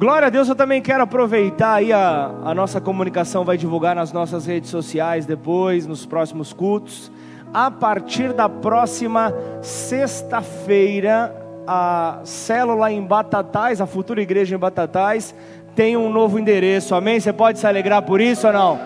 Glória 0.00 0.28
a 0.28 0.30
Deus, 0.30 0.48
eu 0.48 0.54
também 0.54 0.80
quero 0.80 1.02
aproveitar 1.02 1.74
aí 1.74 1.92
a, 1.92 2.30
a 2.42 2.54
nossa 2.54 2.80
comunicação, 2.80 3.44
vai 3.44 3.58
divulgar 3.58 3.94
nas 3.94 4.14
nossas 4.14 4.46
redes 4.46 4.70
sociais 4.70 5.26
depois, 5.26 5.86
nos 5.86 6.06
próximos 6.06 6.54
cultos. 6.54 7.12
A 7.52 7.70
partir 7.70 8.32
da 8.32 8.48
próxima 8.48 9.30
sexta-feira, 9.60 11.36
a 11.66 12.20
célula 12.24 12.90
em 12.90 13.04
Batatais, 13.04 13.78
a 13.78 13.86
futura 13.86 14.22
igreja 14.22 14.56
em 14.56 14.58
Batatais, 14.58 15.34
tem 15.76 15.98
um 15.98 16.10
novo 16.10 16.38
endereço, 16.38 16.94
amém? 16.94 17.20
Você 17.20 17.30
pode 17.30 17.58
se 17.58 17.66
alegrar 17.66 18.00
por 18.00 18.22
isso 18.22 18.46
ou 18.46 18.54
não? 18.54 18.80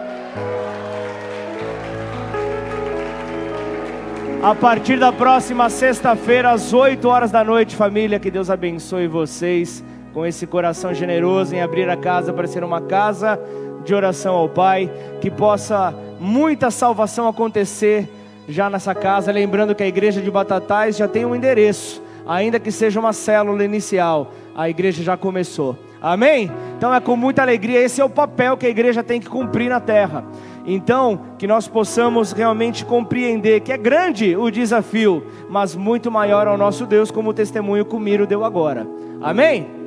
A 4.43 4.53
partir 4.53 4.99
da 4.99 5.13
próxima 5.13 5.71
sexta-feira, 5.71 6.51
às 6.51 6.73
8 6.73 7.09
horas 7.09 7.31
da 7.31 7.45
noite, 7.45 7.77
família, 7.77 8.19
que 8.19 8.33
Deus 8.33 8.51
abençoe 8.51 9.07
vocês 9.07 9.81
com 10.15 10.25
esse 10.25 10.47
coração 10.47 10.95
generoso 10.95 11.57
em 11.57 11.61
abrir 11.61 11.91
a 11.91 11.97
casa 11.97 12.33
para 12.33 12.47
ser 12.47 12.63
uma 12.63 12.81
casa 12.81 13.39
de 13.85 13.93
oração 13.93 14.37
ao 14.37 14.49
Pai, 14.49 14.89
que 15.21 15.29
possa 15.29 15.93
muita 16.21 16.71
salvação 16.71 17.27
acontecer 17.27 18.09
já 18.49 18.71
nessa 18.71 18.95
casa. 18.95 19.33
Lembrando 19.33 19.75
que 19.75 19.83
a 19.83 19.87
igreja 19.87 20.23
de 20.23 20.31
Batatais 20.31 20.97
já 20.97 21.09
tem 21.09 21.27
um 21.27 21.35
endereço, 21.35 22.01
ainda 22.27 22.61
que 22.61 22.71
seja 22.71 23.01
uma 23.01 23.13
célula 23.13 23.65
inicial, 23.65 24.31
a 24.55 24.71
igreja 24.71 25.03
já 25.03 25.17
começou. 25.17 25.77
Amém? 26.01 26.51
Então 26.79 26.95
é 26.95 27.01
com 27.01 27.17
muita 27.17 27.43
alegria, 27.43 27.81
esse 27.81 28.01
é 28.01 28.05
o 28.05 28.11
papel 28.11 28.57
que 28.57 28.67
a 28.67 28.71
igreja 28.71 29.03
tem 29.03 29.21
que 29.21 29.29
cumprir 29.29 29.69
na 29.69 29.81
terra. 29.81 30.25
Então, 30.67 31.21
que 31.39 31.47
nós 31.47 31.69
possamos 31.69 32.33
realmente 32.33 32.87
compreender 32.87 33.61
que 33.61 33.73
é 33.73 33.77
grande 33.77 34.35
o 34.35 34.51
desafio, 34.51 35.27
mas 35.51 35.75
muito 35.75 36.11
maior 36.11 36.47
é 36.47 36.51
o 36.51 36.57
nosso 36.57 36.87
Deus, 36.87 37.11
como 37.11 37.31
o 37.31 37.35
testemunho 37.35 37.85
que 37.85 37.97
o 37.97 38.01
Miro 38.01 38.27
deu 38.27 38.45
agora. 38.45 38.87
Amém? 39.21 39.84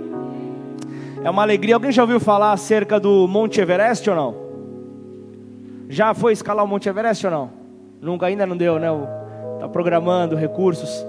É 1.27 1.29
uma 1.29 1.41
alegria. 1.41 1.75
Alguém 1.75 1.91
já 1.91 2.03
ouviu 2.03 2.21
falar 2.21 2.53
acerca 2.53 3.01
do 3.01 3.27
Monte 3.27 3.59
Everest 3.59 4.09
ou 4.09 4.15
não? 4.15 4.35
Já 5.89 6.13
foi 6.13 6.31
escalar 6.31 6.63
o 6.63 6.67
Monte 6.69 6.87
Everest 6.87 7.25
ou 7.25 7.31
não? 7.33 7.49
Nunca 8.01 8.27
ainda 8.27 8.45
não 8.45 8.55
deu, 8.55 8.79
né? 8.79 8.87
Está 9.55 9.67
programando 9.67 10.37
recursos. 10.37 11.05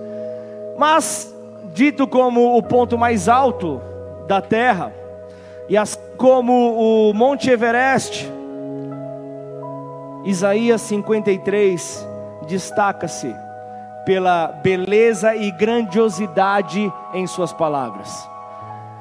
Mas, 0.77 1.33
dito 1.73 2.05
como 2.05 2.57
o 2.57 2.63
ponto 2.65 2.99
mais 2.99 3.29
alto 3.29 3.81
da 4.27 4.41
Terra, 4.41 4.93
e 5.69 5.77
assim 5.77 6.01
como 6.17 6.53
o 6.53 7.15
Monte 7.15 7.49
Everest, 7.49 8.29
Isaías 10.25 10.81
53 10.81 12.09
destaca-se 12.49 13.33
pela 14.05 14.49
beleza 14.49 15.37
e 15.37 15.53
grandiosidade 15.53 16.93
em 17.15 17.25
suas 17.29 17.53
palavras. 17.53 18.29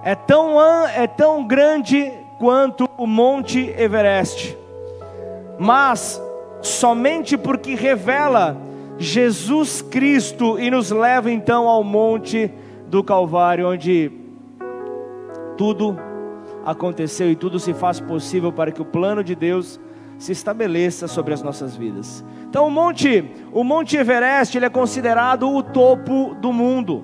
É 0.04 0.16
tão, 0.16 0.62
é 0.62 1.08
tão 1.08 1.46
grande 1.46 2.12
quanto 2.38 2.90
o 2.98 3.08
Monte 3.08 3.74
Everest, 3.78 4.58
mas 5.60 6.22
somente 6.62 7.38
porque 7.38 7.76
revela 7.76 8.58
Jesus 8.98 9.82
Cristo 9.82 10.60
e 10.60 10.70
nos 10.70 10.92
leva 10.92 11.32
então 11.32 11.68
ao 11.68 11.84
Monte 11.84 12.52
do 12.88 13.04
Calvário, 13.04 13.70
onde 13.70 14.12
tudo 15.58 15.98
aconteceu 16.66 17.32
e 17.32 17.36
tudo 17.36 17.60
se 17.60 17.74
faz 17.74 18.00
possível 18.00 18.52
para 18.52 18.72
que 18.72 18.82
o 18.82 18.86
plano 18.86 19.24
de 19.24 19.36
Deus 19.36 19.80
se 20.18 20.32
estabeleça 20.32 21.08
sobre 21.08 21.34
as 21.34 21.42
nossas 21.42 21.76
vidas. 21.76 22.24
Então 22.50 22.68
o 22.68 22.72
monte, 22.72 23.24
o 23.52 23.64
Monte 23.64 23.98
Everest, 23.98 24.58
ele 24.58 24.66
é 24.66 24.70
considerado 24.70 25.50
o 25.50 25.62
topo 25.62 26.36
do 26.36 26.52
mundo. 26.52 27.04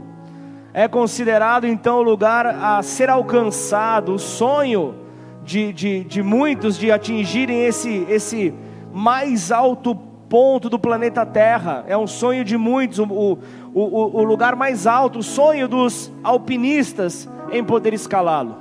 É 0.74 0.88
considerado 0.88 1.68
então 1.68 2.00
o 2.00 2.02
lugar 2.02 2.48
a 2.48 2.82
ser 2.82 3.08
alcançado, 3.08 4.16
o 4.16 4.20
sonho 4.20 4.96
de, 5.44 5.72
de, 5.72 6.04
de 6.04 6.24
muitos 6.24 6.78
de 6.78 6.92
atingirem 6.92 7.66
esse, 7.66 8.08
esse 8.10 8.54
mais 8.92 9.52
alto 9.52 9.96
ponto 10.28 10.72
do 10.72 10.80
planeta 10.80 11.24
Terra. 11.28 11.86
É 11.88 11.96
um 11.96 12.08
sonho 12.08 12.44
de 12.44 12.58
muitos, 12.58 12.98
o, 12.98 13.06
o, 13.06 13.38
o, 13.74 14.24
lugar 14.24 14.56
mais 14.56 14.88
alto, 14.88 15.20
o 15.20 15.24
sonho 15.24 15.68
dos 15.68 16.12
alpinistas 16.24 17.30
em 17.52 17.64
poder 17.64 17.94
escalá-lo. 17.94 18.56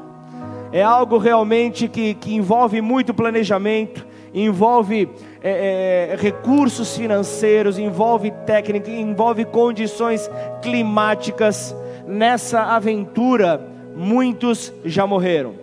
É 0.70 0.82
algo 0.82 1.16
realmente 1.16 1.88
que, 1.88 2.12
que 2.12 2.34
envolve 2.34 2.82
muito 2.82 3.14
planejamento, 3.14 4.06
envolve 4.34 5.08
é, 5.42 6.10
é, 6.12 6.16
recursos 6.16 6.94
financeiros, 6.94 7.78
envolve 7.78 8.30
técnica, 8.44 8.90
envolve 8.90 9.46
condições 9.46 10.30
climáticas. 10.60 11.74
Nessa 12.06 12.62
aventura, 12.62 13.60
muitos 13.94 14.72
já 14.84 15.06
morreram. 15.06 15.54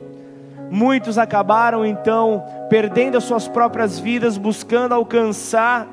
Muitos 0.69 1.17
acabaram 1.17 1.85
então 1.85 2.43
perdendo 2.69 3.17
as 3.17 3.23
suas 3.23 3.47
próprias 3.47 3.99
vidas, 3.99 4.37
buscando 4.37 4.93
alcançar 4.93 5.87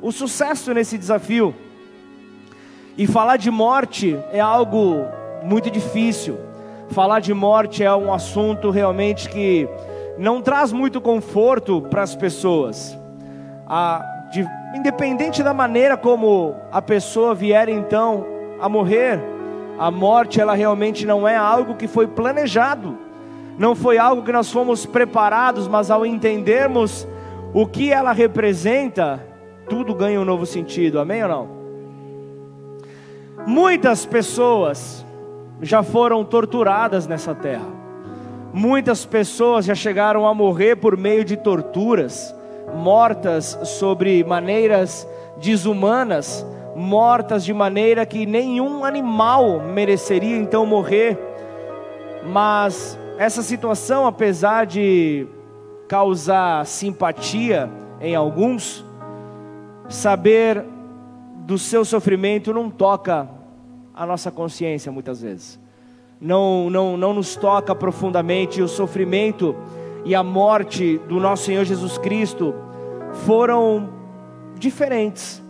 o 0.00 0.12
sucesso 0.12 0.74
nesse 0.74 0.98
desafio. 0.98 1.54
E 2.96 3.06
falar 3.06 3.38
de 3.38 3.50
morte 3.50 4.18
é 4.32 4.40
algo 4.40 5.06
muito 5.42 5.70
difícil. 5.70 6.38
Falar 6.90 7.20
de 7.20 7.32
morte 7.32 7.82
é 7.82 7.94
um 7.94 8.12
assunto 8.12 8.70
realmente 8.70 9.30
que 9.30 9.66
não 10.18 10.42
traz 10.42 10.72
muito 10.72 11.00
conforto 11.00 11.80
para 11.80 12.02
as 12.02 12.14
pessoas. 12.14 12.98
A, 13.66 14.04
de, 14.30 14.46
independente 14.74 15.42
da 15.42 15.54
maneira 15.54 15.96
como 15.96 16.54
a 16.70 16.82
pessoa 16.82 17.34
vier 17.34 17.70
então 17.70 18.26
a 18.60 18.68
morrer, 18.68 19.18
a 19.78 19.90
morte 19.90 20.40
ela 20.40 20.54
realmente 20.54 21.06
não 21.06 21.26
é 21.26 21.36
algo 21.36 21.74
que 21.74 21.88
foi 21.88 22.06
planejado, 22.06 22.98
não 23.58 23.74
foi 23.74 23.98
algo 23.98 24.22
que 24.22 24.32
nós 24.32 24.50
fomos 24.50 24.86
preparados, 24.86 25.68
mas 25.68 25.90
ao 25.90 26.06
entendermos 26.06 27.06
o 27.52 27.66
que 27.66 27.92
ela 27.92 28.12
representa, 28.12 29.24
tudo 29.68 29.94
ganha 29.94 30.20
um 30.20 30.24
novo 30.24 30.46
sentido, 30.46 30.98
amém 30.98 31.22
ou 31.22 31.28
não? 31.28 31.48
Muitas 33.46 34.06
pessoas 34.06 35.04
já 35.60 35.82
foram 35.82 36.24
torturadas 36.24 37.06
nessa 37.06 37.34
terra. 37.34 37.66
Muitas 38.52 39.04
pessoas 39.04 39.64
já 39.64 39.74
chegaram 39.74 40.26
a 40.26 40.34
morrer 40.34 40.76
por 40.76 40.96
meio 40.96 41.24
de 41.24 41.36
torturas, 41.36 42.34
mortas 42.74 43.58
sobre 43.64 44.22
maneiras 44.24 45.08
desumanas, 45.38 46.46
mortas 46.74 47.44
de 47.44 47.52
maneira 47.52 48.06
que 48.06 48.26
nenhum 48.26 48.84
animal 48.84 49.60
mereceria 49.60 50.36
então 50.36 50.64
morrer. 50.64 51.18
Mas 52.24 52.98
essa 53.18 53.42
situação, 53.42 54.06
apesar 54.06 54.66
de 54.66 55.26
causar 55.88 56.64
simpatia 56.66 57.70
em 58.00 58.14
alguns, 58.14 58.84
saber 59.88 60.64
do 61.38 61.58
seu 61.58 61.84
sofrimento 61.84 62.54
não 62.54 62.70
toca 62.70 63.28
a 63.94 64.06
nossa 64.06 64.30
consciência 64.30 64.90
muitas 64.90 65.20
vezes 65.20 65.62
não, 66.22 66.70
não, 66.70 66.96
não 66.96 67.12
nos 67.12 67.34
toca 67.34 67.74
profundamente, 67.74 68.62
o 68.62 68.68
sofrimento 68.68 69.56
e 70.04 70.14
a 70.14 70.22
morte 70.22 70.98
do 71.08 71.18
nosso 71.18 71.44
Senhor 71.44 71.64
Jesus 71.64 71.98
Cristo 71.98 72.54
foram 73.26 73.88
diferentes. 74.54 75.41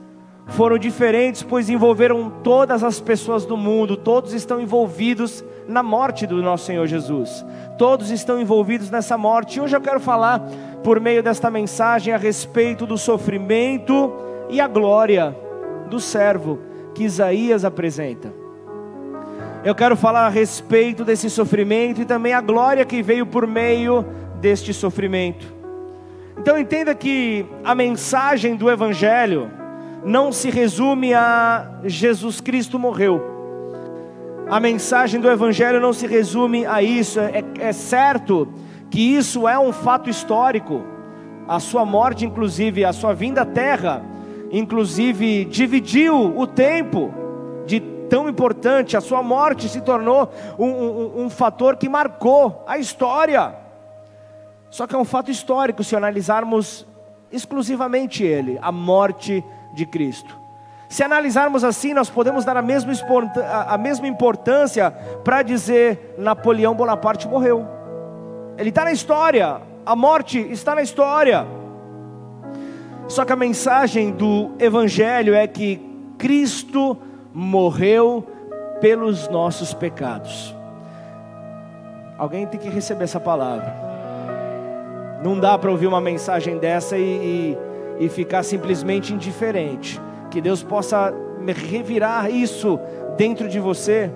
Foram 0.47 0.77
diferentes, 0.77 1.43
pois 1.43 1.71
envolveram 1.71 2.31
todas 2.43 2.85
as 2.85 3.01
pessoas 3.01 3.47
do 3.47 3.57
mundo, 3.57 3.97
todos 3.97 4.33
estão 4.33 4.61
envolvidos 4.61 5.45
na 5.67 5.83
morte 5.83 6.27
do 6.27 6.43
nosso 6.43 6.67
Senhor 6.67 6.87
Jesus. 6.87 7.45
Todos 7.79 8.11
estão 8.11 8.41
envolvidos 8.41 8.91
nessa 8.91 9.17
morte. 9.17 9.59
E 9.59 9.61
hoje 9.61 9.77
eu 9.77 9.81
quero 9.81 10.01
falar, 10.01 10.41
por 10.83 11.01
meio 11.01 11.23
desta 11.23 11.51
mensagem, 11.51 12.13
a 12.13 12.19
respeito 12.19 12.85
do 12.85 12.99
sofrimento 12.99 14.13
e 14.51 14.61
a 14.61 14.69
glória 14.69 15.35
do 15.89 15.99
servo 15.99 16.59
que 16.95 17.05
Isaías 17.05 17.65
apresenta 17.65 18.43
eu 19.65 19.77
quero 19.77 19.97
falar 19.97 20.27
a 20.27 20.29
respeito 20.29 21.05
desse 21.05 21.31
sofrimento 21.31 22.01
e 22.01 22.05
também 22.05 22.33
a 22.33 22.41
glória 22.41 22.85
que 22.85 23.01
veio 23.01 23.25
por 23.25 23.47
meio 23.47 24.05
deste 24.41 24.75
sofrimento. 24.75 25.47
Então 26.37 26.59
entenda 26.59 26.95
que 26.95 27.47
a 27.63 27.73
mensagem 27.75 28.57
do 28.57 28.69
Evangelho 28.69 29.49
não 30.05 30.33
se 30.33 30.51
resume 30.51 31.15
a 31.15 31.81
Jesus 31.85 32.41
Cristo 32.41 32.79
morreu. 32.79 33.31
A 34.49 34.59
mensagem 34.59 35.21
do 35.21 35.31
Evangelho 35.31 35.81
não 35.81 35.93
se 35.93 36.07
resume 36.07 36.67
a 36.67 36.83
isso. 36.83 37.21
É, 37.21 37.45
é 37.59 37.73
certo 37.73 38.49
que 38.91 39.01
isso 39.01 39.49
é 39.49 39.59
um 39.59 39.73
fato 39.73 40.11
histórico. 40.11 40.83
A 41.49 41.59
sua 41.59 41.85
morte, 41.85 42.25
inclusive, 42.25 42.85
a 42.85 42.93
sua 42.93 43.15
vinda 43.15 43.43
à 43.43 43.47
terra, 43.47 44.05
inclusive, 44.51 45.45
dividiu 45.45 46.37
o 46.37 46.47
tempo 46.47 47.13
de 47.67 47.81
tão 47.81 48.29
importante, 48.29 48.97
a 48.97 49.01
sua 49.01 49.23
morte 49.23 49.69
se 49.69 49.81
tornou 49.81 50.31
um, 50.59 50.67
um, 50.67 51.25
um 51.25 51.31
fator 51.31 51.77
que 51.77 51.89
marcou 51.89 52.63
a 52.67 52.77
história. 52.77 53.55
Só 54.69 54.87
que 54.87 54.95
é 54.95 54.99
um 54.99 55.05
fato 55.05 55.31
histórico 55.31 55.83
se 55.83 55.97
analisarmos 55.97 56.87
exclusivamente 57.33 58.23
ele, 58.23 58.59
a 58.61 58.71
morte 58.71 59.43
de 59.43 59.45
Cristo. 59.87 60.39
Se 60.89 61.03
analisarmos 61.03 61.65
assim, 61.65 61.95
nós 61.95 62.11
podemos 62.11 62.45
dar 62.45 62.57
a 62.57 62.63
mesma, 62.63 62.93
a 63.67 63.79
mesma 63.79 64.07
importância 64.07 64.91
para 65.25 65.43
dizer 65.43 66.15
Napoleão 66.19 66.75
Bonaparte 66.75 67.27
morreu. 67.27 67.67
Ele 68.59 68.69
está 68.69 68.85
na 68.85 68.93
história, 68.93 69.63
a 69.87 69.97
morte 69.97 70.39
está 70.39 70.75
na 70.75 70.83
história. 70.83 71.47
Só 73.09 73.25
que 73.25 73.33
a 73.33 73.37
mensagem 73.37 74.11
do 74.11 74.51
Evangelho 74.59 75.35
é 75.35 75.47
que 75.47 75.81
Cristo 76.19 76.97
morreu 77.33 78.27
pelos 78.81 79.29
nossos 79.29 79.73
pecados. 79.73 80.55
Alguém 82.19 82.47
tem 82.47 82.61
que 82.61 82.69
receber 82.69 83.05
essa 83.05 83.19
palavra. 83.19 83.75
Não 85.25 85.39
dá 85.39 85.57
para 85.57 85.71
ouvir 85.71 85.87
uma 85.87 86.01
mensagem 86.01 86.59
dessa 86.59 86.99
e, 86.99 87.03
e, 87.03 87.59
e 87.99 88.09
ficar 88.09 88.43
simplesmente 88.43 89.13
indiferente. 89.13 90.01
Que 90.31 90.41
Deus 90.41 90.63
possa 90.63 91.13
revirar 91.47 92.31
isso 92.31 92.79
dentro 93.17 93.49
de 93.49 93.61
você. 93.61 94.11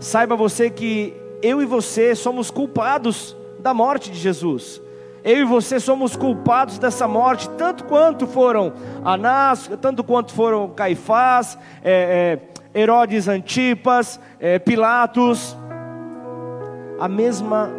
Saiba 0.00 0.36
você 0.36 0.70
que 0.70 1.14
eu 1.42 1.62
e 1.62 1.66
você 1.66 2.14
somos 2.14 2.50
culpados 2.50 3.36
da 3.58 3.72
morte 3.72 4.10
de 4.10 4.18
Jesus. 4.18 4.80
Eu 5.24 5.38
e 5.38 5.44
você 5.44 5.80
somos 5.80 6.16
culpados 6.16 6.78
dessa 6.78 7.08
morte, 7.08 7.48
tanto 7.50 7.84
quanto 7.84 8.26
foram 8.26 8.72
Anás, 9.04 9.68
tanto 9.80 10.04
quanto 10.04 10.32
foram 10.32 10.68
Caifás, 10.70 11.58
é, 11.82 12.38
é, 12.74 12.80
Herodes 12.80 13.28
Antipas, 13.28 14.20
é, 14.38 14.58
Pilatos. 14.58 15.56
A 17.00 17.08
mesma, 17.08 17.70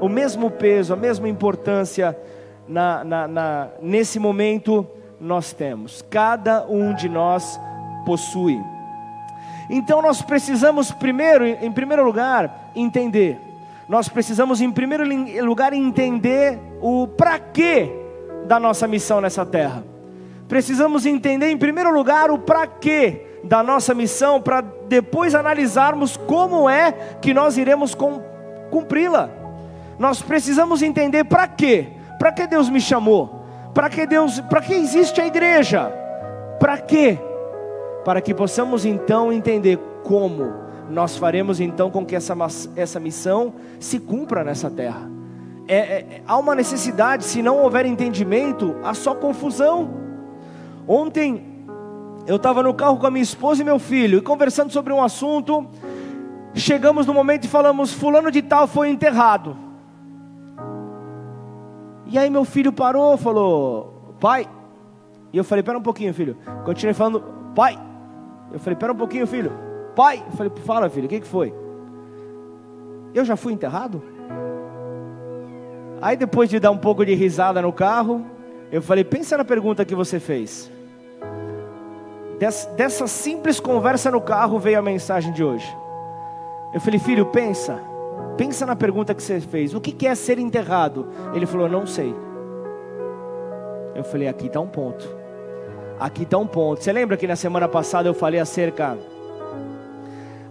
o 0.00 0.08
mesmo 0.08 0.50
peso, 0.50 0.92
a 0.92 0.96
mesma 0.96 1.28
importância 1.28 2.16
na, 2.68 3.04
na, 3.04 3.28
na, 3.28 3.68
nesse 3.80 4.18
momento 4.18 4.86
nós 5.20 5.52
temos. 5.52 6.02
Cada 6.10 6.66
um 6.66 6.94
de 6.94 7.08
nós 7.08 7.60
possui. 8.04 8.60
Então 9.68 10.00
nós 10.00 10.22
precisamos 10.22 10.92
primeiro, 10.92 11.44
em 11.44 11.72
primeiro 11.72 12.04
lugar, 12.04 12.70
entender 12.74 13.40
nós 13.88 14.08
precisamos, 14.08 14.60
em 14.60 14.70
primeiro 14.70 15.04
lugar, 15.44 15.72
entender 15.72 16.58
o 16.80 17.06
para 17.06 17.38
quê 17.38 17.88
da 18.46 18.58
nossa 18.58 18.88
missão 18.88 19.20
nessa 19.20 19.46
terra. 19.46 19.84
Precisamos 20.48 21.06
entender, 21.06 21.50
em 21.50 21.56
primeiro 21.56 21.92
lugar, 21.92 22.30
o 22.30 22.38
para 22.38 22.66
quê 22.66 23.26
da 23.44 23.62
nossa 23.62 23.94
missão, 23.94 24.40
para 24.42 24.60
depois 24.60 25.36
analisarmos 25.36 26.16
como 26.16 26.68
é 26.68 26.90
que 27.20 27.32
nós 27.32 27.56
iremos 27.56 27.96
cumpri-la. 28.70 29.30
Nós 29.98 30.20
precisamos 30.20 30.82
entender 30.82 31.24
para 31.24 31.46
quê? 31.46 31.86
Para 32.18 32.32
que 32.32 32.46
Deus 32.46 32.68
me 32.68 32.80
chamou? 32.80 33.44
Para 33.74 33.90
que 33.90 34.06
Deus, 34.06 34.40
para 34.40 34.60
que 34.60 34.74
existe 34.74 35.20
a 35.20 35.26
igreja? 35.26 35.92
Para 36.58 36.78
quê? 36.78 37.18
Para 38.04 38.20
que 38.20 38.32
possamos 38.32 38.84
então 38.84 39.32
entender 39.32 39.78
como 40.02 40.66
nós 40.88 41.16
faremos 41.16 41.60
então 41.60 41.90
com 41.90 42.04
que 42.04 42.14
essa, 42.14 42.34
essa 42.76 43.00
missão 43.00 43.54
se 43.78 43.98
cumpra 43.98 44.44
nessa 44.44 44.70
terra. 44.70 45.10
É, 45.68 45.76
é, 45.76 46.22
há 46.26 46.38
uma 46.38 46.54
necessidade, 46.54 47.24
se 47.24 47.42
não 47.42 47.58
houver 47.58 47.86
entendimento, 47.86 48.76
há 48.84 48.94
só 48.94 49.14
confusão. 49.14 49.90
Ontem 50.86 51.44
eu 52.26 52.36
estava 52.36 52.62
no 52.62 52.72
carro 52.72 52.98
com 52.98 53.06
a 53.06 53.10
minha 53.10 53.22
esposa 53.22 53.62
e 53.62 53.64
meu 53.64 53.78
filho, 53.78 54.18
e 54.18 54.22
conversando 54.22 54.72
sobre 54.72 54.92
um 54.92 55.02
assunto, 55.02 55.66
chegamos 56.54 57.06
no 57.06 57.12
momento 57.12 57.44
e 57.44 57.48
falamos: 57.48 57.92
Fulano 57.92 58.30
de 58.30 58.42
Tal 58.42 58.66
foi 58.66 58.90
enterrado. 58.90 59.65
E 62.06 62.18
aí 62.18 62.30
meu 62.30 62.44
filho 62.44 62.72
parou, 62.72 63.16
falou: 63.16 64.14
Pai. 64.20 64.48
E 65.32 65.36
eu 65.38 65.44
falei: 65.44 65.62
Pera 65.62 65.78
um 65.78 65.82
pouquinho, 65.82 66.14
filho. 66.14 66.36
Continuei 66.64 66.94
falando: 66.94 67.22
Pai. 67.54 67.78
Eu 68.52 68.58
falei: 68.58 68.76
Pera 68.76 68.92
um 68.92 68.96
pouquinho, 68.96 69.26
filho 69.26 69.66
pai. 69.96 70.22
Eu 70.24 70.36
falei, 70.36 70.52
fala 70.64 70.90
filho, 70.90 71.06
o 71.06 71.08
que, 71.08 71.20
que 71.20 71.26
foi? 71.26 71.52
Eu 73.14 73.24
já 73.24 73.34
fui 73.34 73.54
enterrado? 73.54 74.02
Aí 76.00 76.16
depois 76.16 76.50
de 76.50 76.60
dar 76.60 76.70
um 76.70 76.76
pouco 76.76 77.04
de 77.04 77.14
risada 77.14 77.62
no 77.62 77.72
carro, 77.72 78.24
eu 78.70 78.82
falei, 78.82 79.02
pensa 79.02 79.38
na 79.38 79.44
pergunta 79.44 79.84
que 79.84 79.94
você 79.94 80.20
fez. 80.20 80.70
Des, 82.38 82.66
dessa 82.76 83.06
simples 83.06 83.58
conversa 83.58 84.10
no 84.10 84.20
carro 84.20 84.58
veio 84.58 84.78
a 84.78 84.82
mensagem 84.82 85.32
de 85.32 85.42
hoje. 85.42 85.66
Eu 86.74 86.80
falei, 86.80 87.00
filho, 87.00 87.24
pensa. 87.24 87.80
Pensa 88.36 88.66
na 88.66 88.76
pergunta 88.76 89.14
que 89.14 89.22
você 89.22 89.40
fez. 89.40 89.74
O 89.74 89.80
que, 89.80 90.06
é 90.06 90.14
ser 90.14 90.38
enterrado? 90.38 91.08
Ele 91.34 91.46
falou, 91.46 91.68
não 91.68 91.86
sei. 91.86 92.14
Eu 93.94 94.04
falei, 94.04 94.28
aqui 94.28 94.46
está 94.46 94.60
um 94.60 94.68
ponto. 94.68 95.08
Aqui 95.98 96.24
está 96.24 96.36
um 96.36 96.46
ponto. 96.46 96.82
Você 96.82 96.92
lembra 96.92 97.16
que 97.16 97.26
na 97.26 97.36
semana 97.36 97.66
passada 97.66 98.08
eu 98.08 98.14
falei 98.14 98.38
acerca 98.38 98.96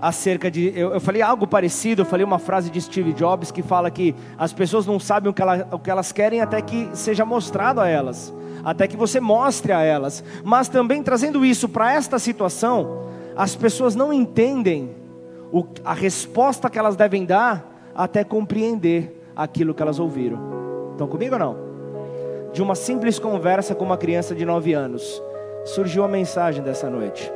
acerca 0.01 0.51
de. 0.51 0.71
Eu, 0.75 0.93
eu, 0.93 0.99
falei 0.99 1.21
algo 1.21 1.47
parecido, 1.47 2.01
eu 2.01 2.05
falei 2.05 2.25
uma 2.25 2.39
frase 2.39 2.69
de 2.69 2.81
Steve 2.81 3.13
Jobs 3.13 3.51
que 3.51 3.61
fala 3.61 3.89
que 3.89 4.15
as 4.37 4.53
pessoas 4.53 4.85
não 4.85 4.99
sabem 4.99 5.29
o 5.29 5.33
que, 5.33 5.41
ela, 5.41 5.67
o 5.71 5.79
que 5.79 5.89
elas 5.89 6.11
querem 6.11 6.41
até 6.41 6.61
que 6.61 6.89
seja 6.93 7.25
mostrado 7.25 7.79
a 7.79 7.87
elas, 7.87 8.33
até 8.63 8.87
que 8.87 8.97
você 8.97 9.19
mostre 9.19 9.71
a 9.71 9.81
elas. 9.81 10.23
Mas 10.43 10.67
também 10.67 11.01
trazendo 11.01 11.45
isso 11.45 11.69
para 11.69 11.93
esta 11.93 12.19
situação, 12.19 13.07
as 13.35 13.55
pessoas 13.55 13.95
não 13.95 14.11
entendem 14.11 15.04
o, 15.57 15.65
a 15.83 15.93
resposta 15.93 16.69
que 16.69 16.79
elas 16.79 16.95
devem 16.95 17.25
dar 17.25 17.91
até 17.95 18.23
compreender 18.23 19.21
aquilo 19.35 19.73
que 19.73 19.81
elas 19.81 19.99
ouviram. 19.99 20.91
Estão 20.91 21.07
comigo 21.07 21.35
ou 21.35 21.39
não? 21.39 21.57
De 22.51 22.61
uma 22.61 22.75
simples 22.75 23.19
conversa 23.19 23.75
com 23.75 23.83
uma 23.83 23.97
criança 23.97 24.33
de 24.33 24.45
9 24.45 24.73
anos, 24.73 25.21
surgiu 25.63 26.03
a 26.03 26.07
mensagem 26.07 26.63
dessa 26.63 26.89
noite 26.89 27.31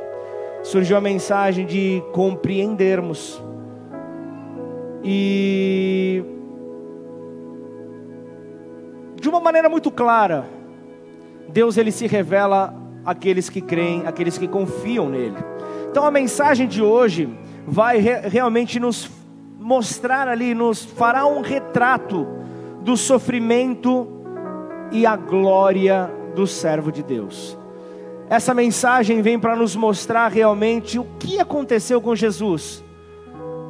surgiu 0.62 0.96
a 0.96 1.00
mensagem 1.00 1.66
de 1.66 2.02
compreendermos. 2.12 3.42
E 5.02 6.22
de 9.20 9.28
uma 9.28 9.40
maneira 9.40 9.68
muito 9.68 9.90
clara, 9.90 10.46
Deus 11.48 11.76
ele 11.76 11.90
se 11.90 12.06
revela 12.06 12.74
àqueles 13.04 13.48
que 13.48 13.60
creem, 13.60 14.06
àqueles 14.06 14.36
que 14.36 14.46
confiam 14.46 15.08
nele. 15.08 15.36
Então 15.90 16.04
a 16.04 16.10
mensagem 16.10 16.68
de 16.68 16.82
hoje 16.82 17.28
vai 17.70 17.98
re 17.98 18.28
realmente 18.28 18.80
nos 18.80 19.08
mostrar 19.58 20.26
ali, 20.26 20.54
nos 20.54 20.84
fará 20.84 21.24
um 21.24 21.40
retrato 21.40 22.26
do 22.82 22.96
sofrimento 22.96 24.08
e 24.90 25.06
a 25.06 25.14
glória 25.14 26.10
do 26.34 26.48
servo 26.48 26.90
de 26.90 27.02
Deus. 27.02 27.56
Essa 28.28 28.52
mensagem 28.52 29.22
vem 29.22 29.38
para 29.38 29.54
nos 29.54 29.76
mostrar 29.76 30.32
realmente 30.32 30.98
o 30.98 31.06
que 31.18 31.38
aconteceu 31.38 32.00
com 32.00 32.14
Jesus. 32.16 32.82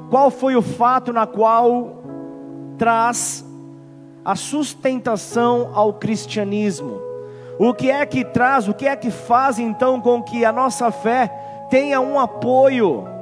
Qual 0.08 0.31
foi 0.31 0.56
o 0.56 0.62
fato 0.62 1.12
na 1.12 1.26
qual 1.26 2.02
traz 2.79 3.45
a 4.25 4.35
sustentação 4.35 5.71
ao 5.75 5.95
cristianismo? 5.95 7.00
O 7.59 7.75
que 7.75 7.90
é 7.90 8.04
que 8.07 8.25
traz, 8.25 8.66
o 8.66 8.73
que 8.73 8.87
é 8.87 8.97
que 8.97 9.11
faz 9.11 9.59
então 9.59 10.00
com 10.00 10.23
que 10.23 10.42
a 10.42 10.52
nossa 10.52 10.90
fé 10.90 11.28
tenha 11.69 12.00
um 12.00 12.19
apoio? 12.19 13.19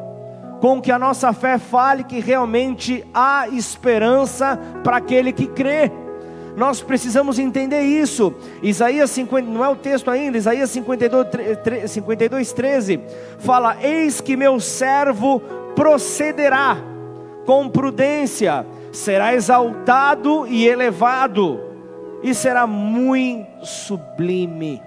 Com 0.60 0.80
que 0.80 0.90
a 0.90 0.98
nossa 0.98 1.32
fé 1.32 1.58
fale 1.58 2.04
que 2.04 2.20
realmente 2.20 3.04
há 3.14 3.48
esperança 3.48 4.58
para 4.82 4.96
aquele 4.96 5.32
que 5.32 5.46
crê. 5.46 5.90
Nós 6.56 6.82
precisamos 6.82 7.38
entender 7.38 7.82
isso. 7.82 8.34
Isaías 8.60 9.12
50, 9.12 9.48
não 9.48 9.64
é 9.64 9.68
o 9.68 9.76
texto 9.76 10.10
ainda, 10.10 10.36
Isaías 10.36 10.68
52, 10.70 11.88
52 11.88 12.52
13 12.52 13.00
fala: 13.38 13.76
Eis 13.80 14.20
que 14.20 14.36
meu 14.36 14.58
servo 14.58 15.40
procederá 15.76 16.76
com 17.46 17.68
prudência, 17.68 18.66
será 18.92 19.32
exaltado 19.34 20.48
e 20.48 20.66
elevado, 20.66 21.60
e 22.24 22.34
será 22.34 22.66
muito 22.66 23.64
sublime. 23.64 24.82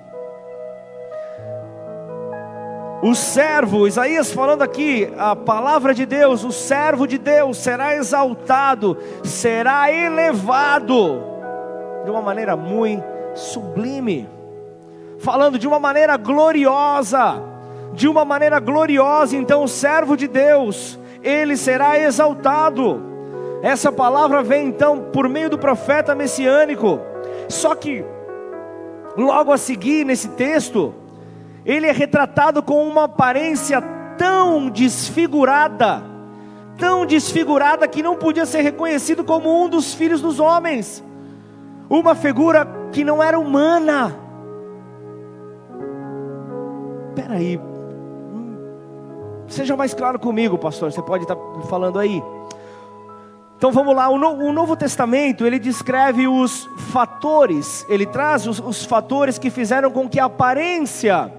O 3.03 3.15
servo, 3.15 3.88
Isaías 3.88 4.31
falando 4.31 4.62
aqui, 4.62 5.12
a 5.17 5.36
palavra 5.36 5.91
de 5.91 6.05
Deus, 6.05 6.43
o 6.43 6.51
servo 6.51 7.08
de 7.08 7.17
Deus 7.17 7.58
será 7.58 7.96
exaltado, 7.96 8.96
será 9.24 9.91
elevado 9.91 11.24
de 12.05 12.12
uma 12.12 12.22
maneira 12.22 12.55
muito 12.55 13.03
sublime, 13.34 14.29
falando 15.17 15.58
de 15.58 15.67
uma 15.67 15.79
maneira 15.79 16.15
gloriosa, 16.15 17.41
de 17.93 18.08
uma 18.08 18.24
maneira 18.24 18.60
gloriosa, 18.60 19.36
então 19.36 19.63
o 19.63 19.67
servo 19.67 20.15
de 20.15 20.27
Deus, 20.27 21.00
ele 21.24 21.58
será 21.58 21.98
exaltado. 21.98 23.01
Essa 23.63 23.91
palavra 23.91 24.43
vem 24.43 24.67
então 24.67 25.10
por 25.12 25.27
meio 25.27 25.50
do 25.50 25.58
profeta 25.58 26.13
messiânico. 26.13 27.00
Só 27.48 27.74
que 27.74 28.05
logo 29.17 29.51
a 29.51 29.58
seguir 29.58 30.05
nesse 30.05 30.29
texto, 30.29 30.93
ele 31.65 31.87
é 31.87 31.91
retratado 31.91 32.61
com 32.63 32.87
uma 32.87 33.05
aparência 33.05 33.81
tão 34.17 34.69
desfigurada, 34.69 36.03
tão 36.77 37.05
desfigurada 37.05 37.87
que 37.87 38.03
não 38.03 38.15
podia 38.15 38.45
ser 38.45 38.61
reconhecido 38.61 39.23
como 39.23 39.63
um 39.63 39.69
dos 39.69 39.93
filhos 39.93 40.21
dos 40.21 40.39
homens 40.39 41.03
uma 41.89 42.15
figura 42.15 42.65
que 42.93 43.03
não 43.03 43.21
era 43.21 43.37
humana. 43.37 44.15
peraí, 47.13 47.59
seja 49.47 49.75
mais 49.75 49.93
claro 49.93 50.17
comigo, 50.17 50.57
pastor, 50.57 50.91
você 50.91 51.01
pode 51.01 51.23
estar 51.23 51.35
falando 51.69 51.99
aí. 51.99 52.21
Então 53.57 53.71
vamos 53.71 53.95
lá, 53.95 54.09
o, 54.09 54.51
Novo 54.51 54.75
Testamento 54.75 55.45
ele 55.45 55.59
descreve 55.59 56.27
os 56.27 56.67
fatores, 56.91 57.85
ele 57.87 58.07
traz 58.07 58.47
os, 58.47 58.59
os 58.59 58.85
fatores 58.85 59.37
que 59.37 59.51
fizeram 59.51 59.91
com 59.91 60.09
que 60.09 60.19
a 60.19 60.25
aparência 60.25 61.31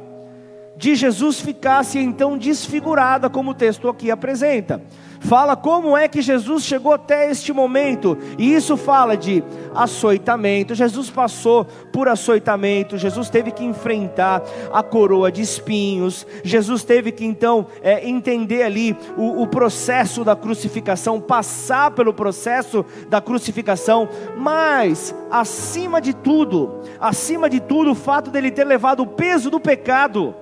de 0.77 0.95
Jesus 0.95 1.41
ficasse 1.41 1.99
então 1.99 2.37
desfigurada, 2.37 3.29
como 3.29 3.51
o 3.51 3.55
texto 3.55 3.89
aqui 3.89 4.11
apresenta 4.11 4.83
fala 5.23 5.57
como 5.57 5.97
é 5.97 6.09
que 6.09 6.21
Jesus 6.21 6.65
chegou 6.65 6.93
até 6.93 7.31
este 7.31 7.53
momento, 7.53 8.19
e 8.39 8.55
isso 8.55 8.77
fala 8.77 9.17
de 9.17 9.43
açoitamento. 9.75 10.75
Jesus 10.75 11.11
passou 11.11 11.65
por 11.93 12.09
açoitamento, 12.09 12.99
Jesus 12.99 13.31
teve 13.31 13.51
que 13.51 13.65
enfrentar 13.65 14.43
a 14.73 14.83
coroa 14.83 15.31
de 15.31 15.41
espinhos, 15.41 16.27
Jesus 16.43 16.85
teve 16.85 17.13
que 17.13 17.25
então 17.25 17.67
é, 17.83 18.07
entender 18.09 18.63
ali 18.63 18.97
o, 19.17 19.43
o 19.43 19.47
processo 19.47 20.25
da 20.25 20.35
crucificação, 20.35 21.21
passar 21.21 21.93
pelo 21.93 22.13
processo 22.13 22.85
da 23.09 23.21
crucificação, 23.21 24.09
mas 24.37 25.15
acima 25.31 26.01
de 26.01 26.15
tudo, 26.15 26.81
acima 27.01 27.49
de 27.49 27.61
tudo, 27.61 27.93
o 27.93 27.95
fato 27.95 28.31
dele 28.31 28.51
ter 28.51 28.65
levado 28.65 29.01
o 29.01 29.07
peso 29.07 29.51
do 29.51 29.61
pecado 29.61 30.35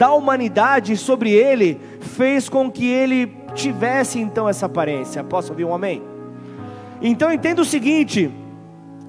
da 0.00 0.14
humanidade 0.14 0.96
sobre 0.96 1.30
ele 1.30 1.78
fez 2.00 2.48
com 2.48 2.70
que 2.70 2.86
ele 2.88 3.36
tivesse 3.54 4.18
então 4.18 4.48
essa 4.48 4.64
aparência. 4.64 5.22
Posso 5.22 5.52
ouvir 5.52 5.66
um 5.66 5.74
amém? 5.74 6.02
Então 7.02 7.30
entenda 7.30 7.60
o 7.60 7.66
seguinte: 7.66 8.30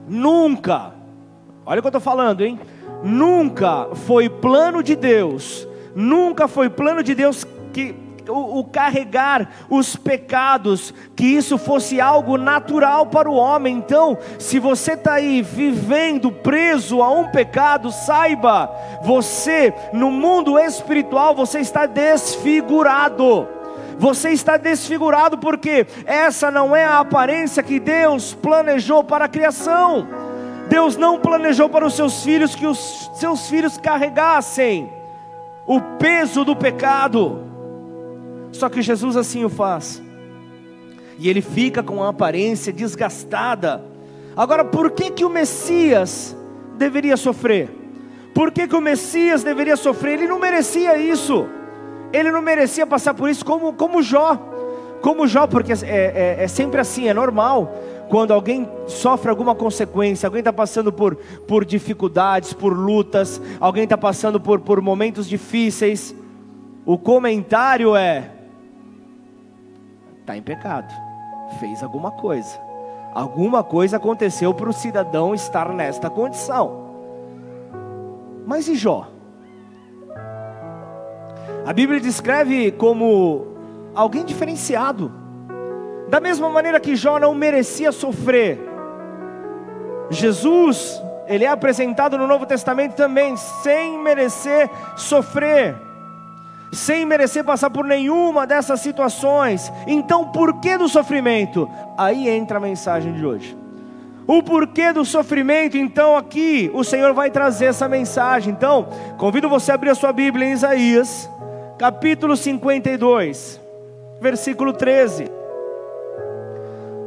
nunca, 0.06 0.94
olha 1.66 1.80
o 1.80 1.82
que 1.82 1.88
eu 1.88 1.92
estou 1.92 2.02
falando, 2.02 2.42
hein? 2.42 2.60
Nunca 3.02 3.88
foi 4.06 4.30
plano 4.30 4.84
de 4.84 4.98
Deus, 4.98 5.66
nunca 5.96 6.46
foi 6.46 6.70
plano 6.70 7.02
de 7.02 7.16
Deus 7.16 7.48
que 7.72 7.96
o, 8.32 8.60
o, 8.60 8.64
carregar 8.64 9.50
os 9.70 9.96
pecados, 9.96 10.94
que 11.16 11.26
isso 11.26 11.58
fosse 11.58 12.00
algo 12.00 12.38
natural 12.38 13.06
para 13.08 13.30
o 13.30 13.36
homem. 13.36 13.76
Então, 13.78 14.18
se 14.40 14.60
você 14.60 14.94
está 14.94 15.14
aí 15.14 15.42
vivendo 15.42 16.32
preso 16.32 17.02
a 17.02 17.12
um 17.12 17.28
pecado, 17.28 17.92
saiba, 17.92 18.72
você 19.04 19.74
no 19.94 20.10
mundo 20.10 20.58
espiritual 20.58 21.36
você 21.36 21.60
está 21.60 21.86
desfigurado. 21.86 23.48
Você 23.98 24.32
está 24.32 24.58
desfigurado 24.58 25.38
porque 25.38 25.86
essa 26.06 26.50
não 26.50 26.76
é 26.76 26.84
a 26.84 27.00
aparência 27.00 27.62
que 27.62 27.80
Deus 27.80 28.34
planejou 28.34 29.04
para 29.04 29.26
a 29.26 29.30
criação. 29.30 30.08
Deus 30.68 30.96
não 30.96 31.20
planejou 31.20 31.70
para 31.70 31.86
os 31.86 31.94
seus 31.94 32.24
filhos 32.24 32.56
que 32.56 32.66
os 32.66 33.12
seus 33.14 33.48
filhos 33.48 33.78
carregassem 33.78 34.90
o 35.68 35.80
peso 36.00 36.44
do 36.44 36.56
pecado. 36.56 37.51
Só 38.52 38.70
que 38.70 38.82
Jesus 38.82 39.16
assim 39.16 39.44
o 39.46 39.50
faz. 39.50 40.02
E 41.18 41.30
ele 41.30 41.42
fica 41.42 41.82
com 41.82 42.04
a 42.04 42.10
aparência 42.10 42.74
desgastada. 42.74 43.84
Agora, 44.36 44.66
por 44.66 44.92
que 44.92 45.12
que 45.12 45.26
o 45.26 45.30
Messias 45.30 46.36
deveria 46.78 47.16
sofrer? 47.16 47.70
Por 48.34 48.52
que 48.52 48.68
que 48.68 48.76
o 48.76 48.82
Messias 48.82 49.44
deveria 49.44 49.76
sofrer? 49.76 50.14
Ele 50.14 50.28
não 50.28 50.40
merecia 50.40 50.98
isso. 50.98 51.48
Ele 52.14 52.32
não 52.32 52.42
merecia 52.42 52.86
passar 52.86 53.14
por 53.14 53.30
isso 53.30 53.46
como, 53.46 53.74
como 53.74 54.02
Jó. 54.02 54.36
Como 55.02 55.28
Jó, 55.28 55.48
porque 55.48 55.74
é, 55.74 55.78
é, 55.84 56.38
é 56.44 56.48
sempre 56.48 56.80
assim, 56.80 57.08
é 57.08 57.14
normal. 57.14 57.74
Quando 58.10 58.34
alguém 58.34 58.68
sofre 58.88 59.30
alguma 59.30 59.56
consequência, 59.56 60.28
alguém 60.28 60.40
está 60.40 60.52
passando 60.52 60.92
por, 60.92 61.16
por 61.48 61.64
dificuldades, 61.64 62.52
por 62.52 62.78
lutas, 62.78 63.42
alguém 63.60 63.86
está 63.86 63.98
passando 63.98 64.40
por, 64.40 64.60
por 64.60 64.82
momentos 64.82 65.30
difíceis, 65.30 66.14
o 66.86 66.98
comentário 66.98 67.96
é: 67.96 68.30
está 70.22 70.38
em 70.38 70.42
pecado, 70.42 70.94
fez 71.60 71.84
alguma 71.84 72.12
coisa, 72.12 72.60
alguma 73.14 73.64
coisa 73.64 73.98
aconteceu 73.98 74.54
para 74.54 74.70
o 74.70 74.74
cidadão 74.74 75.34
estar 75.34 75.70
nesta 75.74 76.10
condição. 76.10 76.90
Mas 78.46 78.68
e 78.68 78.76
Jó? 78.76 79.08
A 81.66 81.74
Bíblia 81.74 82.00
descreve 82.00 82.72
como 82.72 83.48
alguém 83.94 84.26
diferenciado. 84.26 85.12
Da 86.10 86.20
mesma 86.20 86.50
maneira 86.50 86.80
que 86.80 86.96
Jó 86.96 87.20
não 87.20 87.34
merecia 87.34 87.92
sofrer, 87.92 88.60
Jesus, 90.10 91.02
ele 91.28 91.46
é 91.46 91.48
apresentado 91.48 92.18
no 92.18 92.28
Novo 92.28 92.46
Testamento 92.46 92.96
também 92.96 93.38
sem 93.38 93.98
merecer 93.98 94.70
sofrer, 94.98 95.74
sem 96.72 97.06
merecer 97.06 97.44
passar 97.44 97.70
por 97.70 97.86
nenhuma 97.86 98.48
dessas 98.48 98.80
situações. 98.80 99.72
Então, 99.86 100.32
por 100.32 100.60
que 100.60 100.78
do 100.78 100.88
sofrimento? 100.88 101.70
Aí 101.98 102.30
entra 102.30 102.58
a 102.58 102.62
mensagem 102.62 103.14
de 103.14 103.26
hoje. 103.26 103.58
O 104.26 104.42
porquê 104.42 104.94
do 104.94 105.04
sofrimento, 105.04 105.78
então 105.78 106.16
aqui 106.16 106.72
o 106.74 106.84
Senhor 106.84 107.14
vai 107.14 107.30
trazer 107.30 107.66
essa 107.66 107.88
mensagem. 107.88 108.54
Então, 108.54 108.88
convido 109.18 109.50
você 109.50 109.72
a 109.72 109.76
abrir 109.76 109.90
a 109.90 109.96
sua 109.96 110.14
Bíblia 110.14 110.48
em 110.48 110.54
Isaías, 110.54 111.30
capítulo 111.78 112.38
52, 112.38 113.60
versículo 114.22 114.72
13. 114.72 115.30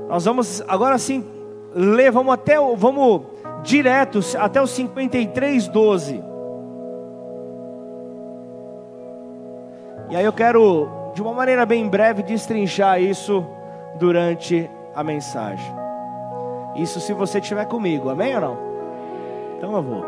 Nós 0.09 0.25
vamos 0.25 0.63
agora 0.69 0.99
sim 0.99 1.25
ler, 1.75 2.11
vamos 2.11 2.35
até 2.35 2.57
vamos 2.59 3.23
direto 3.63 4.21
até 4.39 4.61
o 4.61 4.67
53, 4.67 5.69
12. 5.69 6.34
E 10.11 10.17
aí 10.17 10.25
eu 10.25 10.33
quero, 10.33 10.89
de 11.15 11.23
uma 11.23 11.33
maneira 11.33 11.65
bem 11.65 11.89
breve, 11.89 12.23
destrinchar 12.23 13.01
isso 13.01 13.45
durante 13.97 14.69
a 14.95 15.03
mensagem. 15.03 15.73
Isso 16.77 17.01
se 17.01 17.13
você 17.13 17.39
estiver 17.39 17.65
comigo, 17.67 18.09
amém 18.09 18.35
ou 18.35 18.41
não? 18.41 18.59
Então 19.57 19.75
eu 19.75 19.83
vou. 19.83 20.05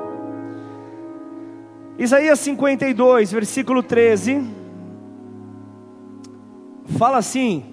Isaías 1.98 2.38
52, 2.40 3.32
versículo 3.32 3.82
13, 3.82 4.44
fala 6.98 7.18
assim: 7.18 7.64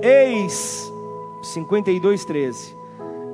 Eis, 0.00 0.90
52, 1.42 2.24
13: 2.24 2.76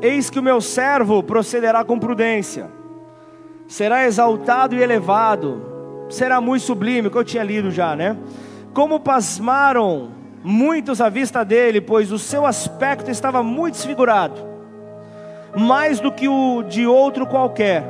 Eis 0.03 0.31
que 0.31 0.39
o 0.39 0.43
meu 0.43 0.61
servo 0.61 1.23
procederá 1.23 1.85
com 1.85 1.99
prudência, 1.99 2.71
será 3.69 4.05
exaltado 4.05 4.75
e 4.75 4.83
elevado, 4.83 5.63
será 6.11 6.41
muito 6.41 6.65
sublime, 6.65 7.09
que 7.09 7.17
eu 7.17 7.25
tinha 7.25 7.45
lido 7.45 7.71
já, 7.71 7.95
né? 7.95 8.17
Como 8.75 8.99
pasmaram 8.99 10.09
muitos 10.43 11.01
à 11.01 11.09
vista 11.09 11.45
dele, 11.45 11.81
pois 11.81 12.11
o 12.11 12.19
seu 12.19 12.45
aspecto 12.45 13.11
estava 13.11 13.43
muito 13.43 13.75
desfigurado 13.75 14.49
mais 15.57 16.01
do 16.01 16.13
que 16.13 16.29
o 16.29 16.63
de 16.63 16.87
outro 16.87 17.27
qualquer, 17.27 17.85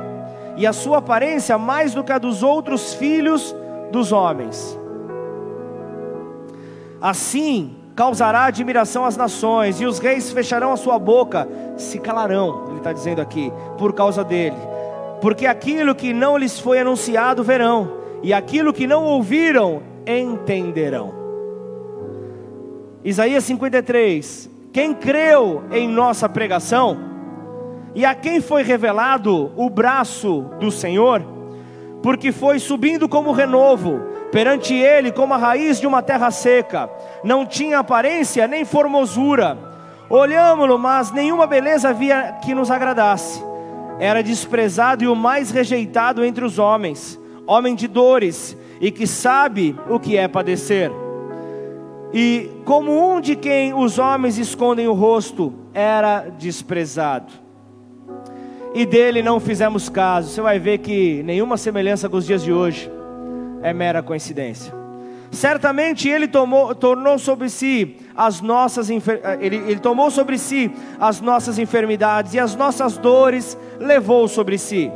e 0.57 0.65
a 0.65 0.73
sua 0.73 0.97
aparência 0.97 1.57
mais 1.57 1.93
do 1.93 2.03
que 2.03 2.11
a 2.11 2.17
dos 2.17 2.43
outros 2.43 2.93
filhos 2.93 3.55
dos 3.91 4.11
homens. 4.11 4.77
Assim 7.01 7.75
causará 7.95 8.45
admiração 8.45 9.05
às 9.05 9.17
nações, 9.17 9.81
e 9.81 9.85
os 9.85 9.99
reis 9.99 10.31
fecharão 10.31 10.71
a 10.71 10.77
sua 10.77 10.97
boca, 10.97 11.47
se 11.77 11.99
calarão, 11.99 12.65
ele 12.69 12.77
está 12.77 12.93
dizendo 12.93 13.21
aqui, 13.21 13.51
por 13.77 13.93
causa 13.93 14.23
dele, 14.23 14.57
porque 15.21 15.45
aquilo 15.45 15.95
que 15.95 16.13
não 16.13 16.37
lhes 16.37 16.59
foi 16.59 16.79
anunciado 16.79 17.43
verão, 17.43 17.99
e 18.23 18.33
aquilo 18.33 18.73
que 18.73 18.87
não 18.87 19.03
ouviram 19.03 19.81
entenderão. 20.05 21.13
Isaías 23.03 23.43
53: 23.45 24.49
Quem 24.73 24.93
creu 24.93 25.63
em 25.71 25.87
nossa 25.87 26.27
pregação, 26.27 26.97
e 27.95 28.05
a 28.05 28.13
quem 28.13 28.41
foi 28.41 28.63
revelado 28.63 29.51
o 29.55 29.69
braço 29.69 30.45
do 30.59 30.71
Senhor? 30.71 31.23
Porque 32.01 32.31
foi 32.31 32.59
subindo 32.59 33.09
como 33.09 33.31
renovo, 33.31 33.99
perante 34.31 34.73
ele 34.73 35.11
como 35.11 35.33
a 35.33 35.37
raiz 35.37 35.79
de 35.79 35.87
uma 35.87 36.01
terra 36.01 36.31
seca, 36.31 36.89
não 37.23 37.45
tinha 37.45 37.79
aparência 37.79 38.47
nem 38.47 38.63
formosura. 38.63 39.57
Olhámo-lo, 40.09 40.79
mas 40.79 41.11
nenhuma 41.11 41.45
beleza 41.45 41.89
havia 41.89 42.37
que 42.41 42.55
nos 42.55 42.71
agradasse. 42.71 43.48
Era 43.99 44.23
desprezado 44.23 45.03
e 45.03 45.07
o 45.07 45.15
mais 45.15 45.51
rejeitado 45.51 46.23
entre 46.23 46.43
os 46.45 46.57
homens, 46.57 47.19
homem 47.45 47.75
de 47.75 47.87
dores 47.87 48.57
e 48.79 48.89
que 48.91 49.05
sabe 49.05 49.75
o 49.89 49.99
que 49.99 50.15
é 50.15 50.27
padecer. 50.27 50.91
E 52.13 52.49
como 52.65 53.13
um 53.13 53.19
de 53.19 53.35
quem 53.35 53.73
os 53.73 53.99
homens 53.99 54.37
escondem 54.37 54.87
o 54.87 54.93
rosto, 54.93 55.53
era 55.73 56.29
desprezado 56.29 57.49
e 58.73 58.85
dele 58.85 59.21
não 59.21 59.39
fizemos 59.39 59.89
caso. 59.89 60.29
Você 60.29 60.41
vai 60.41 60.59
ver 60.59 60.79
que 60.79 61.23
nenhuma 61.23 61.57
semelhança 61.57 62.07
com 62.09 62.17
os 62.17 62.25
dias 62.25 62.43
de 62.43 62.53
hoje 62.53 62.91
é 63.61 63.73
mera 63.73 64.01
coincidência. 64.01 64.78
Certamente 65.31 66.09
ele 66.09 66.27
tomou, 66.27 66.73
tornou 66.73 67.19
sobre 67.19 67.49
si 67.49 67.97
as 68.15 68.41
nossas 68.41 68.89
ele, 68.89 69.55
ele 69.55 69.79
tomou 69.79 70.09
sobre 70.09 70.37
si 70.37 70.71
as 70.99 71.21
nossas 71.21 71.59
enfermidades 71.59 72.33
e 72.33 72.39
as 72.39 72.55
nossas 72.55 72.97
dores 72.97 73.57
levou 73.79 74.27
sobre 74.27 74.57
si. 74.57 74.91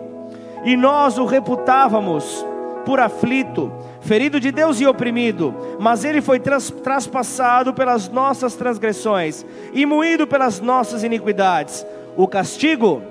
e 0.66 0.76
nós 0.76 1.18
o 1.18 1.26
reputávamos 1.26 2.46
por 2.86 3.00
aflito, 3.00 3.72
ferido 4.02 4.40
de 4.40 4.52
Deus 4.52 4.80
e 4.80 4.86
oprimido, 4.86 5.54
mas 5.80 6.04
ele 6.04 6.22
foi 6.22 6.40
tras, 6.40 6.70
traspassado 6.70 7.74
pelas 7.74 8.10
nossas 8.10 8.56
transgressões 8.56 9.46
e 9.74 9.86
moído 9.86 10.28
pelas 10.28 10.60
nossas 10.60 11.04
iniquidades. 11.04 11.86
O 12.16 12.28
castigo, 12.28 13.02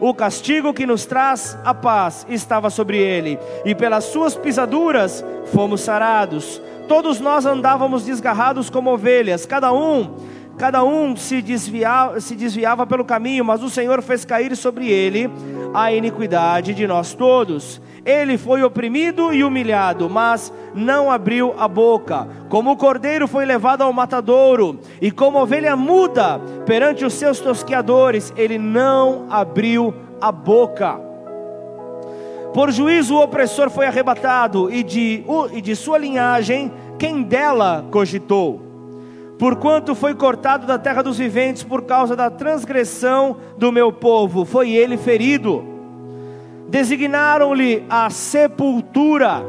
o 0.00 0.14
castigo 0.14 0.74
que 0.74 0.86
nos 0.86 1.06
traz 1.06 1.56
a 1.64 1.72
paz 1.74 2.26
estava 2.28 2.70
sobre 2.70 2.98
ele, 2.98 3.38
e 3.64 3.74
pelas 3.74 4.04
suas 4.04 4.34
pisaduras 4.34 5.24
fomos 5.52 5.80
sarados. 5.80 6.60
Todos 6.88 7.20
nós 7.20 7.46
andávamos 7.46 8.04
desgarrados 8.04 8.70
como 8.70 8.92
ovelhas, 8.92 9.44
cada 9.44 9.72
um 9.72 10.35
cada 10.56 10.82
um 10.84 11.14
se 11.16 11.42
desviava, 11.42 12.20
se 12.20 12.34
desviava 12.34 12.86
pelo 12.86 13.04
caminho, 13.04 13.44
mas 13.44 13.62
o 13.62 13.70
Senhor 13.70 14.02
fez 14.02 14.24
cair 14.24 14.56
sobre 14.56 14.90
ele 14.90 15.30
a 15.74 15.92
iniquidade 15.92 16.74
de 16.74 16.86
nós 16.86 17.14
todos. 17.14 17.80
Ele 18.04 18.38
foi 18.38 18.62
oprimido 18.62 19.32
e 19.34 19.42
humilhado, 19.42 20.08
mas 20.08 20.52
não 20.74 21.10
abriu 21.10 21.54
a 21.58 21.66
boca. 21.66 22.28
Como 22.48 22.70
o 22.70 22.76
cordeiro 22.76 23.26
foi 23.26 23.44
levado 23.44 23.82
ao 23.82 23.92
matadouro, 23.92 24.78
e 25.02 25.10
como 25.10 25.40
ovelha 25.40 25.74
muda 25.74 26.40
perante 26.64 27.04
os 27.04 27.14
seus 27.14 27.40
tosqueadores, 27.40 28.32
ele 28.36 28.58
não 28.58 29.26
abriu 29.28 29.92
a 30.20 30.30
boca. 30.30 31.00
Por 32.54 32.70
juízo 32.70 33.16
o 33.16 33.22
opressor 33.22 33.68
foi 33.68 33.86
arrebatado, 33.86 34.72
e 34.72 34.82
de, 34.82 35.24
e 35.52 35.60
de 35.60 35.74
sua 35.74 35.98
linhagem, 35.98 36.72
quem 36.98 37.22
dela 37.22 37.84
cogitou? 37.90 38.65
Porquanto 39.38 39.94
foi 39.94 40.14
cortado 40.14 40.66
da 40.66 40.78
terra 40.78 41.02
dos 41.02 41.18
viventes 41.18 41.62
por 41.62 41.82
causa 41.82 42.16
da 42.16 42.30
transgressão 42.30 43.36
do 43.58 43.70
meu 43.70 43.92
povo, 43.92 44.44
foi 44.44 44.72
ele 44.72 44.96
ferido 44.96 45.76
Designaram-lhe 46.68 47.84
a 47.88 48.10
sepultura, 48.10 49.44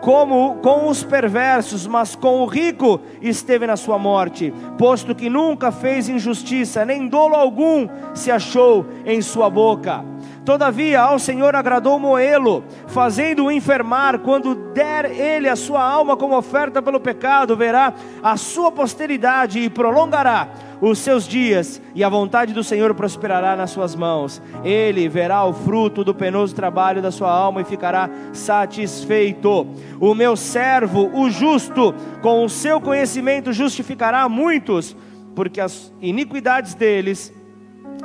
como 0.00 0.56
com 0.56 0.88
os 0.88 1.04
perversos, 1.04 1.86
mas 1.86 2.16
com 2.16 2.40
o 2.40 2.46
rico 2.46 3.00
esteve 3.22 3.66
na 3.66 3.76
sua 3.76 3.98
morte, 3.98 4.52
posto 4.76 5.14
que 5.14 5.30
nunca 5.30 5.70
fez 5.70 6.08
injustiça, 6.08 6.84
nem 6.84 7.06
dolo 7.06 7.36
algum 7.36 7.86
se 8.14 8.32
achou 8.32 8.84
em 9.04 9.22
sua 9.22 9.48
boca. 9.48 10.04
Todavia 10.50 11.00
ao 11.00 11.16
Senhor 11.16 11.54
agradou 11.54 11.96
moê-lo, 11.96 12.64
fazendo-o 12.88 13.52
enfermar, 13.52 14.18
quando 14.18 14.56
der 14.74 15.04
ele 15.04 15.48
a 15.48 15.54
sua 15.54 15.80
alma 15.80 16.16
como 16.16 16.36
oferta 16.36 16.82
pelo 16.82 16.98
pecado, 16.98 17.56
verá 17.56 17.94
a 18.20 18.36
sua 18.36 18.72
posteridade 18.72 19.60
e 19.60 19.70
prolongará 19.70 20.48
os 20.80 20.98
seus 20.98 21.28
dias, 21.28 21.80
e 21.94 22.02
a 22.02 22.08
vontade 22.08 22.52
do 22.52 22.64
Senhor 22.64 22.92
prosperará 22.96 23.54
nas 23.54 23.70
suas 23.70 23.94
mãos. 23.94 24.42
Ele 24.64 25.08
verá 25.08 25.44
o 25.44 25.52
fruto 25.52 26.02
do 26.02 26.12
penoso 26.12 26.52
trabalho 26.52 27.00
da 27.00 27.12
sua 27.12 27.30
alma 27.30 27.60
e 27.60 27.64
ficará 27.64 28.10
satisfeito. 28.32 29.68
O 30.00 30.16
meu 30.16 30.34
servo, 30.34 31.12
o 31.14 31.30
justo, 31.30 31.94
com 32.22 32.44
o 32.44 32.48
seu 32.48 32.80
conhecimento 32.80 33.52
justificará 33.52 34.28
muitos, 34.28 34.96
porque 35.32 35.60
as 35.60 35.94
iniquidades 36.00 36.74
deles 36.74 37.32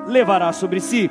levará 0.05 0.53
sobre 0.53 0.79
si. 0.79 1.09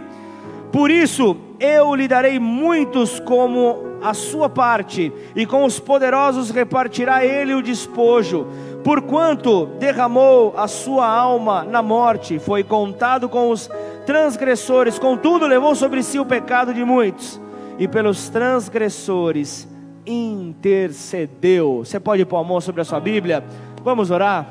Por 0.75 0.91
isso 0.91 1.37
eu 1.61 1.95
lhe 1.95 2.09
darei 2.09 2.41
muitos 2.41 3.21
como 3.21 3.95
a 4.03 4.13
sua 4.13 4.49
parte, 4.49 5.13
e 5.37 5.47
com 5.47 5.65
os 5.65 5.79
poderosos 5.79 6.51
repartirá 6.51 7.25
ele 7.25 7.55
o 7.55 7.63
despojo 7.63 8.49
porquanto 8.83 9.67
derramou 9.79 10.53
a 10.57 10.67
sua 10.67 11.07
alma 11.07 11.63
na 11.63 11.81
morte, 11.81 12.41
foi 12.41 12.65
contado 12.65 13.29
com 13.29 13.51
os 13.51 13.71
transgressores, 14.05 14.99
contudo 14.99 15.47
levou 15.47 15.77
sobre 15.77 16.03
si 16.03 16.19
o 16.19 16.27
pecado 16.27 16.75
de 16.75 16.85
muitos, 16.85 17.41
e 17.79 17.87
pelos 17.87 18.29
transgressores 18.29 19.69
intercedeu. 20.05 21.85
Você 21.85 22.01
pode 22.01 22.25
pôr 22.25 22.39
a 22.39 22.45
mão 22.45 22.61
sobre 22.61 22.81
a 22.81 22.85
sua 22.85 22.99
Bíblia? 22.99 23.45
Vamos 23.85 24.11
orar? 24.11 24.47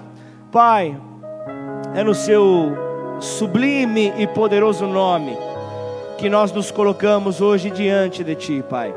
Pai, 0.53 0.97
é 1.93 2.01
no 2.01 2.15
seu 2.15 2.71
sublime 3.19 4.13
e 4.17 4.25
poderoso 4.25 4.87
nome 4.87 5.52
que 6.17 6.29
nós 6.29 6.51
nos 6.51 6.71
colocamos 6.71 7.41
hoje 7.41 7.69
diante 7.69 8.23
de 8.23 8.35
Ti, 8.35 8.63
Pai. 8.69 8.93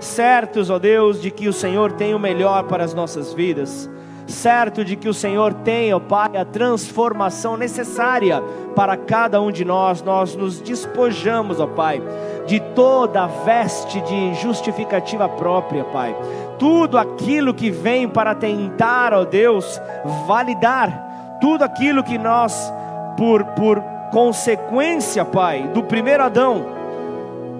Certos, 0.00 0.70
ó 0.70 0.78
Deus, 0.78 1.20
de 1.20 1.30
que 1.30 1.48
o 1.48 1.52
Senhor 1.52 1.92
tem 1.92 2.14
o 2.14 2.18
melhor 2.18 2.64
para 2.64 2.84
as 2.84 2.94
nossas 2.94 3.32
vidas 3.32 3.88
certo 4.28 4.84
de 4.84 4.94
que 4.94 5.08
o 5.08 5.14
Senhor 5.14 5.54
tem, 5.54 5.92
ó 5.92 5.98
Pai, 5.98 6.36
a 6.36 6.44
transformação 6.44 7.56
necessária 7.56 8.42
para 8.76 8.96
cada 8.96 9.40
um 9.40 9.50
de 9.50 9.64
nós. 9.64 10.02
Nós 10.02 10.36
nos 10.36 10.60
despojamos, 10.60 11.58
ó 11.58 11.66
Pai, 11.66 12.02
de 12.46 12.60
toda 12.60 13.24
a 13.24 13.26
veste 13.26 14.00
de 14.02 14.34
justificativa 14.34 15.28
própria, 15.28 15.82
Pai. 15.84 16.14
Tudo 16.58 16.98
aquilo 16.98 17.54
que 17.54 17.70
vem 17.70 18.08
para 18.08 18.34
tentar, 18.34 19.14
ó 19.14 19.24
Deus, 19.24 19.80
validar 20.26 21.06
tudo 21.40 21.62
aquilo 21.62 22.02
que 22.02 22.18
nós, 22.18 22.72
por, 23.16 23.44
por 23.44 23.82
consequência, 24.12 25.24
Pai, 25.24 25.68
do 25.74 25.82
primeiro 25.82 26.22
Adão, 26.22 26.66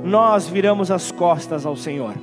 nós 0.04 0.46
viramos 0.46 0.90
as 0.90 1.10
costas 1.10 1.66
ao 1.66 1.76
Senhor. 1.76 2.14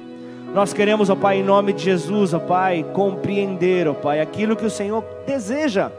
Nós 0.54 0.74
queremos, 0.74 1.10
ó 1.10 1.16
Pai, 1.16 1.40
em 1.40 1.44
nome 1.44 1.74
de 1.74 1.84
Jesus, 1.84 2.34
ó 2.34 2.40
Pai, 2.40 2.86
compreender, 2.94 3.88
ó 3.88 3.94
Pai, 3.94 4.22
aquilo 4.22 4.56
que 4.56 4.66
o 4.66 4.70
Senhor 4.70 5.04
deseja 5.26 5.92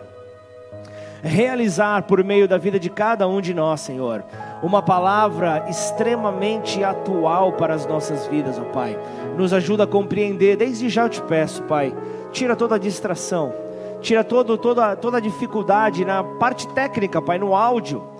realizar 1.23 2.03
por 2.03 2.23
meio 2.23 2.47
da 2.47 2.57
vida 2.57 2.79
de 2.79 2.89
cada 2.89 3.27
um 3.29 3.41
de 3.41 3.53
nós, 3.53 3.81
Senhor. 3.81 4.25
Uma 4.63 4.81
palavra 4.83 5.67
extremamente 5.69 6.83
atual 6.83 7.53
para 7.53 7.75
as 7.75 7.87
nossas 7.87 8.27
vidas, 8.27 8.59
ó 8.59 8.65
Pai. 8.73 8.99
Nos 9.37 9.53
ajuda 9.53 9.85
a 9.85 9.87
compreender, 9.87 10.57
desde 10.57 10.89
já 10.89 11.03
eu 11.03 11.09
te 11.09 11.21
peço, 11.23 11.63
Pai, 11.65 11.95
tira 12.33 12.57
toda 12.57 12.77
a 12.77 12.79
distração, 12.79 13.53
tira 14.01 14.25
todo, 14.25 14.57
toda, 14.57 14.97
toda 14.97 15.19
a 15.19 15.21
dificuldade 15.21 16.05
na 16.05 16.23
parte 16.23 16.67
técnica, 16.69 17.21
Pai, 17.21 17.39
no 17.39 17.55
áudio. 17.55 18.16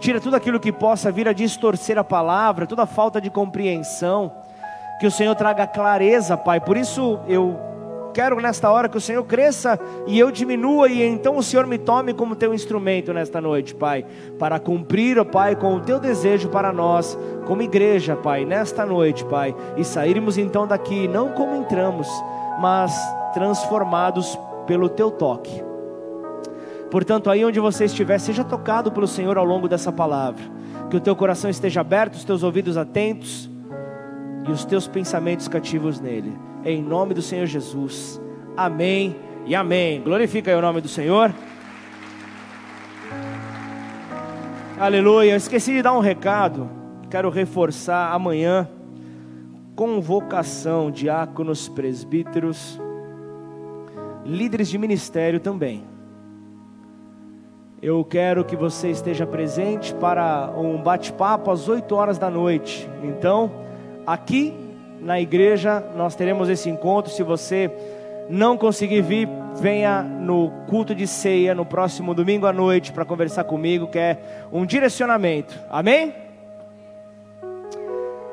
Tira 0.00 0.20
tudo 0.20 0.36
aquilo 0.36 0.60
que 0.60 0.72
possa 0.72 1.10
vir 1.10 1.28
a 1.28 1.32
distorcer 1.32 1.98
a 1.98 2.04
palavra, 2.04 2.66
toda 2.66 2.82
a 2.82 2.86
falta 2.86 3.20
de 3.20 3.30
compreensão 3.30 4.32
que 5.00 5.06
o 5.06 5.10
Senhor 5.10 5.34
traga 5.34 5.66
clareza, 5.66 6.36
Pai. 6.36 6.60
Por 6.60 6.76
isso 6.76 7.20
eu 7.26 7.58
quero 8.12 8.40
nesta 8.40 8.70
hora 8.70 8.88
que 8.88 8.96
o 8.96 9.00
Senhor 9.00 9.22
cresça 9.24 9.78
e 10.06 10.18
eu 10.18 10.30
diminua, 10.30 10.88
e 10.88 11.02
então 11.02 11.36
o 11.36 11.42
Senhor 11.42 11.66
me 11.66 11.78
tome 11.78 12.12
como 12.12 12.34
teu 12.34 12.52
instrumento 12.52 13.12
nesta 13.12 13.40
noite, 13.40 13.74
Pai, 13.74 14.04
para 14.38 14.58
cumprir, 14.58 15.18
ó 15.18 15.24
Pai, 15.24 15.54
com 15.54 15.74
o 15.76 15.80
teu 15.80 16.00
desejo 16.00 16.48
para 16.48 16.72
nós, 16.72 17.16
como 17.46 17.62
igreja, 17.62 18.16
Pai, 18.16 18.44
nesta 18.44 18.84
noite, 18.84 19.24
Pai, 19.24 19.54
e 19.76 19.84
sairmos 19.84 20.36
então 20.36 20.66
daqui, 20.66 21.06
não 21.06 21.30
como 21.30 21.54
entramos, 21.54 22.08
mas 22.60 22.92
transformados 23.32 24.38
pelo 24.66 24.88
teu 24.88 25.10
toque. 25.10 25.67
Portanto, 26.90 27.28
aí 27.28 27.44
onde 27.44 27.60
você 27.60 27.84
estiver, 27.84 28.18
seja 28.18 28.42
tocado 28.42 28.90
pelo 28.90 29.06
Senhor 29.06 29.36
ao 29.36 29.44
longo 29.44 29.68
dessa 29.68 29.92
palavra, 29.92 30.42
que 30.88 30.96
o 30.96 31.00
teu 31.00 31.14
coração 31.14 31.50
esteja 31.50 31.82
aberto, 31.82 32.14
os 32.14 32.24
teus 32.24 32.42
ouvidos 32.42 32.76
atentos 32.76 33.50
e 34.46 34.50
os 34.50 34.64
teus 34.64 34.88
pensamentos 34.88 35.48
cativos 35.48 36.00
nele. 36.00 36.36
Em 36.64 36.82
nome 36.82 37.12
do 37.12 37.20
Senhor 37.20 37.46
Jesus. 37.46 38.20
Amém 38.56 39.14
e 39.44 39.54
amém. 39.54 40.00
Glorifica 40.00 40.50
aí 40.50 40.56
o 40.56 40.62
nome 40.62 40.80
do 40.80 40.88
Senhor. 40.88 41.32
Aleluia. 44.78 45.32
Eu 45.32 45.36
esqueci 45.36 45.72
de 45.72 45.82
dar 45.82 45.92
um 45.92 46.00
recado. 46.00 46.70
Quero 47.10 47.28
reforçar 47.28 48.12
amanhã. 48.12 48.68
Convocação, 49.76 50.90
diáconos, 50.90 51.68
presbíteros, 51.68 52.80
líderes 54.24 54.68
de 54.68 54.78
ministério 54.78 55.38
também. 55.38 55.97
Eu 57.80 58.04
quero 58.04 58.44
que 58.44 58.56
você 58.56 58.90
esteja 58.90 59.26
presente 59.26 59.94
para 59.94 60.50
um 60.56 60.82
bate-papo 60.82 61.50
às 61.50 61.68
8 61.68 61.94
horas 61.94 62.18
da 62.18 62.28
noite. 62.28 62.88
Então, 63.02 63.50
Aqui 64.08 64.54
na 65.02 65.20
igreja 65.20 65.84
nós 65.94 66.14
teremos 66.14 66.48
esse 66.48 66.70
encontro. 66.70 67.12
Se 67.12 67.22
você 67.22 67.70
não 68.30 68.56
conseguir 68.56 69.02
vir, 69.02 69.28
venha 69.60 70.02
no 70.02 70.50
culto 70.66 70.94
de 70.94 71.06
ceia 71.06 71.54
no 71.54 71.66
próximo 71.66 72.14
domingo 72.14 72.46
à 72.46 72.52
noite 72.54 72.90
para 72.90 73.04
conversar 73.04 73.44
comigo, 73.44 73.88
que 73.88 73.98
é 73.98 74.48
um 74.50 74.64
direcionamento. 74.64 75.54
Amém? 75.68 76.14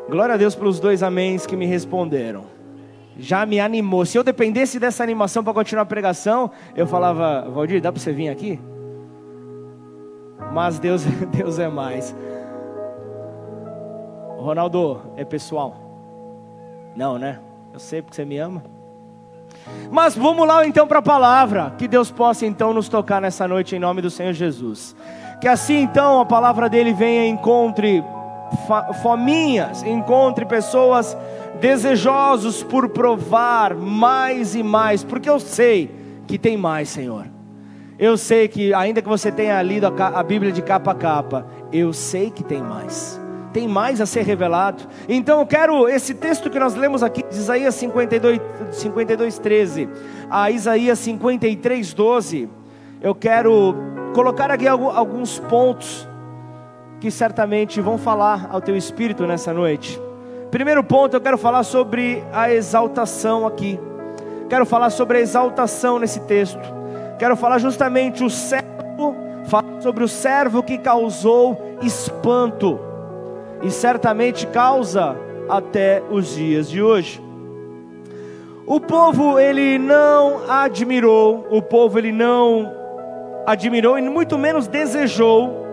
Glória 0.08 0.36
a 0.36 0.38
Deus 0.38 0.55
pelos 0.55 0.79
dois 0.79 1.03
améns 1.03 1.45
que 1.45 1.58
me 1.58 1.65
responderam. 1.65 2.45
Já 3.19 3.45
me 3.45 3.60
animou. 3.60 4.05
Se 4.05 4.17
eu 4.17 4.23
dependesse 4.23 4.79
dessa 4.79 5.03
animação 5.03 5.43
para 5.43 5.53
continuar 5.53 5.81
a 5.81 5.86
pregação, 5.86 6.51
eu 6.73 6.88
falava, 6.88 7.49
Valdir, 7.49 7.81
dá 7.81 7.91
para 7.91 7.99
você 8.01 8.13
vir 8.13 8.29
aqui? 8.29 8.62
Mas 10.55 10.79
Deus, 10.79 11.03
Deus 11.35 11.59
é 11.59 11.67
mais. 11.67 12.15
Ronaldo, 14.37 15.01
é 15.17 15.25
pessoal? 15.25 15.75
Não, 16.95 17.19
né? 17.19 17.39
Eu 17.73 17.79
sei 17.79 18.01
porque 18.01 18.15
você 18.15 18.23
me 18.23 18.37
ama. 18.37 18.63
Mas 19.91 20.15
vamos 20.15 20.47
lá 20.47 20.65
então 20.65 20.87
para 20.87 20.99
a 20.99 21.01
palavra. 21.01 21.73
Que 21.77 21.89
Deus 21.89 22.09
possa 22.09 22.45
então 22.45 22.73
nos 22.73 22.87
tocar 22.87 23.19
nessa 23.19 23.45
noite 23.45 23.75
em 23.75 23.79
nome 23.79 24.01
do 24.01 24.09
Senhor 24.09 24.31
Jesus. 24.31 24.95
Que 25.41 25.47
assim 25.49 25.81
então 25.81 26.21
a 26.21 26.25
palavra 26.25 26.69
dele 26.69 26.93
venha 26.93 27.25
e 27.25 27.29
encontre 27.29 28.01
fominhas, 29.01 29.83
encontre 29.83 30.45
pessoas 30.45 31.17
desejosos 31.59 32.63
por 32.63 32.87
provar 32.87 33.75
mais 33.75 34.55
e 34.55 34.63
mais, 34.63 35.03
porque 35.03 35.29
eu 35.29 35.39
sei 35.39 35.93
que 36.25 36.37
tem 36.37 36.55
mais, 36.55 36.87
Senhor. 36.87 37.35
Eu 37.97 38.17
sei 38.17 38.47
que, 38.47 38.73
ainda 38.73 39.01
que 39.01 39.08
você 39.08 39.31
tenha 39.31 39.62
lido 39.62 39.88
a, 39.88 40.23
Bíblia 40.23 40.51
de 40.51 40.62
capa 40.62 40.91
a 40.91 40.95
capa, 40.95 41.45
eu 41.71 41.93
sei 41.93 42.29
que 42.29 42.43
tem 42.43 42.62
mais. 42.62 43.21
Tem 43.53 43.69
mais 43.69 44.01
a 44.01 44.05
ser 44.05 44.23
revelado. 44.23 44.84
Então 45.08 45.39
eu 45.39 45.45
quero, 45.45 45.88
esse 45.88 46.13
texto 46.13 46.49
que 46.49 46.60
nós 46.60 46.75
lemos 46.75 47.01
aqui, 47.01 47.23
de 47.23 47.36
Isaías 47.36 47.73
52, 47.75 48.41
52 48.71 49.39
13 49.39 49.89
a 50.29 50.51
Isaías 50.51 50.99
53, 50.99 51.93
12, 51.93 52.49
eu 53.01 53.15
quero 53.15 53.75
colocar 54.13 54.51
aqui 54.51 54.67
alguns 54.67 55.39
pontos 55.39 56.08
que 56.99 57.10
certamente 57.10 57.79
vão 57.79 57.97
falar 57.97 58.49
ao 58.51 58.60
teu 58.60 58.75
espírito 58.75 59.25
nessa 59.25 59.53
noite. 59.53 60.01
Primeiro 60.51 60.84
ponto, 60.84 61.15
eu 61.15 61.21
quero 61.21 61.38
falar 61.38 61.63
sobre 61.63 62.23
a 62.34 62.51
exaltação 62.51 63.47
aqui. 63.47 63.79
Quero 64.49 64.65
falar 64.65 64.89
sobre 64.89 65.17
a 65.17 65.21
exaltação 65.21 65.97
nesse 65.97 66.19
texto. 66.21 66.85
Quero 67.17 67.36
falar 67.36 67.60
justamente 67.60 68.23
o 68.23 68.30
servo, 68.30 69.15
falar 69.45 69.82
sobre 69.82 70.04
o 70.04 70.08
servo 70.08 70.62
que 70.62 70.78
causou 70.78 71.78
espanto 71.82 72.80
e 73.62 73.71
certamente 73.71 74.45
causa 74.47 75.15
até 75.49 76.01
os 76.10 76.36
dias 76.36 76.69
de 76.69 76.82
hoje. 76.82 77.21
O 78.67 78.80
povo 78.80 79.39
ele 79.39 79.78
não 79.78 80.49
admirou, 80.49 81.47
o 81.51 81.62
povo 81.62 81.99
ele 81.99 82.12
não 82.12 82.73
admirou 83.45 83.97
e 83.97 84.01
muito 84.01 84.38
menos 84.38 84.67
desejou 84.67 85.65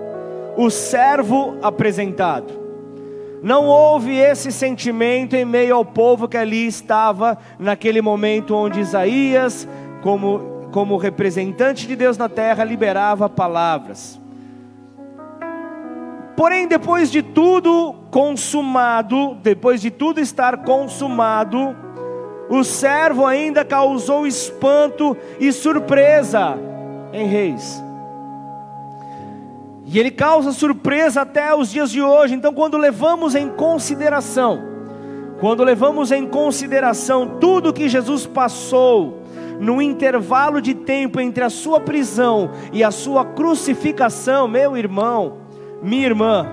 o 0.57 0.69
servo 0.69 1.57
apresentado. 1.63 2.61
Não 3.43 3.67
houve 3.67 4.17
esse 4.17 4.53
sentimento 4.53 5.35
em 5.35 5.45
meio 5.45 5.75
ao 5.75 5.85
povo 5.85 6.29
que 6.29 6.37
ali 6.37 6.67
estava 6.67 7.37
naquele 7.59 8.01
momento 8.01 8.55
onde 8.55 8.79
Isaías, 8.79 9.67
como, 10.03 10.62
como 10.73 10.97
representante 10.97 11.87
de 11.87 11.95
Deus 11.95 12.19
na 12.19 12.29
terra, 12.29 12.65
liberava 12.65 13.29
palavras. 13.29 14.21
Porém, 16.35 16.67
depois 16.67 17.11
de 17.11 17.23
tudo 17.23 17.95
consumado, 18.11 19.37
depois 19.43 19.81
de 19.81 19.91
tudo 19.91 20.19
estar 20.19 20.65
consumado, 20.65 21.77
o 22.49 22.65
servo 22.65 23.27
ainda 23.27 23.65
causou 23.65 24.27
espanto 24.27 25.17
e 25.39 25.53
surpresa 25.53 26.59
em 27.13 27.27
reis. 27.27 27.83
E 29.85 29.99
ele 29.99 30.11
causa 30.11 30.53
surpresa 30.53 31.21
até 31.21 31.55
os 31.55 31.71
dias 31.71 31.91
de 31.91 32.01
hoje. 32.01 32.35
Então, 32.35 32.55
quando 32.55 32.79
levamos 32.79 33.35
em 33.35 33.49
consideração, 33.51 34.59
quando 35.39 35.63
levamos 35.63 36.11
em 36.11 36.27
consideração 36.27 37.37
tudo 37.39 37.73
que 37.73 37.89
Jesus 37.91 38.27
passou, 38.27 39.22
no 39.63 39.81
intervalo 39.81 40.61
de 40.61 40.75
tempo 40.75 41.19
entre 41.19 41.43
a 41.43 41.49
sua 41.49 41.81
prisão 41.81 42.51
e 42.73 42.85
a 42.85 42.91
sua 42.91 43.25
crucificação, 43.25 44.47
meu 44.47 44.77
irmão, 44.77 45.39
minha 45.83 46.05
irmã, 46.05 46.47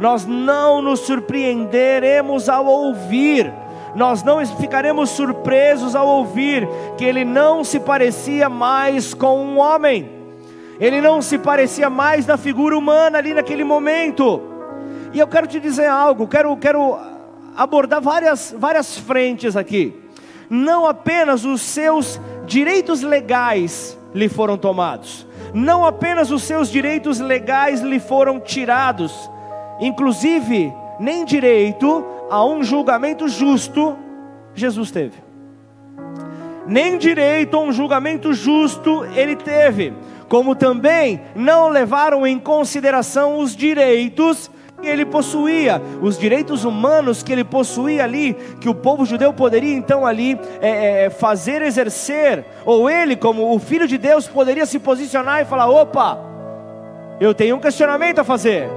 nós 0.00 0.26
não 0.26 0.82
nos 0.82 1.00
surpreenderemos 1.00 2.48
ao 2.48 2.66
ouvir, 2.66 3.52
nós 3.94 4.24
não 4.24 4.44
ficaremos 4.44 5.10
surpresos 5.10 5.94
ao 5.94 6.08
ouvir 6.08 6.68
que 6.98 7.04
ele 7.04 7.24
não 7.24 7.62
se 7.62 7.78
parecia 7.78 8.48
mais 8.48 9.14
com 9.14 9.38
um 9.38 9.58
homem 9.58 10.24
ele 10.80 11.00
não 11.00 11.22
se 11.22 11.38
parecia 11.38 11.88
mais 11.88 12.26
na 12.26 12.36
figura 12.36 12.76
humana 12.76 13.18
ali 13.18 13.32
naquele 13.32 13.64
momento. 13.64 14.42
E 15.12 15.18
eu 15.18 15.28
quero 15.28 15.46
te 15.46 15.60
dizer 15.60 15.86
algo, 15.86 16.26
quero, 16.26 16.56
quero 16.56 16.98
abordar 17.56 18.00
várias, 18.00 18.54
várias 18.58 18.98
frentes 18.98 19.56
aqui. 19.56 20.00
Não 20.50 20.86
apenas 20.86 21.44
os 21.44 21.62
seus 21.62 22.20
direitos 22.46 23.02
legais 23.02 23.98
lhe 24.14 24.28
foram 24.28 24.56
tomados, 24.56 25.26
não 25.52 25.84
apenas 25.84 26.30
os 26.30 26.42
seus 26.42 26.70
direitos 26.70 27.18
legais 27.20 27.80
lhe 27.80 27.98
foram 27.98 28.40
tirados, 28.40 29.30
inclusive, 29.80 30.72
nem 30.98 31.24
direito 31.24 32.04
a 32.30 32.44
um 32.44 32.62
julgamento 32.62 33.28
justo 33.28 33.96
Jesus 34.54 34.90
teve. 34.90 35.22
Nem 36.66 36.96
direito 36.96 37.56
a 37.56 37.60
um 37.60 37.72
julgamento 37.72 38.32
justo 38.32 39.04
ele 39.14 39.36
teve 39.36 39.92
como 40.28 40.54
também 40.54 41.20
não 41.34 41.68
levaram 41.68 42.26
em 42.26 42.38
consideração 42.38 43.38
os 43.38 43.54
direitos 43.54 44.50
ele 44.82 45.04
possuía, 45.06 45.80
os 46.02 46.18
direitos 46.18 46.64
humanos 46.64 47.22
que 47.22 47.32
ele 47.32 47.44
possuía 47.44 48.04
ali, 48.04 48.34
que 48.60 48.68
o 48.68 48.74
povo 48.74 49.04
judeu 49.04 49.32
poderia 49.32 49.74
então 49.74 50.06
ali 50.06 50.38
é, 50.60 51.04
é, 51.04 51.10
fazer 51.10 51.62
exercer, 51.62 52.44
ou 52.64 52.90
ele, 52.90 53.16
como 53.16 53.54
o 53.54 53.58
filho 53.58 53.86
de 53.86 53.96
Deus, 53.96 54.26
poderia 54.26 54.66
se 54.66 54.78
posicionar 54.78 55.40
e 55.40 55.44
falar: 55.44 55.68
opa, 55.68 56.18
eu 57.20 57.34
tenho 57.34 57.56
um 57.56 57.60
questionamento 57.60 58.18
a 58.18 58.24
fazer, 58.24 58.68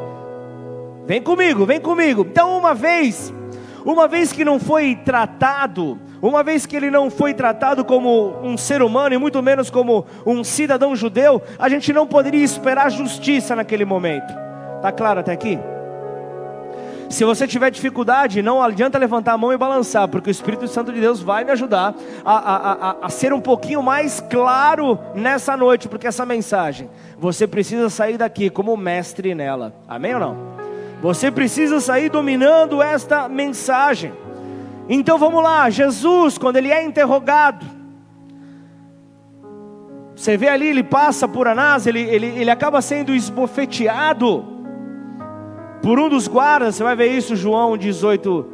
vem 1.05 1.21
comigo, 1.21 1.65
vem 1.65 1.79
comigo. 1.79 2.25
Então, 2.29 2.57
uma 2.57 2.73
vez, 2.73 3.33
uma 3.85 4.07
vez 4.07 4.31
que 4.31 4.45
não 4.45 4.59
foi 4.59 4.95
tratado 4.95 5.99
uma 6.19 6.41
vez 6.41 6.65
que 6.65 6.75
ele 6.75 6.89
não 6.89 7.11
foi 7.11 7.31
tratado 7.31 7.85
como 7.85 8.39
um 8.41 8.57
ser 8.57 8.81
humano 8.81 9.13
e 9.13 9.19
muito 9.19 9.41
menos 9.43 9.69
como 9.69 10.03
um 10.25 10.43
cidadão 10.43 10.95
judeu, 10.95 11.41
a 11.59 11.69
gente 11.69 11.93
não 11.93 12.07
poderia 12.07 12.43
esperar 12.43 12.89
justiça 12.89 13.55
naquele 13.55 13.85
momento. 13.85 14.33
Tá 14.81 14.91
claro 14.91 15.19
até 15.19 15.31
aqui? 15.31 15.59
Se 17.09 17.23
você 17.23 17.47
tiver 17.47 17.71
dificuldade, 17.71 18.41
não 18.41 18.61
adianta 18.61 18.97
levantar 18.97 19.33
a 19.33 19.37
mão 19.37 19.53
e 19.53 19.57
balançar, 19.57 20.07
porque 20.09 20.29
o 20.29 20.31
Espírito 20.31 20.67
Santo 20.67 20.91
de 20.91 20.99
Deus 20.99 21.21
vai 21.21 21.43
me 21.43 21.51
ajudar 21.51 21.95
a, 22.25 22.33
a, 22.33 22.73
a, 22.89 22.95
a 23.03 23.09
ser 23.09 23.31
um 23.31 23.39
pouquinho 23.39 23.81
mais 23.81 24.19
claro 24.19 24.99
nessa 25.15 25.55
noite, 25.55 25.87
porque 25.87 26.05
essa 26.05 26.25
mensagem, 26.25 26.89
você 27.17 27.47
precisa 27.47 27.89
sair 27.89 28.17
daqui 28.17 28.49
como 28.49 28.75
mestre 28.75 29.33
nela. 29.33 29.73
Amém 29.87 30.15
ou 30.15 30.19
não? 30.19 30.37
Você 31.01 31.31
precisa 31.31 31.79
sair 31.79 32.09
dominando 32.09 32.81
esta 32.81 33.29
mensagem. 33.29 34.11
Então 34.89 35.17
vamos 35.17 35.41
lá, 35.41 35.69
Jesus, 35.69 36.37
quando 36.37 36.57
ele 36.57 36.71
é 36.71 36.83
interrogado, 36.83 37.65
você 40.13 40.35
vê 40.35 40.49
ali, 40.49 40.67
ele 40.67 40.83
passa 40.83 41.27
por 41.27 41.47
Anás, 41.47 41.85
ele, 41.85 42.01
ele, 42.01 42.25
ele 42.25 42.49
acaba 42.49 42.81
sendo 42.81 43.13
esbofeteado 43.13 44.56
por 45.81 45.99
um 45.99 46.09
dos 46.09 46.27
guardas, 46.27 46.75
você 46.75 46.83
vai 46.83 46.95
ver 46.95 47.07
isso, 47.07 47.35
João 47.35 47.77
18, 47.77 48.45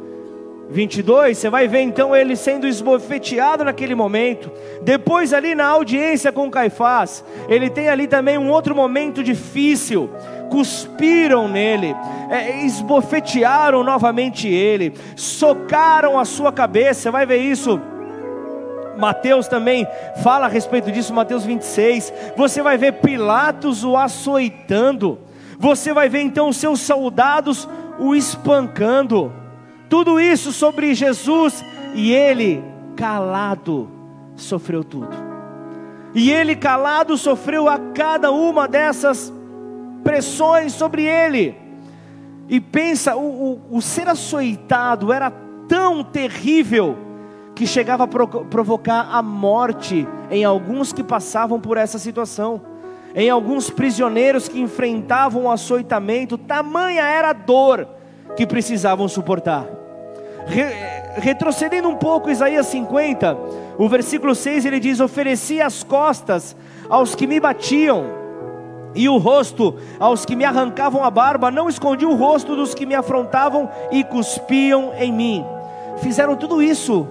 22, 0.70 1.36
você 1.36 1.50
vai 1.50 1.68
ver 1.68 1.80
então 1.80 2.14
ele 2.14 2.36
sendo 2.36 2.66
esbofeteado 2.66 3.64
naquele 3.64 3.94
momento. 3.94 4.50
Depois, 4.82 5.32
ali 5.32 5.54
na 5.54 5.66
audiência 5.66 6.32
com 6.32 6.50
Caifás, 6.50 7.24
ele 7.48 7.68
tem 7.68 7.88
ali 7.88 8.06
também 8.06 8.38
um 8.38 8.50
outro 8.50 8.74
momento 8.74 9.22
difícil 9.22 10.10
cuspiram 10.54 11.48
nele, 11.48 11.96
é, 12.30 12.64
esbofetearam 12.64 13.82
novamente 13.82 14.46
ele, 14.46 14.94
socaram 15.16 16.16
a 16.16 16.24
sua 16.24 16.52
cabeça. 16.52 17.10
Vai 17.10 17.26
ver 17.26 17.38
isso. 17.38 17.80
Mateus 18.96 19.48
também 19.48 19.84
fala 20.22 20.46
a 20.46 20.48
respeito 20.48 20.92
disso, 20.92 21.12
Mateus 21.12 21.44
26. 21.44 22.12
Você 22.36 22.62
vai 22.62 22.78
ver 22.78 22.92
Pilatos 22.94 23.82
o 23.82 23.96
açoitando. 23.96 25.18
Você 25.58 25.92
vai 25.92 26.08
ver 26.08 26.22
então 26.22 26.48
os 26.48 26.56
seus 26.56 26.80
soldados 26.80 27.68
o 27.98 28.14
espancando. 28.14 29.32
Tudo 29.88 30.18
isso 30.18 30.52
sobre 30.52 30.94
Jesus 30.94 31.64
e 31.94 32.12
ele 32.12 32.62
calado 32.96 33.88
sofreu 34.36 34.82
tudo. 34.82 35.14
E 36.14 36.30
ele 36.30 36.54
calado 36.54 37.16
sofreu 37.16 37.68
a 37.68 37.78
cada 37.92 38.30
uma 38.30 38.68
dessas 38.68 39.32
pressões 40.02 40.72
sobre 40.72 41.04
ele. 41.04 41.56
E 42.48 42.60
pensa, 42.60 43.16
o, 43.16 43.52
o, 43.70 43.76
o 43.78 43.82
ser 43.82 44.08
açoitado 44.08 45.12
era 45.12 45.32
tão 45.66 46.04
terrível 46.04 46.96
que 47.54 47.66
chegava 47.66 48.04
a 48.04 48.06
provocar 48.06 49.08
a 49.10 49.22
morte 49.22 50.06
em 50.30 50.44
alguns 50.44 50.92
que 50.92 51.02
passavam 51.02 51.60
por 51.60 51.76
essa 51.76 51.98
situação, 51.98 52.60
em 53.14 53.30
alguns 53.30 53.70
prisioneiros 53.70 54.48
que 54.48 54.60
enfrentavam 54.60 55.44
o 55.44 55.50
açoitamento, 55.50 56.36
tamanha 56.36 57.02
era 57.02 57.30
a 57.30 57.32
dor 57.32 57.86
que 58.36 58.46
precisavam 58.46 59.06
suportar. 59.06 59.66
Re, 60.46 60.64
retrocedendo 61.16 61.88
um 61.88 61.96
pouco, 61.96 62.30
Isaías 62.30 62.66
50, 62.66 63.38
o 63.78 63.88
versículo 63.88 64.34
6 64.34 64.64
ele 64.64 64.80
diz: 64.80 65.00
Ofereci 65.00 65.60
as 65.60 65.82
costas 65.82 66.56
aos 66.90 67.14
que 67.14 67.26
me 67.26 67.38
batiam 67.38 68.24
e 68.94 69.08
o 69.08 69.16
rosto 69.18 69.76
aos 69.98 70.24
que 70.24 70.36
me 70.36 70.44
arrancavam 70.44 71.04
a 71.04 71.10
barba, 71.10 71.50
não 71.50 71.68
escondi 71.68 72.04
o 72.04 72.14
rosto 72.14 72.54
dos 72.54 72.74
que 72.74 72.86
me 72.86 72.94
afrontavam 72.94 73.68
e 73.90 74.04
cuspiam 74.04 74.92
em 74.98 75.12
mim. 75.12 75.44
Fizeram 75.98 76.36
tudo 76.36 76.62
isso. 76.62 77.06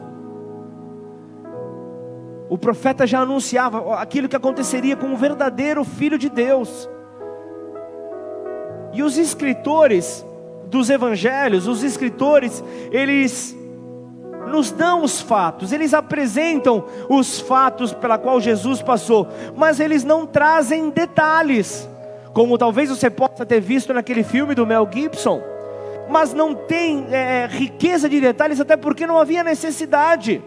O 2.53 2.57
profeta 2.57 3.07
já 3.07 3.21
anunciava 3.21 3.95
aquilo 3.95 4.29
que 4.29 4.35
aconteceria 4.35 4.95
com 4.95 5.11
o 5.11 5.17
verdadeiro 5.17 5.83
filho 5.83 6.19
de 6.19 6.29
Deus. 6.29 6.87
E 8.93 9.01
os 9.01 9.17
escritores, 9.17 10.23
dos 10.67 10.91
evangelhos, 10.91 11.67
os 11.67 11.81
escritores, 11.81 12.63
eles 12.91 13.57
nos 14.51 14.69
dão 14.69 15.01
os 15.03 15.19
fatos, 15.19 15.71
eles 15.71 15.95
apresentam 15.95 16.85
os 17.09 17.39
fatos 17.39 17.91
pela 17.91 18.19
qual 18.19 18.39
Jesus 18.39 18.83
passou, 18.83 19.27
mas 19.57 19.79
eles 19.79 20.03
não 20.03 20.27
trazem 20.27 20.91
detalhes, 20.91 21.89
como 22.35 22.55
talvez 22.55 22.87
você 22.87 23.09
possa 23.09 23.47
ter 23.47 23.61
visto 23.61 23.95
naquele 23.95 24.23
filme 24.23 24.53
do 24.53 24.63
Mel 24.63 24.87
Gibson, 24.93 25.41
mas 26.07 26.35
não 26.35 26.53
tem 26.53 27.07
é, 27.09 27.47
riqueza 27.49 28.07
de 28.07 28.21
detalhes, 28.21 28.59
até 28.59 28.77
porque 28.77 29.07
não 29.07 29.17
havia 29.17 29.43
necessidade, 29.43 30.39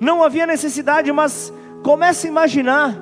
não 0.00 0.24
havia 0.24 0.46
necessidade, 0.46 1.12
mas 1.12 1.52
comece 1.84 2.26
a 2.26 2.30
imaginar 2.30 2.96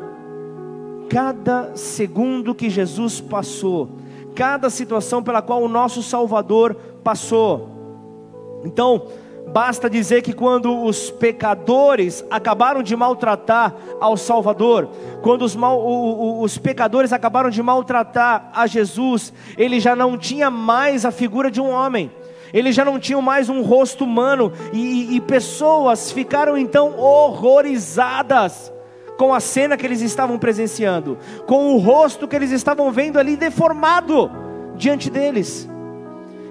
cada 1.09 1.75
segundo 1.77 2.55
que 2.55 2.69
Jesus 2.69 3.21
passou, 3.21 3.89
cada 4.35 4.69
situação 4.69 5.23
pela 5.23 5.41
qual 5.41 5.63
o 5.63 5.69
nosso 5.69 6.03
Salvador 6.03 6.75
passou. 7.03 8.61
Então, 8.65 9.07
Basta 9.53 9.89
dizer 9.89 10.23
que 10.23 10.35
quando 10.35 10.85
os 10.85 11.11
pecadores 11.11 12.23
acabaram 12.31 12.83
de 12.83 12.95
maltratar 12.95 13.75
ao 13.99 14.15
Salvador, 14.15 14.91
quando 15.23 15.43
os, 15.43 15.57
mal, 15.57 15.81
o, 15.81 16.41
o, 16.41 16.43
os, 16.43 16.59
pecadores 16.59 17.15
acabaram 17.15 17.49
de 17.49 17.63
maltratar 17.63 18.51
a 18.55 18.67
Jesus, 18.67 19.33
ele 19.57 19.81
já 19.81 19.97
não 19.97 20.19
tinha 20.19 20.51
mais 20.51 21.07
a 21.07 21.11
figura 21.11 21.51
de 21.51 21.63
um 21.63 21.71
homem, 21.71 22.11
ele 22.53 22.73
já 22.73 22.85
não 22.85 22.99
tinha 22.99 23.21
mais 23.21 23.49
um 23.49 23.63
rosto 23.63 24.05
humano, 24.05 24.53
e, 24.73 25.17
e 25.17 25.21
pessoas 25.21 26.11
ficaram 26.11 26.57
então 26.57 26.99
horrorizadas 26.99 28.73
com 29.19 29.35
a 29.35 29.41
cena 29.41 29.77
que 29.77 29.85
eles 29.85 30.01
estavam 30.01 30.39
presenciando, 30.39 31.19
com 31.47 31.75
o 31.75 31.79
rosto 31.79 32.29
que 32.29 32.37
eles 32.37 32.53
estavam 32.53 32.93
vendo 32.93 33.19
ali 33.19 33.37
deformado 33.37 34.31
diante 34.77 35.11
deles. 35.11 35.69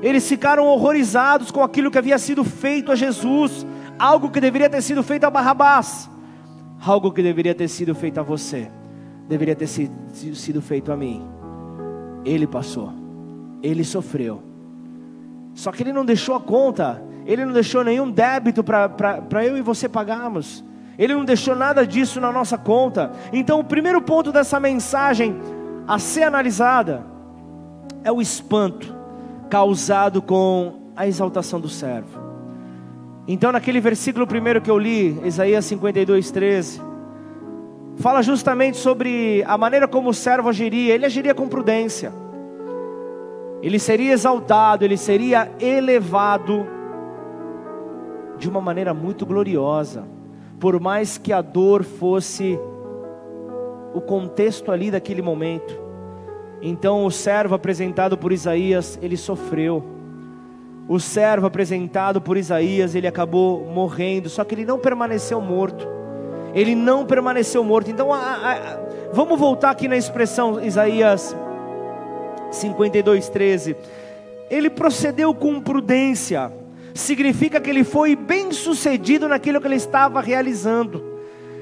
Eles 0.02 0.28
ficaram 0.28 0.68
horrorizados 0.68 1.50
com 1.50 1.64
aquilo 1.64 1.90
que 1.90 1.98
havia 1.98 2.20
sido 2.20 2.44
feito 2.44 2.92
a 2.92 2.96
Jesus, 2.96 3.66
algo 3.98 4.30
que 4.30 4.42
deveria 4.42 4.70
ter 4.70 4.82
sido 4.82 5.02
feito 5.02 5.24
a 5.24 5.30
Barrabás, 5.30 6.10
algo 6.86 7.12
que 7.12 7.24
deveria 7.24 7.56
ter 7.56 7.68
sido 7.68 7.96
feito 7.96 8.20
a 8.20 8.24
você, 8.24 8.70
deveria 9.28 9.56
ter 9.56 9.68
sido 9.68 10.62
feito 10.62 10.92
a 10.92 10.98
mim. 10.98 11.26
Ele 12.26 12.46
passou, 12.46 12.92
ele 13.64 13.84
sofreu, 13.84 14.44
só 15.58 15.72
que 15.72 15.82
ele 15.82 15.92
não 15.92 16.06
deixou 16.06 16.36
a 16.36 16.40
conta, 16.40 17.02
ele 17.26 17.44
não 17.44 17.52
deixou 17.52 17.84
nenhum 17.84 18.12
débito 18.12 18.64
para 18.64 19.44
eu 19.44 19.58
e 19.58 19.62
você 19.64 19.90
pagarmos, 19.90 20.64
ele 21.00 21.16
não 21.16 21.26
deixou 21.26 21.56
nada 21.56 21.86
disso 21.86 22.22
na 22.22 22.32
nossa 22.32 22.60
conta. 22.60 23.12
Então, 23.34 23.60
o 23.60 23.64
primeiro 23.64 24.00
ponto 24.00 24.32
dessa 24.32 24.60
mensagem 24.60 25.36
a 25.88 25.98
ser 25.98 26.22
analisada 26.22 27.04
é 28.04 28.12
o 28.12 28.22
espanto 28.22 28.96
causado 29.50 30.22
com 30.22 30.92
a 30.96 31.08
exaltação 31.08 31.60
do 31.60 31.68
servo. 31.68 32.20
Então, 33.28 33.52
naquele 33.52 33.80
versículo 33.80 34.28
primeiro 34.28 34.62
que 34.62 34.70
eu 34.70 34.78
li, 34.78 35.20
Isaías 35.26 35.66
52, 35.66 36.30
13, 36.30 36.82
fala 37.96 38.22
justamente 38.22 38.78
sobre 38.78 39.44
a 39.48 39.58
maneira 39.58 39.88
como 39.88 40.12
o 40.12 40.14
servo 40.14 40.50
agiria. 40.50 40.94
Ele 40.94 41.08
agiria 41.08 41.34
com 41.34 41.48
prudência, 41.48 42.14
ele 43.62 43.80
seria 43.80 44.14
exaltado, 44.14 44.86
ele 44.86 44.98
seria 44.98 45.52
elevado 45.60 46.66
de 48.38 48.48
uma 48.48 48.62
maneira 48.62 48.94
muito 48.94 49.26
gloriosa, 49.26 50.04
por 50.60 50.80
mais 50.80 51.18
que 51.18 51.34
a 51.34 51.42
dor 51.42 51.84
fosse 51.84 52.60
o 53.94 54.02
contexto 54.02 54.72
ali 54.72 54.92
daquele 54.92 55.22
momento. 55.22 55.80
Então 56.62 57.06
o 57.06 57.12
servo 57.12 57.56
apresentado 57.56 58.18
por 58.18 58.32
Isaías, 58.32 58.98
ele 59.02 59.18
sofreu. 59.18 59.84
O 60.88 61.00
servo 61.00 61.48
apresentado 61.48 62.22
por 62.22 62.38
Isaías, 62.38 62.96
ele 62.96 63.08
acabou 63.08 63.66
morrendo, 63.66 64.30
só 64.30 64.44
que 64.44 64.56
ele 64.56 64.66
não 64.66 64.80
permaneceu 64.80 65.42
morto. 65.42 65.88
Ele 66.54 66.76
não 66.76 67.06
permaneceu 67.06 67.64
morto. 67.64 67.92
Então, 67.92 68.14
a, 68.14 68.18
a, 68.18 68.80
vamos 69.12 69.38
voltar 69.38 69.70
aqui 69.72 69.88
na 69.88 69.98
expressão 69.98 70.64
Isaías 70.64 71.36
52, 72.52 73.30
13. 73.30 73.76
Ele 74.50 74.70
procedeu 74.70 75.34
com 75.34 75.60
prudência, 75.60 76.52
significa 76.94 77.60
que 77.60 77.70
ele 77.70 77.84
foi 77.84 78.16
bem 78.16 78.52
sucedido 78.52 79.28
naquilo 79.28 79.60
que 79.60 79.68
ele 79.68 79.76
estava 79.76 80.22
realizando 80.22 81.18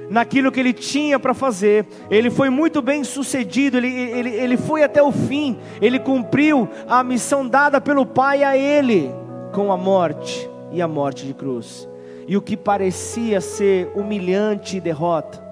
naquilo 0.09 0.51
que 0.51 0.59
ele 0.59 0.73
tinha 0.73 1.19
para 1.19 1.33
fazer. 1.33 1.85
Ele 2.09 2.29
foi 2.29 2.49
muito 2.49 2.81
bem 2.81 3.03
sucedido, 3.03 3.77
ele, 3.77 3.87
ele, 3.87 4.29
ele 4.29 4.57
foi 4.57 4.83
até 4.83 5.01
o 5.01 5.11
fim, 5.11 5.57
ele 5.81 5.99
cumpriu 5.99 6.67
a 6.87 7.03
missão 7.03 7.47
dada 7.47 7.81
pelo 7.81 8.05
Pai 8.05 8.43
a 8.43 8.57
ele, 8.57 9.11
com 9.53 9.71
a 9.71 9.77
morte 9.77 10.49
e 10.71 10.81
a 10.81 10.87
morte 10.87 11.25
de 11.25 11.33
cruz. 11.33 11.87
E 12.27 12.35
o 12.35 12.41
que 12.41 12.57
parecia 12.57 13.39
ser 13.39 13.91
humilhante 13.95 14.79
derrota, 14.79 15.43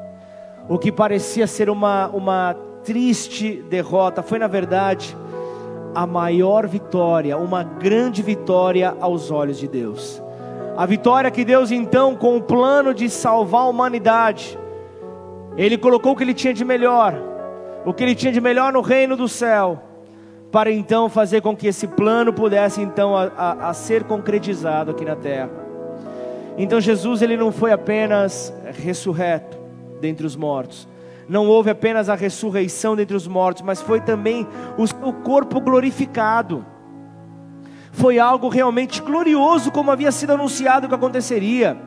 o 0.68 0.78
que 0.78 0.92
parecia 0.92 1.46
ser 1.46 1.70
uma, 1.70 2.08
uma 2.08 2.56
triste 2.84 3.64
derrota, 3.70 4.22
foi 4.22 4.40
na 4.40 4.48
verdade 4.48 5.16
a 5.96 6.08
maior 6.08 6.68
vitória, 6.68 7.38
uma 7.38 7.64
grande 7.64 8.22
vitória 8.22 8.96
aos 9.00 9.32
olhos 9.32 9.58
de 9.58 9.68
Deus. 9.68 10.22
A 10.76 10.86
vitória 10.86 11.30
que 11.30 11.46
Deus 11.46 11.72
então, 11.72 12.16
com 12.16 12.38
o 12.38 12.42
plano 12.42 12.94
de 12.94 13.10
salvar 13.10 13.62
a 13.62 13.68
humanidade, 13.68 14.58
Ele 15.56 15.78
colocou 15.78 16.14
o 16.14 16.16
que 16.16 16.24
Ele 16.24 16.34
tinha 16.34 16.54
de 16.54 16.66
melhor, 16.66 17.16
o 17.86 17.94
que 17.94 18.04
Ele 18.04 18.16
tinha 18.16 18.32
de 18.32 18.42
melhor 18.42 18.74
no 18.74 18.82
reino 18.82 19.16
do 19.16 19.28
céu, 19.28 19.82
para 20.52 20.72
então 20.72 21.10
fazer 21.10 21.42
com 21.42 21.56
que 21.56 21.68
esse 21.68 21.88
plano 21.88 22.34
pudesse 22.34 22.82
então 22.82 23.16
a, 23.16 23.32
a, 23.36 23.70
a 23.70 23.74
ser 23.74 24.04
concretizado 24.04 24.92
aqui 24.92 25.06
na 25.06 25.16
terra. 25.16 25.50
Então 26.58 26.80
Jesus 26.80 27.22
ele 27.22 27.36
não 27.36 27.52
foi 27.52 27.72
apenas 27.72 28.54
ressurreto 28.84 29.58
dentre 30.00 30.26
os 30.26 30.36
mortos, 30.36 30.88
não 31.28 31.48
houve 31.48 31.70
apenas 31.70 32.10
a 32.10 32.16
ressurreição 32.16 32.96
dentre 32.96 33.16
os 33.16 33.28
mortos, 33.28 33.64
mas 33.64 33.82
foi 33.82 34.02
também 34.02 34.48
o 34.78 34.86
seu 34.88 35.14
corpo 35.14 35.60
glorificado 35.62 36.66
foi 37.94 38.18
algo 38.18 38.50
realmente 38.50 39.02
glorioso, 39.02 39.72
como 39.72 39.92
havia 39.92 40.12
sido 40.12 40.34
anunciado 40.34 40.90
que 40.90 40.96
aconteceria. 40.96 41.78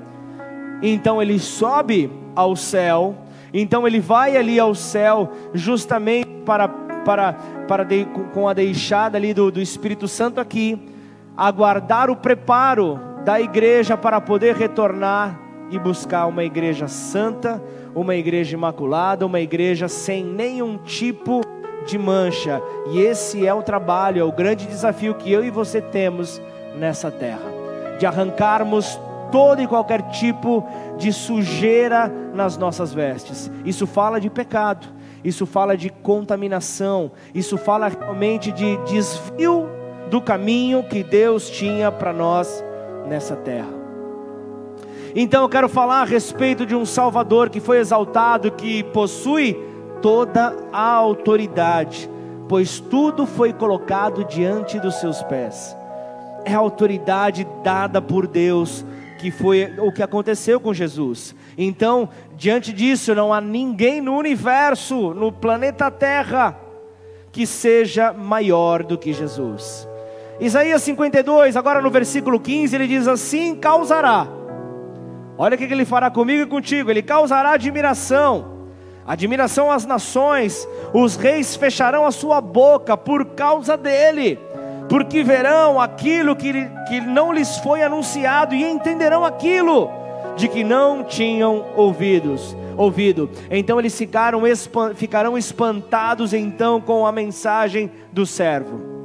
Então 0.81 1.21
ele 1.21 1.39
sobe 1.39 2.11
ao 2.35 2.55
céu, 2.55 3.17
então 3.53 3.87
ele 3.87 3.99
vai 3.99 4.37
ali 4.37 4.59
ao 4.59 4.75
céu, 4.75 5.33
justamente 5.53 6.29
para, 6.45 6.69
para, 6.69 7.33
para 7.67 7.85
de, 7.85 8.07
com 8.33 8.49
a 8.49 8.55
deixada 8.55 9.19
ali 9.19 9.35
do, 9.35 9.51
do 9.51 9.61
Espírito 9.61 10.07
Santo 10.07 10.41
aqui, 10.41 10.81
aguardar 11.37 12.09
o 12.09 12.17
preparo 12.17 13.01
da 13.25 13.41
igreja 13.41 13.97
para 13.97 14.21
poder 14.21 14.55
retornar 14.55 15.41
e 15.71 15.79
buscar 15.79 16.27
uma 16.27 16.45
igreja 16.45 16.87
santa, 16.87 17.61
uma 17.97 18.15
igreja 18.15 18.55
imaculada, 18.55 19.25
uma 19.25 19.41
igreja 19.41 19.89
sem 19.89 20.23
nenhum 20.23 20.77
tipo 20.77 21.41
de 21.87 21.97
mancha. 21.97 22.61
E 22.91 23.01
esse 23.01 23.47
é 23.47 23.55
o 23.55 23.63
trabalho, 23.63 24.21
é 24.21 24.25
o 24.25 24.31
grande 24.31 24.67
desafio 24.67 25.15
que 25.15 25.33
eu 25.33 25.43
e 25.43 25.51
você 25.51 25.81
temos 25.81 26.41
nessa 26.77 27.11
terra, 27.11 27.51
de 27.99 28.05
arrancarmos 28.05 29.01
todo 29.33 29.63
e 29.63 29.67
qualquer 29.67 30.03
tipo 30.11 30.63
de 30.99 31.11
sujeira 31.11 32.13
nas 32.35 32.59
nossas 32.59 32.93
vestes. 32.93 33.51
Isso 33.65 33.87
fala 33.87 34.21
de 34.21 34.29
pecado, 34.29 34.87
isso 35.25 35.47
fala 35.47 35.75
de 35.75 35.89
contaminação, 35.89 37.11
isso 37.35 37.57
fala 37.57 37.89
realmente 37.89 38.53
de 38.53 38.77
desvio 38.85 39.71
do 40.11 40.21
caminho 40.21 40.85
que 40.85 41.03
Deus 41.03 41.49
tinha 41.49 41.91
para 41.91 42.13
nós 42.13 42.63
nessa 43.09 43.35
terra. 43.35 43.76
Então 45.19 45.45
eu 45.45 45.49
quero 45.49 45.67
falar 45.67 46.03
a 46.03 46.05
respeito 46.05 46.67
de 46.67 46.77
um 46.77 46.85
Salvador 46.85 47.49
que 47.49 47.59
foi 47.59 47.79
exaltado, 47.79 48.53
que 48.53 48.83
possui 48.85 49.59
toda 50.03 50.55
a 50.71 50.91
autoridade, 50.91 52.11
pois 52.47 52.81
tudo 52.81 53.25
foi 53.25 53.51
colocado 53.55 54.25
diante 54.25 54.79
dos 54.79 54.97
seus 54.97 55.23
pés. 55.23 55.75
É 56.45 56.53
a 56.53 56.59
autoridade 56.59 57.49
dada 57.65 58.03
por 58.03 58.27
Deus, 58.27 58.85
que 59.19 59.31
foi 59.31 59.73
o 59.79 59.91
que 59.91 60.03
aconteceu 60.03 60.61
com 60.61 60.75
Jesus. 60.75 61.35
Então, 61.57 62.11
diante 62.37 62.71
disso, 62.71 63.15
não 63.15 63.33
há 63.33 63.41
ninguém 63.41 64.03
no 64.03 64.19
universo, 64.19 65.15
no 65.15 65.33
planeta 65.33 65.91
Terra, 65.91 66.61
que 67.33 67.47
seja 67.47 68.13
maior 68.13 68.83
do 68.83 68.99
que 68.99 69.15
Jesus. 69.15 69.89
Isaías 70.39 70.83
52, 70.83 71.57
agora 71.57 71.81
no 71.81 71.91
versículo 71.91 72.39
15, 72.39 72.77
ele 72.77 72.87
diz 72.87 73.09
assim: 73.09 73.55
causará. 73.55 74.45
Olha 75.39 75.55
o 75.55 75.59
que 75.59 75.65
ele 75.65 75.85
fará 75.85 76.11
comigo 76.11 76.43
e 76.43 76.47
contigo, 76.47 76.91
ele 76.91 77.03
causará 77.03 77.53
admiração 77.53 78.57
admiração 79.07 79.71
às 79.71 79.87
nações, 79.87 80.69
os 80.93 81.17
reis 81.17 81.55
fecharão 81.55 82.05
a 82.05 82.11
sua 82.11 82.41
boca 82.41 82.97
por 82.97 83.25
causa 83.25 83.77
dele, 83.77 84.39
porque 84.89 85.23
verão 85.23 85.81
aquilo 85.81 86.35
que, 86.35 86.53
que 86.89 87.01
não 87.01 87.33
lhes 87.33 87.57
foi 87.59 87.83
anunciado 87.83 88.55
e 88.55 88.65
entenderão 88.65 89.25
aquilo 89.25 89.89
de 90.37 90.49
que 90.49 90.65
não 90.65 91.05
tinham 91.05 91.65
ouvidos, 91.77 92.57
ouvido. 92.77 93.31
Então 93.51 93.79
eles 93.79 93.97
ficaram, 93.97 94.43
ficarão 94.95 95.39
espantados 95.39 96.35
então 96.35 96.81
com 96.81 97.07
a 97.07 97.13
mensagem 97.13 97.91
do 98.13 98.27
servo. 98.27 98.96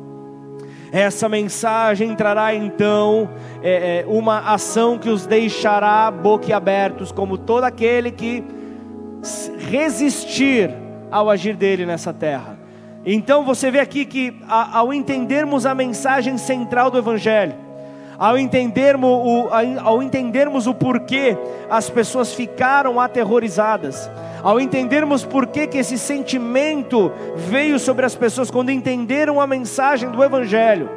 Essa 0.91 1.29
mensagem 1.29 2.15
trará 2.15 2.53
então 2.53 3.29
é, 3.63 3.99
é, 3.99 4.05
uma 4.07 4.39
ação 4.53 4.97
que 4.97 5.09
os 5.09 5.25
deixará 5.25 6.11
boquiabertos, 6.11 7.11
como 7.11 7.37
todo 7.37 7.63
aquele 7.63 8.11
que 8.11 8.43
resistir 9.69 10.69
ao 11.09 11.29
agir 11.29 11.55
dele 11.55 11.85
nessa 11.85 12.13
terra. 12.13 12.59
Então 13.05 13.43
você 13.43 13.71
vê 13.71 13.79
aqui 13.79 14.05
que 14.05 14.35
ao 14.47 14.93
entendermos 14.93 15.65
a 15.65 15.73
mensagem 15.73 16.37
central 16.37 16.91
do 16.91 16.97
Evangelho, 16.97 17.55
ao 18.21 18.37
entendermos 18.37 19.09
o, 19.09 19.49
ao 19.83 20.03
entendermos 20.03 20.67
o 20.67 20.75
porquê 20.75 21.35
as 21.67 21.89
pessoas 21.89 22.31
ficaram 22.31 22.99
aterrorizadas, 22.99 24.07
ao 24.43 24.59
entendermos 24.59 25.25
por 25.25 25.47
que, 25.47 25.67
esse 25.75 25.97
sentimento 25.97 27.11
veio 27.35 27.79
sobre 27.79 28.05
as 28.05 28.13
pessoas 28.13 28.51
quando 28.51 28.69
entenderam 28.69 29.41
a 29.41 29.47
mensagem 29.47 30.11
do 30.11 30.23
Evangelho. 30.23 30.87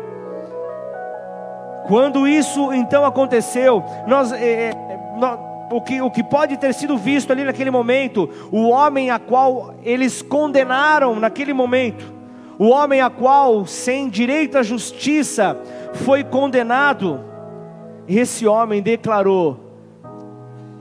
Quando 1.89 2.29
isso 2.29 2.75
então 2.75 3.07
aconteceu, 3.07 3.83
nós, 4.07 4.31
é, 4.31 4.73
nós 5.17 5.39
o 5.71 5.81
que, 5.81 6.03
o 6.03 6.11
que 6.11 6.23
pode 6.23 6.59
ter 6.59 6.75
sido 6.75 6.99
visto 6.99 7.33
ali 7.33 7.43
naquele 7.43 7.71
momento, 7.71 8.29
o 8.53 8.69
homem 8.69 9.11
a 9.11 9.19
qual 9.19 9.75
eles 9.83 10.21
condenaram 10.21 11.19
naquele 11.19 11.55
momento, 11.55 12.14
o 12.59 12.69
homem 12.69 13.01
a 13.01 13.11
qual, 13.11 13.67
sem 13.67 14.09
direito 14.09 14.57
à 14.57 14.63
justiça, 14.63 15.57
foi 15.93 16.23
condenado, 16.23 17.21
esse 18.07 18.47
homem 18.47 18.83
declarou: 18.83 19.61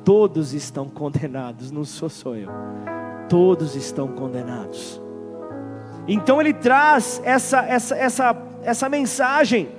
Todos 0.03 0.53
estão 0.53 0.87
condenados, 0.87 1.71
não 1.71 1.85
sou 1.85 2.09
só 2.09 2.35
eu. 2.35 2.49
Todos 3.29 3.75
estão 3.75 4.07
condenados. 4.09 5.01
Então 6.07 6.41
ele 6.41 6.53
traz 6.53 7.21
essa 7.23 7.61
essa 7.61 7.95
essa 7.95 8.37
essa 8.63 8.89
mensagem. 8.89 9.69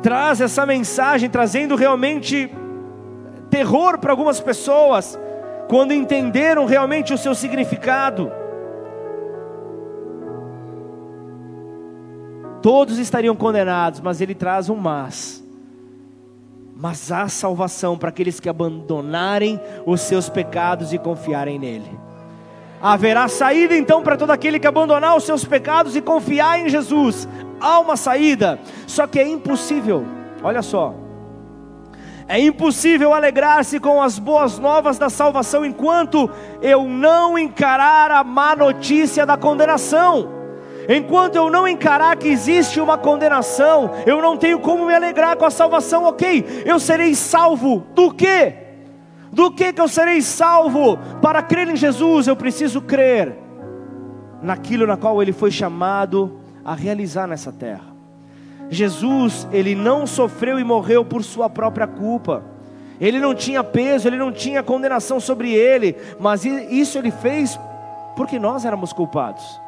Traz 0.00 0.40
essa 0.40 0.64
mensagem 0.64 1.28
trazendo 1.28 1.76
realmente 1.76 2.50
terror 3.50 3.98
para 3.98 4.12
algumas 4.12 4.40
pessoas 4.40 5.18
quando 5.68 5.92
entenderam 5.92 6.64
realmente 6.64 7.12
o 7.12 7.18
seu 7.18 7.34
significado. 7.34 8.32
Todos 12.62 12.98
estariam 12.98 13.34
condenados, 13.34 14.00
mas 14.00 14.20
ele 14.20 14.34
traz 14.34 14.68
um 14.70 14.76
mas 14.76 15.42
mas 16.82 17.12
há 17.12 17.28
salvação 17.28 17.96
para 17.96 18.08
aqueles 18.08 18.40
que 18.40 18.48
abandonarem 18.48 19.60
os 19.86 20.00
seus 20.00 20.28
pecados 20.28 20.92
e 20.92 20.98
confiarem 20.98 21.56
nele. 21.56 21.88
Haverá 22.80 23.28
saída 23.28 23.76
então 23.76 24.02
para 24.02 24.16
todo 24.16 24.32
aquele 24.32 24.58
que 24.58 24.66
abandonar 24.66 25.16
os 25.16 25.22
seus 25.22 25.44
pecados 25.44 25.94
e 25.94 26.00
confiar 26.00 26.58
em 26.58 26.68
Jesus. 26.68 27.28
Há 27.60 27.78
uma 27.78 27.96
saída, 27.96 28.58
só 28.88 29.06
que 29.06 29.20
é 29.20 29.28
impossível. 29.28 30.04
Olha 30.42 30.60
só. 30.60 30.92
É 32.26 32.40
impossível 32.40 33.14
alegrar-se 33.14 33.78
com 33.78 34.02
as 34.02 34.18
boas 34.18 34.58
novas 34.58 34.98
da 34.98 35.08
salvação 35.08 35.64
enquanto 35.64 36.28
eu 36.60 36.82
não 36.82 37.38
encarar 37.38 38.10
a 38.10 38.24
má 38.24 38.56
notícia 38.56 39.24
da 39.24 39.36
condenação. 39.36 40.41
Enquanto 40.88 41.36
eu 41.36 41.50
não 41.50 41.66
encarar 41.66 42.16
que 42.16 42.28
existe 42.28 42.80
uma 42.80 42.98
condenação, 42.98 43.90
eu 44.06 44.20
não 44.20 44.36
tenho 44.36 44.58
como 44.58 44.86
me 44.86 44.94
alegrar 44.94 45.36
com 45.36 45.44
a 45.44 45.50
salvação, 45.50 46.04
ok? 46.04 46.64
Eu 46.64 46.80
serei 46.80 47.14
salvo 47.14 47.86
do 47.94 48.12
quê? 48.12 48.54
Do 49.32 49.50
que 49.50 49.72
que 49.72 49.80
eu 49.80 49.88
serei 49.88 50.20
salvo? 50.20 50.98
Para 51.20 51.42
crer 51.42 51.68
em 51.68 51.76
Jesus, 51.76 52.26
eu 52.26 52.36
preciso 52.36 52.80
crer 52.80 53.36
naquilo 54.42 54.86
na 54.86 54.96
qual 54.96 55.22
ele 55.22 55.32
foi 55.32 55.50
chamado 55.50 56.38
a 56.64 56.74
realizar 56.74 57.26
nessa 57.26 57.52
terra. 57.52 57.92
Jesus, 58.68 59.46
ele 59.52 59.74
não 59.74 60.06
sofreu 60.06 60.58
e 60.58 60.64
morreu 60.64 61.04
por 61.04 61.22
sua 61.22 61.48
própria 61.48 61.86
culpa. 61.86 62.42
Ele 63.00 63.18
não 63.18 63.34
tinha 63.34 63.62
peso, 63.64 64.08
ele 64.08 64.16
não 64.16 64.32
tinha 64.32 64.62
condenação 64.62 65.18
sobre 65.18 65.52
ele, 65.52 65.96
mas 66.18 66.44
isso 66.44 66.98
ele 66.98 67.10
fez 67.10 67.58
porque 68.14 68.38
nós 68.38 68.64
éramos 68.64 68.92
culpados 68.92 69.62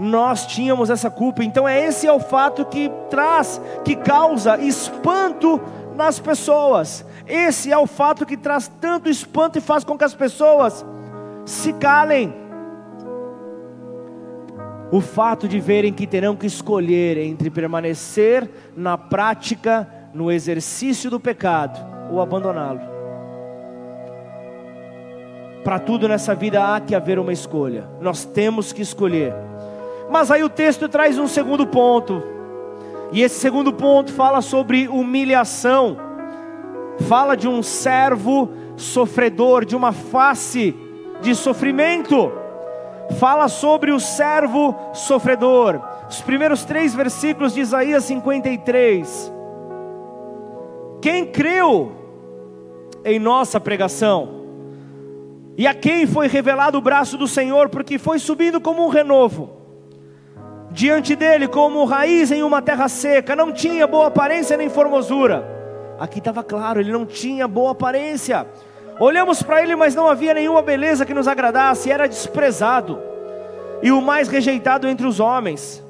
nós 0.00 0.46
tínhamos 0.46 0.88
essa 0.88 1.10
culpa. 1.10 1.44
Então 1.44 1.68
é 1.68 1.84
esse 1.84 2.06
é 2.06 2.12
o 2.12 2.18
fato 2.18 2.64
que 2.64 2.90
traz, 3.10 3.60
que 3.84 3.94
causa 3.94 4.58
espanto 4.58 5.60
nas 5.94 6.18
pessoas. 6.18 7.04
Esse 7.26 7.70
é 7.70 7.76
o 7.76 7.86
fato 7.86 8.24
que 8.24 8.34
traz 8.34 8.66
tanto 8.80 9.10
espanto 9.10 9.58
e 9.58 9.60
faz 9.60 9.84
com 9.84 9.98
que 9.98 10.04
as 10.04 10.14
pessoas 10.14 10.86
se 11.44 11.74
calem. 11.74 12.34
O 14.90 15.02
fato 15.02 15.46
de 15.46 15.60
verem 15.60 15.92
que 15.92 16.06
terão 16.06 16.34
que 16.34 16.46
escolher 16.46 17.18
entre 17.18 17.50
permanecer 17.50 18.48
na 18.74 18.96
prática, 18.96 19.86
no 20.14 20.32
exercício 20.32 21.10
do 21.10 21.20
pecado 21.20 21.78
ou 22.10 22.22
abandoná-lo. 22.22 22.80
Para 25.62 25.78
tudo 25.78 26.08
nessa 26.08 26.34
vida 26.34 26.74
há 26.74 26.80
que 26.80 26.94
haver 26.94 27.18
uma 27.18 27.34
escolha. 27.34 27.86
Nós 28.00 28.24
temos 28.24 28.72
que 28.72 28.80
escolher. 28.80 29.49
Mas 30.10 30.28
aí 30.28 30.42
o 30.42 30.48
texto 30.48 30.88
traz 30.88 31.16
um 31.18 31.28
segundo 31.28 31.64
ponto. 31.64 32.20
E 33.12 33.22
esse 33.22 33.38
segundo 33.38 33.72
ponto 33.72 34.12
fala 34.12 34.42
sobre 34.42 34.88
humilhação. 34.88 35.96
Fala 37.08 37.36
de 37.36 37.46
um 37.46 37.62
servo 37.62 38.50
sofredor, 38.76 39.64
de 39.64 39.76
uma 39.76 39.92
face 39.92 40.74
de 41.20 41.32
sofrimento. 41.34 42.32
Fala 43.20 43.46
sobre 43.46 43.92
o 43.92 44.00
servo 44.00 44.74
sofredor. 44.92 45.80
Os 46.08 46.20
primeiros 46.20 46.64
três 46.64 46.92
versículos 46.92 47.54
de 47.54 47.60
Isaías 47.60 48.02
53. 48.04 49.32
Quem 51.00 51.24
creu 51.24 51.92
em 53.04 53.20
nossa 53.20 53.60
pregação? 53.60 54.40
E 55.56 55.68
a 55.68 55.74
quem 55.74 56.04
foi 56.04 56.26
revelado 56.26 56.78
o 56.78 56.82
braço 56.82 57.16
do 57.16 57.28
Senhor, 57.28 57.68
porque 57.68 57.96
foi 57.96 58.18
subindo 58.18 58.60
como 58.60 58.84
um 58.84 58.88
renovo 58.88 59.59
diante 60.70 61.16
dele 61.16 61.48
como 61.48 61.84
raiz 61.84 62.30
em 62.30 62.42
uma 62.42 62.62
terra 62.62 62.88
seca, 62.88 63.34
não 63.34 63.52
tinha 63.52 63.86
boa 63.86 64.06
aparência 64.06 64.56
nem 64.56 64.68
formosura. 64.68 65.44
Aqui 65.98 66.18
estava 66.18 66.42
claro, 66.42 66.80
ele 66.80 66.92
não 66.92 67.04
tinha 67.04 67.46
boa 67.46 67.72
aparência. 67.72 68.46
Olhamos 68.98 69.42
para 69.42 69.62
ele, 69.62 69.74
mas 69.76 69.94
não 69.94 70.08
havia 70.08 70.34
nenhuma 70.34 70.62
beleza 70.62 71.04
que 71.04 71.14
nos 71.14 71.26
agradasse, 71.28 71.90
era 71.90 72.06
desprezado 72.06 73.00
e 73.82 73.90
o 73.90 74.00
mais 74.00 74.28
rejeitado 74.28 74.86
entre 74.86 75.06
os 75.06 75.20
homens. 75.20 75.82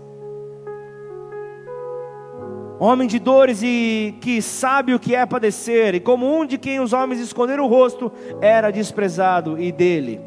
Homem 2.79 3.07
de 3.07 3.19
dores 3.19 3.61
e 3.62 4.14
que 4.21 4.40
sabe 4.40 4.95
o 4.95 4.99
que 4.99 5.14
é 5.14 5.27
padecer, 5.27 5.95
e 5.95 6.01
como 6.01 6.40
um 6.40 6.47
de 6.47 6.57
quem 6.57 6.81
os 6.81 6.95
homens 6.95 7.21
esconderam 7.21 7.64
o 7.64 7.69
rosto, 7.69 8.11
era 8.40 8.71
desprezado, 8.71 9.61
e 9.61 9.71
dele 9.71 10.19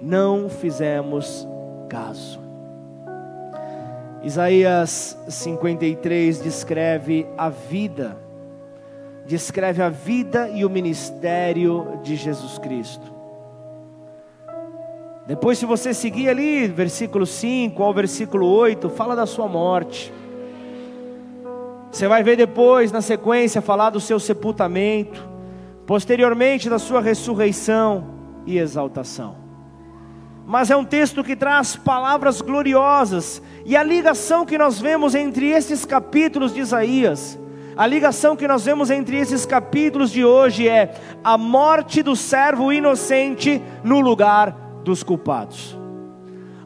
não 0.00 0.48
fizemos 0.48 1.46
caso. 1.90 2.41
Isaías 4.22 5.18
53 5.28 6.40
descreve 6.40 7.26
a 7.36 7.48
vida, 7.48 8.16
descreve 9.26 9.82
a 9.82 9.88
vida 9.88 10.48
e 10.48 10.64
o 10.64 10.70
ministério 10.70 11.98
de 12.04 12.14
Jesus 12.14 12.56
Cristo. 12.56 13.12
Depois, 15.26 15.58
se 15.58 15.66
você 15.66 15.92
seguir 15.92 16.28
ali, 16.28 16.68
versículo 16.68 17.26
5 17.26 17.82
ao 17.82 17.92
versículo 17.92 18.46
8, 18.46 18.88
fala 18.90 19.16
da 19.16 19.26
sua 19.26 19.48
morte. 19.48 20.12
Você 21.90 22.06
vai 22.06 22.22
ver 22.22 22.36
depois, 22.36 22.92
na 22.92 23.00
sequência, 23.00 23.60
falar 23.60 23.90
do 23.90 24.00
seu 24.00 24.20
sepultamento, 24.20 25.28
posteriormente 25.84 26.70
da 26.70 26.78
sua 26.78 27.00
ressurreição 27.00 28.06
e 28.46 28.56
exaltação 28.56 29.41
mas 30.52 30.70
é 30.70 30.76
um 30.76 30.84
texto 30.84 31.24
que 31.24 31.34
traz 31.34 31.76
palavras 31.76 32.42
gloriosas, 32.42 33.40
e 33.64 33.74
a 33.74 33.82
ligação 33.82 34.44
que 34.44 34.58
nós 34.58 34.78
vemos 34.78 35.14
entre 35.14 35.48
esses 35.48 35.86
capítulos 35.86 36.52
de 36.52 36.60
Isaías, 36.60 37.38
a 37.74 37.86
ligação 37.86 38.36
que 38.36 38.46
nós 38.46 38.62
vemos 38.62 38.90
entre 38.90 39.16
esses 39.16 39.46
capítulos 39.46 40.10
de 40.10 40.22
hoje 40.22 40.68
é 40.68 40.94
a 41.24 41.38
morte 41.38 42.02
do 42.02 42.14
servo 42.14 42.70
inocente 42.70 43.62
no 43.82 43.98
lugar 43.98 44.54
dos 44.84 45.02
culpados. 45.02 45.74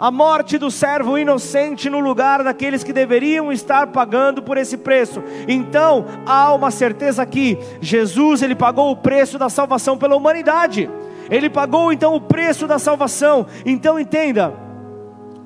A 0.01 0.11
morte 0.11 0.59
do 0.59 0.69
servo 0.69 1.17
inocente 1.17 1.89
no 1.89 2.01
lugar 2.01 2.43
daqueles 2.43 2.83
que 2.83 2.93
deveriam 2.93 3.53
estar 3.53 3.87
pagando 3.87 4.43
por 4.43 4.59
esse 4.59 4.77
preço. 4.77 5.23
Então, 5.47 6.05
há 6.27 6.53
uma 6.53 6.73
certeza 6.73 7.23
aqui: 7.23 7.57
Jesus 7.81 8.43
ele 8.43 8.57
pagou 8.57 8.91
o 8.91 8.97
preço 8.97 9.39
da 9.39 9.49
salvação 9.49 9.97
pela 9.97 10.17
humanidade. 10.17 10.91
Ele 11.31 11.51
pagou 11.51 11.93
então 11.93 12.15
o 12.15 12.21
preço 12.21 12.67
da 12.67 12.79
salvação. 12.79 13.47
Então 13.65 13.99
entenda, 13.99 14.66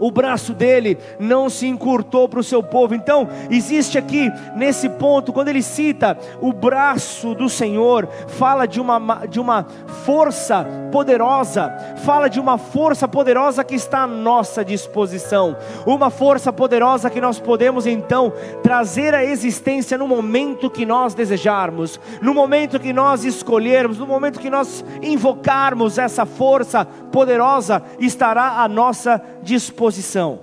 o 0.01 0.11
braço 0.11 0.55
dele 0.55 0.99
não 1.19 1.51
se 1.51 1.69
encurtou 1.69 2.29
para 2.29 2.41
o 2.41 2.45
seu 2.45 2.63
povo. 2.63 2.95
Então, 2.95 3.29
existe 3.51 3.99
aqui 3.99 4.33
nesse 4.57 4.89
ponto, 4.89 5.33
quando 5.33 5.49
ele 5.49 5.63
cita 5.63 6.19
o 6.41 6.53
braço 6.53 7.35
do 7.35 7.49
Senhor, 7.49 8.09
fala 8.27 8.67
de 8.67 8.81
uma, 8.81 9.27
de 9.27 9.39
uma 9.39 9.67
força 10.05 10.67
poderosa, 10.91 11.71
fala 11.99 12.29
de 12.29 12.41
uma 12.41 12.57
força 12.57 13.07
poderosa 13.07 13.63
que 13.63 13.75
está 13.75 14.01
à 14.01 14.07
nossa 14.07 14.65
disposição, 14.65 15.57
uma 15.87 16.11
força 16.11 16.53
poderosa 16.53 17.11
que 17.11 17.21
nós 17.21 17.39
podemos 17.39 17.87
então 17.87 18.33
trazer 18.63 19.15
à 19.15 19.25
existência 19.25 19.99
no 19.99 20.09
momento 20.09 20.71
que 20.71 20.87
nós 20.87 21.15
desejarmos, 21.15 22.01
no 22.23 22.33
momento 22.33 22.81
que 22.81 22.93
nós 22.93 23.25
escolhermos, 23.25 23.99
no 23.99 24.07
momento 24.07 24.41
que 24.41 24.51
nós 24.51 24.85
invocarmos 25.03 25.99
essa 25.99 26.25
força 26.25 26.87
poderosa, 27.11 27.83
estará 27.99 28.63
à 28.63 28.69
nossa 28.69 29.23
disposição. 29.43 30.41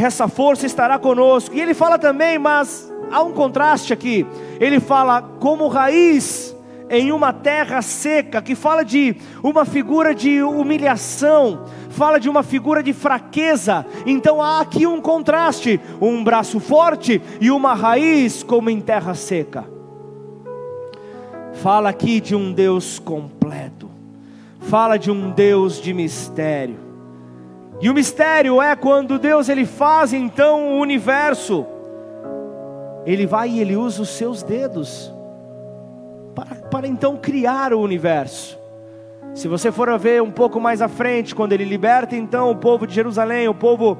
Essa 0.00 0.28
força 0.28 0.66
estará 0.66 0.98
conosco. 0.98 1.54
E 1.54 1.60
ele 1.60 1.74
fala 1.74 1.98
também, 1.98 2.38
mas 2.38 2.92
há 3.10 3.22
um 3.22 3.32
contraste 3.32 3.92
aqui. 3.92 4.26
Ele 4.60 4.80
fala 4.80 5.22
como 5.40 5.68
raiz 5.68 6.54
em 6.92 7.10
uma 7.10 7.32
terra 7.32 7.80
seca, 7.80 8.42
que 8.42 8.54
fala 8.54 8.84
de 8.84 9.16
uma 9.42 9.64
figura 9.64 10.14
de 10.14 10.42
humilhação, 10.42 11.64
fala 11.88 12.20
de 12.20 12.28
uma 12.28 12.42
figura 12.42 12.82
de 12.82 12.92
fraqueza. 12.92 13.86
Então 14.04 14.42
há 14.42 14.60
aqui 14.60 14.86
um 14.86 15.00
contraste: 15.00 15.80
um 16.00 16.22
braço 16.22 16.60
forte 16.60 17.20
e 17.40 17.50
uma 17.50 17.74
raiz 17.74 18.42
como 18.42 18.68
em 18.68 18.80
terra 18.80 19.14
seca. 19.14 19.64
Fala 21.54 21.88
aqui 21.88 22.20
de 22.20 22.34
um 22.34 22.52
Deus 22.52 22.98
completo, 22.98 23.81
fala 24.62 24.98
de 24.98 25.10
um 25.10 25.30
Deus 25.30 25.80
de 25.80 25.92
mistério. 25.92 26.78
E 27.80 27.90
o 27.90 27.94
mistério 27.94 28.62
é 28.62 28.76
quando 28.76 29.18
Deus 29.18 29.48
ele 29.48 29.66
faz 29.66 30.12
então 30.12 30.74
o 30.74 30.80
universo. 30.80 31.66
Ele 33.04 33.26
vai 33.26 33.48
e 33.48 33.60
ele 33.60 33.76
usa 33.76 34.02
os 34.02 34.10
seus 34.10 34.42
dedos 34.42 35.12
para, 36.34 36.54
para 36.68 36.86
então 36.86 37.16
criar 37.16 37.72
o 37.72 37.80
universo. 37.80 38.58
Se 39.34 39.48
você 39.48 39.72
for 39.72 39.98
ver 39.98 40.22
um 40.22 40.30
pouco 40.30 40.60
mais 40.60 40.82
à 40.82 40.88
frente, 40.88 41.34
quando 41.34 41.52
ele 41.52 41.64
liberta 41.64 42.14
então 42.14 42.50
o 42.50 42.56
povo 42.56 42.86
de 42.86 42.94
Jerusalém, 42.94 43.48
o 43.48 43.54
povo, 43.54 43.96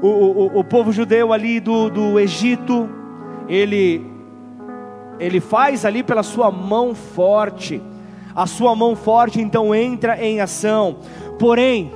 o, 0.00 0.06
o, 0.06 0.60
o 0.60 0.64
povo 0.64 0.92
judeu 0.92 1.32
ali 1.32 1.58
do, 1.58 1.90
do 1.90 2.18
Egito, 2.18 2.88
ele, 3.48 4.06
ele 5.18 5.40
faz 5.40 5.84
ali 5.84 6.02
pela 6.02 6.22
sua 6.22 6.50
mão 6.50 6.94
forte, 6.94 7.82
a 8.38 8.46
sua 8.46 8.72
mão 8.76 8.94
forte 8.94 9.40
então 9.40 9.74
entra 9.74 10.24
em 10.24 10.40
ação, 10.40 10.98
porém, 11.40 11.90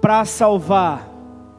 para 0.00 0.24
salvar 0.24 1.06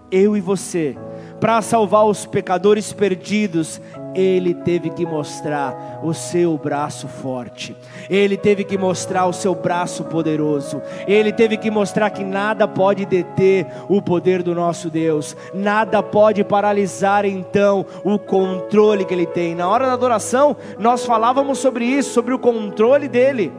eu 0.10 0.36
e 0.36 0.42
você, 0.42 0.98
para 1.40 1.62
salvar 1.62 2.08
os 2.08 2.26
pecadores 2.26 2.92
perdidos, 2.92 3.80
ele 4.16 4.54
teve 4.54 4.90
que 4.90 5.06
mostrar 5.06 6.00
o 6.04 6.14
seu 6.14 6.58
braço 6.58 7.08
forte, 7.08 7.76
ele 8.10 8.38
teve 8.38 8.64
que 8.64 8.78
mostrar 8.78 9.26
o 9.26 9.34
seu 9.34 9.54
braço 9.54 10.04
poderoso, 10.06 10.82
ele 11.08 11.32
teve 11.32 11.58
que 11.58 11.70
mostrar 11.70 12.10
que 12.10 12.24
nada 12.24 12.68
pode 12.68 13.06
deter 13.06 13.68
o 13.88 14.02
poder 14.02 14.44
do 14.44 14.56
nosso 14.56 14.90
Deus, 14.90 15.36
nada 15.54 16.02
pode 16.02 16.44
paralisar 16.44 17.26
então 17.26 17.86
o 18.04 18.18
controle 18.18 19.06
que 19.06 19.14
ele 19.14 19.26
tem. 19.26 19.56
Na 19.56 19.68
hora 19.68 19.86
da 19.86 19.94
adoração, 19.94 20.56
nós 20.78 21.06
falávamos 21.06 21.60
sobre 21.60 21.86
isso, 21.86 22.14
sobre 22.14 22.34
o 22.34 22.40
controle 22.40 23.08
dele. 23.08 23.52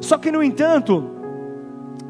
Só 0.00 0.16
que, 0.16 0.30
no 0.30 0.42
entanto, 0.42 1.10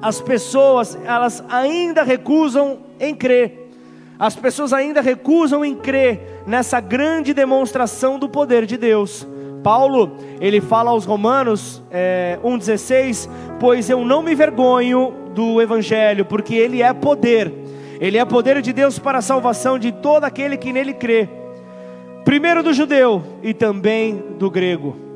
as 0.00 0.20
pessoas, 0.20 0.98
elas 1.04 1.42
ainda 1.48 2.02
recusam 2.02 2.78
em 3.00 3.14
crer. 3.14 3.57
As 4.18 4.34
pessoas 4.34 4.72
ainda 4.72 5.00
recusam 5.00 5.64
em 5.64 5.76
crer 5.76 6.42
nessa 6.46 6.80
grande 6.80 7.32
demonstração 7.32 8.18
do 8.18 8.28
poder 8.28 8.66
de 8.66 8.76
Deus. 8.76 9.26
Paulo, 9.62 10.16
ele 10.40 10.60
fala 10.60 10.90
aos 10.90 11.04
Romanos 11.04 11.82
é, 11.90 12.38
1,16: 12.42 13.28
Pois 13.60 13.88
eu 13.88 14.04
não 14.04 14.22
me 14.22 14.34
vergonho 14.34 15.14
do 15.34 15.62
Evangelho, 15.62 16.24
porque 16.24 16.54
ele 16.54 16.82
é 16.82 16.92
poder, 16.92 17.52
ele 18.00 18.18
é 18.18 18.24
poder 18.24 18.60
de 18.60 18.72
Deus 18.72 18.98
para 18.98 19.18
a 19.18 19.22
salvação 19.22 19.78
de 19.78 19.92
todo 19.92 20.24
aquele 20.24 20.56
que 20.56 20.72
nele 20.72 20.94
crê, 20.94 21.28
primeiro 22.24 22.62
do 22.62 22.72
judeu 22.72 23.22
e 23.42 23.54
também 23.54 24.22
do 24.38 24.50
grego 24.50 25.08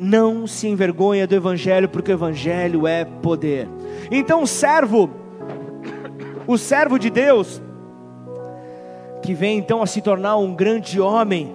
não 0.00 0.46
se 0.46 0.66
envergonha 0.66 1.26
do 1.26 1.34
Evangelho, 1.34 1.86
porque 1.86 2.10
o 2.10 2.14
Evangelho 2.14 2.86
é 2.86 3.04
poder. 3.04 3.68
Então, 4.10 4.46
servo, 4.46 5.10
o 6.52 6.58
servo 6.58 6.98
de 6.98 7.10
Deus, 7.10 7.62
que 9.22 9.34
vem 9.34 9.58
então 9.58 9.82
a 9.82 9.86
se 9.86 10.02
tornar 10.02 10.36
um 10.36 10.54
grande 10.54 11.00
homem, 11.00 11.54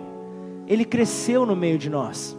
ele 0.68 0.86
cresceu 0.86 1.46
no 1.46 1.56
meio 1.56 1.78
de 1.78 1.90
nós. 1.90 2.38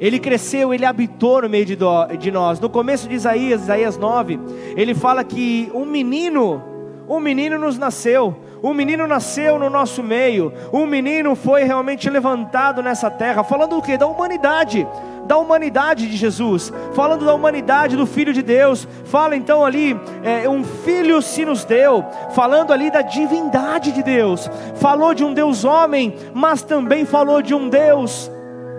Ele 0.00 0.18
cresceu, 0.18 0.74
ele 0.74 0.84
habitou 0.84 1.42
no 1.42 1.48
meio 1.48 1.64
de, 1.64 1.76
de 2.18 2.30
nós. 2.30 2.58
No 2.58 2.68
começo 2.68 3.08
de 3.08 3.14
Isaías, 3.14 3.62
Isaías 3.62 3.96
9, 3.96 4.38
ele 4.76 4.94
fala 4.94 5.22
que 5.22 5.70
um 5.72 5.86
menino, 5.86 6.62
um 7.08 7.20
menino 7.20 7.58
nos 7.58 7.78
nasceu, 7.78 8.34
um 8.64 8.72
menino 8.72 9.06
nasceu 9.06 9.58
no 9.58 9.68
nosso 9.68 10.02
meio, 10.02 10.50
um 10.72 10.86
menino 10.86 11.34
foi 11.34 11.64
realmente 11.64 12.08
levantado 12.08 12.82
nessa 12.82 13.10
terra, 13.10 13.44
falando 13.44 13.76
o 13.76 13.82
que? 13.82 13.98
Da 13.98 14.06
humanidade 14.06 14.86
da 15.26 15.38
humanidade 15.38 16.06
de 16.06 16.18
Jesus, 16.18 16.70
falando 16.92 17.24
da 17.24 17.32
humanidade 17.32 17.96
do 17.96 18.04
Filho 18.04 18.30
de 18.30 18.42
Deus, 18.42 18.86
fala 19.06 19.34
então 19.34 19.64
ali, 19.64 19.98
é, 20.22 20.46
um 20.46 20.62
filho 20.62 21.22
se 21.22 21.46
nos 21.46 21.64
deu, 21.64 22.04
falando 22.34 22.74
ali 22.74 22.90
da 22.90 23.00
divindade 23.00 23.90
de 23.92 24.02
Deus, 24.02 24.50
falou 24.74 25.14
de 25.14 25.24
um 25.24 25.32
Deus 25.32 25.64
homem, 25.64 26.14
mas 26.34 26.60
também 26.60 27.06
falou 27.06 27.40
de 27.40 27.54
um 27.54 27.70
Deus 27.70 28.30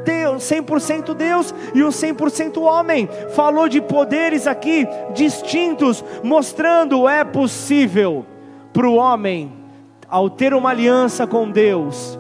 Deus, 0.06 0.44
100% 0.44 1.16
Deus 1.16 1.54
e 1.74 1.84
um 1.84 1.90
100% 1.90 2.62
homem. 2.62 3.10
Falou 3.34 3.68
de 3.68 3.82
poderes 3.82 4.46
aqui 4.46 4.88
distintos, 5.16 6.06
mostrando 6.24 7.10
é 7.10 7.24
possível 7.24 8.24
para 8.72 8.88
o 8.88 8.96
homem, 8.96 9.65
ao 10.10 10.30
ter 10.30 10.54
uma 10.54 10.70
aliança 10.70 11.26
com 11.26 11.50
Deus, 11.50 12.18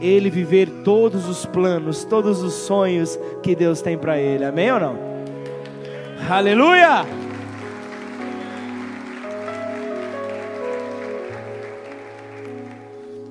ele 0.00 0.30
viver 0.30 0.68
todos 0.84 1.28
os 1.28 1.44
planos, 1.46 2.04
todos 2.04 2.42
os 2.42 2.52
sonhos 2.52 3.18
que 3.42 3.54
Deus 3.54 3.80
tem 3.80 3.96
para 3.96 4.18
ele. 4.18 4.44
Amém 4.44 4.72
ou 4.72 4.80
não? 4.80 4.96
Aleluia! 6.28 7.04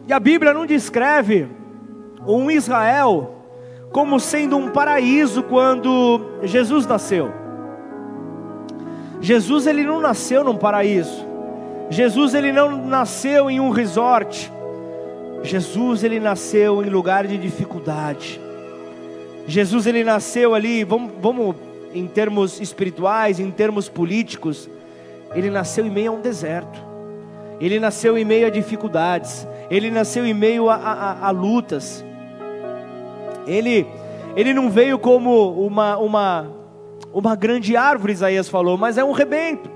E 0.08 0.12
a 0.12 0.20
Bíblia 0.20 0.54
não 0.54 0.66
descreve 0.66 1.48
um 2.28 2.52
Israel 2.52 3.36
como 3.92 4.20
sendo 4.20 4.58
um 4.58 4.70
paraíso 4.70 5.44
quando 5.44 6.20
Jesus 6.44 6.86
nasceu. 6.86 7.32
Jesus 9.22 9.68
ele 9.68 9.84
não 9.84 10.02
nasceu 10.02 10.44
num 10.44 10.58
paraíso. 10.58 11.33
Jesus 11.90 12.34
ele 12.34 12.52
não 12.52 12.86
nasceu 12.86 13.50
em 13.50 13.60
um 13.60 13.70
resort. 13.70 14.52
Jesus 15.44 16.04
ele 16.04 16.20
nasceu 16.20 16.84
em 16.84 16.90
lugar 16.90 17.28
de 17.28 17.38
dificuldade. 17.38 18.40
Jesus 19.46 19.86
ele 19.86 20.04
nasceu 20.04 20.56
ali, 20.56 20.84
vamos, 20.84 21.12
vamos 21.22 21.56
em 21.94 22.08
termos 22.08 22.60
espirituais, 22.60 23.40
em 23.40 23.52
termos 23.52 23.88
políticos, 23.88 24.70
ele 25.36 25.50
nasceu 25.50 25.86
em 25.86 25.90
meio 25.90 26.12
a 26.12 26.16
um 26.16 26.22
deserto. 26.22 26.80
Ele 27.60 27.80
nasceu 27.80 28.18
em 28.18 28.26
meio 28.26 28.48
a 28.48 28.50
dificuldades. 28.50 29.48
Ele 29.70 29.90
nasceu 29.90 30.26
em 30.26 30.34
meio 30.34 30.70
a, 30.70 30.76
a, 30.76 31.28
a 31.28 31.32
lutas. 31.32 32.04
Ele, 33.48 33.86
ele 34.36 34.54
não 34.54 34.70
veio 34.70 34.98
como 35.00 35.66
uma, 35.66 35.98
uma, 35.98 36.52
uma 37.14 37.36
grande 37.36 37.76
árvore, 37.76 38.14
Isaías 38.14 38.50
falou, 38.50 38.78
mas 38.78 38.98
é 38.98 39.04
um 39.04 39.12
rebento. 39.12 39.70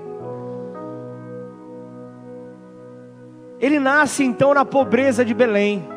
Ele 3.59 3.79
nasce 3.79 4.23
então 4.23 4.53
na 4.53 4.63
pobreza 4.63 5.25
de 5.25 5.33
Belém, 5.33 5.87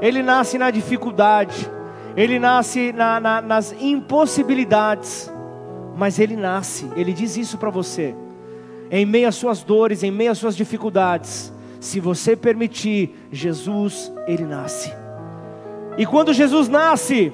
ele 0.00 0.22
nasce 0.22 0.56
na 0.56 0.70
dificuldade, 0.70 1.68
ele 2.16 2.38
nasce 2.38 2.92
na, 2.92 3.18
na, 3.18 3.40
nas 3.42 3.74
impossibilidades, 3.80 5.32
mas 5.96 6.18
ele 6.20 6.36
nasce, 6.36 6.88
ele 6.96 7.12
diz 7.12 7.36
isso 7.36 7.58
para 7.58 7.70
você, 7.70 8.14
em 8.90 9.04
meio 9.04 9.28
às 9.28 9.34
suas 9.34 9.64
dores, 9.64 10.04
em 10.04 10.12
meio 10.12 10.30
às 10.30 10.38
suas 10.38 10.56
dificuldades, 10.56 11.52
se 11.80 11.98
você 11.98 12.36
permitir, 12.36 13.14
Jesus, 13.32 14.12
ele 14.26 14.44
nasce. 14.44 14.92
E 15.96 16.06
quando 16.06 16.32
Jesus 16.32 16.68
nasce, 16.68 17.32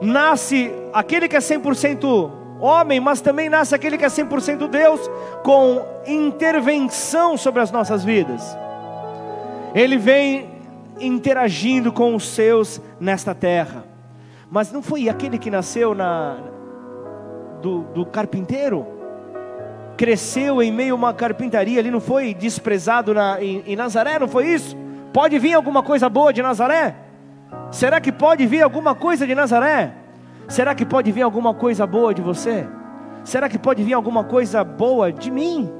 nasce 0.00 0.72
aquele 0.92 1.26
que 1.28 1.36
é 1.36 1.40
100% 1.40 2.30
homem, 2.60 3.00
mas 3.00 3.20
também 3.20 3.48
nasce 3.48 3.74
aquele 3.74 3.98
que 3.98 4.04
é 4.04 4.08
100% 4.08 4.68
Deus, 4.68 5.00
com 5.42 5.84
intervenção 6.06 7.36
sobre 7.36 7.60
as 7.60 7.72
nossas 7.72 8.04
vidas. 8.04 8.56
Ele 9.74 9.96
vem 9.96 10.50
interagindo 10.98 11.92
com 11.92 12.14
os 12.14 12.28
seus 12.28 12.80
nesta 12.98 13.34
terra. 13.34 13.84
Mas 14.50 14.72
não 14.72 14.82
foi 14.82 15.08
aquele 15.08 15.38
que 15.38 15.50
nasceu 15.50 15.94
na 15.94 16.38
do, 17.62 17.82
do 17.94 18.06
carpinteiro? 18.06 19.00
cresceu 20.00 20.62
em 20.62 20.72
meio 20.72 20.94
a 20.94 20.96
uma 20.96 21.12
carpintaria, 21.12 21.78
ele 21.78 21.90
não 21.90 22.00
foi 22.00 22.32
desprezado 22.32 23.12
na, 23.12 23.36
em, 23.38 23.62
em 23.66 23.76
Nazaré, 23.76 24.18
não 24.18 24.26
foi 24.26 24.46
isso? 24.46 24.74
Pode 25.12 25.38
vir 25.38 25.52
alguma 25.52 25.82
coisa 25.82 26.08
boa 26.08 26.32
de 26.32 26.40
Nazaré? 26.40 26.94
Será 27.70 28.00
que 28.00 28.10
pode 28.10 28.46
vir 28.46 28.62
alguma 28.62 28.94
coisa 28.94 29.26
de 29.26 29.34
Nazaré? 29.34 29.92
Será 30.48 30.74
que 30.74 30.86
pode 30.86 31.12
vir 31.12 31.20
alguma 31.20 31.52
coisa 31.52 31.86
boa 31.86 32.14
de 32.14 32.22
você? 32.22 32.66
Será 33.24 33.46
que 33.46 33.58
pode 33.58 33.82
vir 33.82 33.92
alguma 33.92 34.24
coisa 34.24 34.64
boa 34.64 35.12
de 35.12 35.30
mim? 35.30 35.70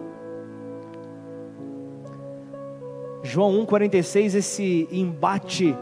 João 3.23 3.53
1,46, 3.66 4.35
esse 4.35 4.89
embate, 4.91 5.77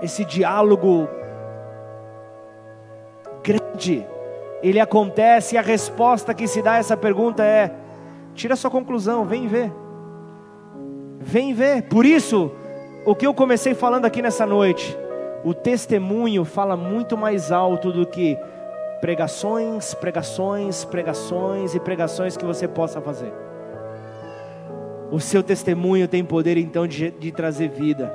esse 0.00 0.24
diálogo 0.24 1.08
grande, 3.42 4.06
ele 4.62 4.78
acontece 4.78 5.54
e 5.54 5.58
a 5.58 5.62
resposta 5.62 6.32
que 6.32 6.46
se 6.46 6.62
dá 6.62 6.72
a 6.72 6.78
essa 6.78 6.96
pergunta 6.96 7.42
é: 7.42 7.74
tira 8.34 8.54
sua 8.54 8.70
conclusão, 8.70 9.24
vem 9.24 9.48
ver. 9.48 9.72
Vem 11.18 11.52
ver. 11.52 11.82
Por 11.82 12.06
isso, 12.06 12.52
o 13.04 13.14
que 13.14 13.26
eu 13.26 13.34
comecei 13.34 13.74
falando 13.74 14.04
aqui 14.04 14.22
nessa 14.22 14.46
noite, 14.46 14.96
o 15.42 15.52
testemunho 15.52 16.44
fala 16.44 16.76
muito 16.76 17.16
mais 17.16 17.50
alto 17.50 17.92
do 17.92 18.06
que 18.06 18.38
pregações, 19.00 19.94
pregações, 19.94 20.84
pregações 20.84 21.74
e 21.74 21.80
pregações 21.80 22.36
que 22.36 22.44
você 22.44 22.68
possa 22.68 23.00
fazer. 23.00 23.32
O 25.14 25.20
seu 25.20 25.44
testemunho 25.44 26.08
tem 26.08 26.24
poder 26.24 26.56
então 26.56 26.88
de, 26.88 27.12
de 27.12 27.30
trazer 27.30 27.68
vida. 27.68 28.12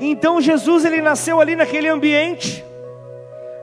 Então 0.00 0.40
Jesus 0.40 0.86
ele 0.86 1.02
nasceu 1.02 1.38
ali 1.38 1.54
naquele 1.54 1.86
ambiente. 1.86 2.64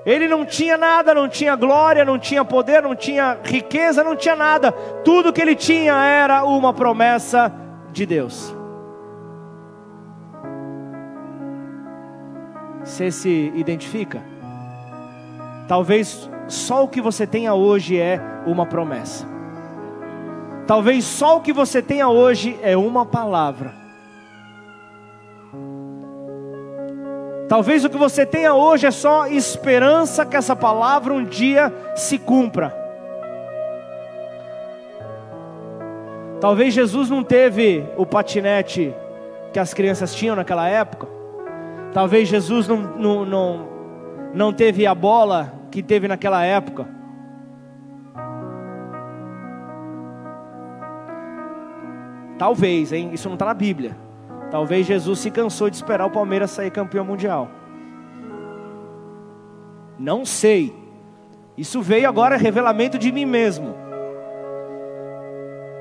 Ele 0.05 0.27
não 0.27 0.45
tinha 0.45 0.77
nada, 0.77 1.15
não 1.15 1.27
tinha 1.27 1.55
glória, 1.55 2.05
não 2.05 2.19
tinha 2.19 2.45
poder, 2.45 2.83
não 2.83 2.95
tinha 2.95 3.35
riqueza, 3.43 4.03
não 4.03 4.15
tinha 4.15 4.35
nada. 4.35 4.71
Tudo 5.03 5.33
que 5.33 5.41
ele 5.41 5.55
tinha 5.55 5.95
era 5.95 6.43
uma 6.43 6.71
promessa 6.71 7.51
de 7.91 8.05
Deus. 8.05 8.55
Você 12.83 13.09
se 13.09 13.51
identifica? 13.55 14.21
Talvez 15.67 16.29
só 16.47 16.83
o 16.83 16.87
que 16.87 17.01
você 17.01 17.25
tenha 17.25 17.55
hoje 17.55 17.99
é 17.99 18.21
uma 18.45 18.67
promessa. 18.67 19.36
Talvez 20.67 21.05
só 21.05 21.37
o 21.37 21.41
que 21.41 21.53
você 21.53 21.81
tenha 21.81 22.09
hoje 22.09 22.59
é 22.61 22.75
uma 22.75 23.05
palavra. 23.05 23.73
Talvez 27.47 27.85
o 27.85 27.89
que 27.89 27.97
você 27.97 28.25
tenha 28.25 28.53
hoje 28.53 28.85
é 28.85 28.91
só 28.91 29.27
esperança 29.27 30.25
que 30.25 30.35
essa 30.35 30.53
palavra 30.53 31.13
um 31.13 31.23
dia 31.23 31.73
se 31.95 32.17
cumpra. 32.17 32.75
Talvez 36.41 36.73
Jesus 36.73 37.09
não 37.09 37.23
teve 37.23 37.85
o 37.95 38.05
patinete 38.05 38.93
que 39.53 39.59
as 39.59 39.73
crianças 39.73 40.13
tinham 40.13 40.35
naquela 40.35 40.67
época. 40.67 41.07
Talvez 41.93 42.27
Jesus 42.27 42.67
não, 42.67 42.77
não, 42.77 43.25
não, 43.25 43.67
não 44.33 44.53
teve 44.53 44.85
a 44.85 44.93
bola 44.93 45.53
que 45.71 45.81
teve 45.81 46.09
naquela 46.09 46.43
época. 46.43 46.96
Talvez, 52.37 52.93
hein? 52.93 53.11
Isso 53.13 53.27
não 53.27 53.35
está 53.35 53.45
na 53.45 53.53
Bíblia. 53.53 53.97
Talvez 54.51 54.85
Jesus 54.85 55.19
se 55.19 55.31
cansou 55.31 55.69
de 55.69 55.75
esperar 55.75 56.05
o 56.05 56.11
Palmeiras 56.11 56.51
sair 56.51 56.71
campeão 56.71 57.03
mundial. 57.03 57.49
Não 59.99 60.25
sei. 60.25 60.73
Isso 61.57 61.81
veio 61.81 62.07
agora 62.07 62.37
revelamento 62.37 62.97
de 62.97 63.11
mim 63.11 63.25
mesmo. 63.25 63.75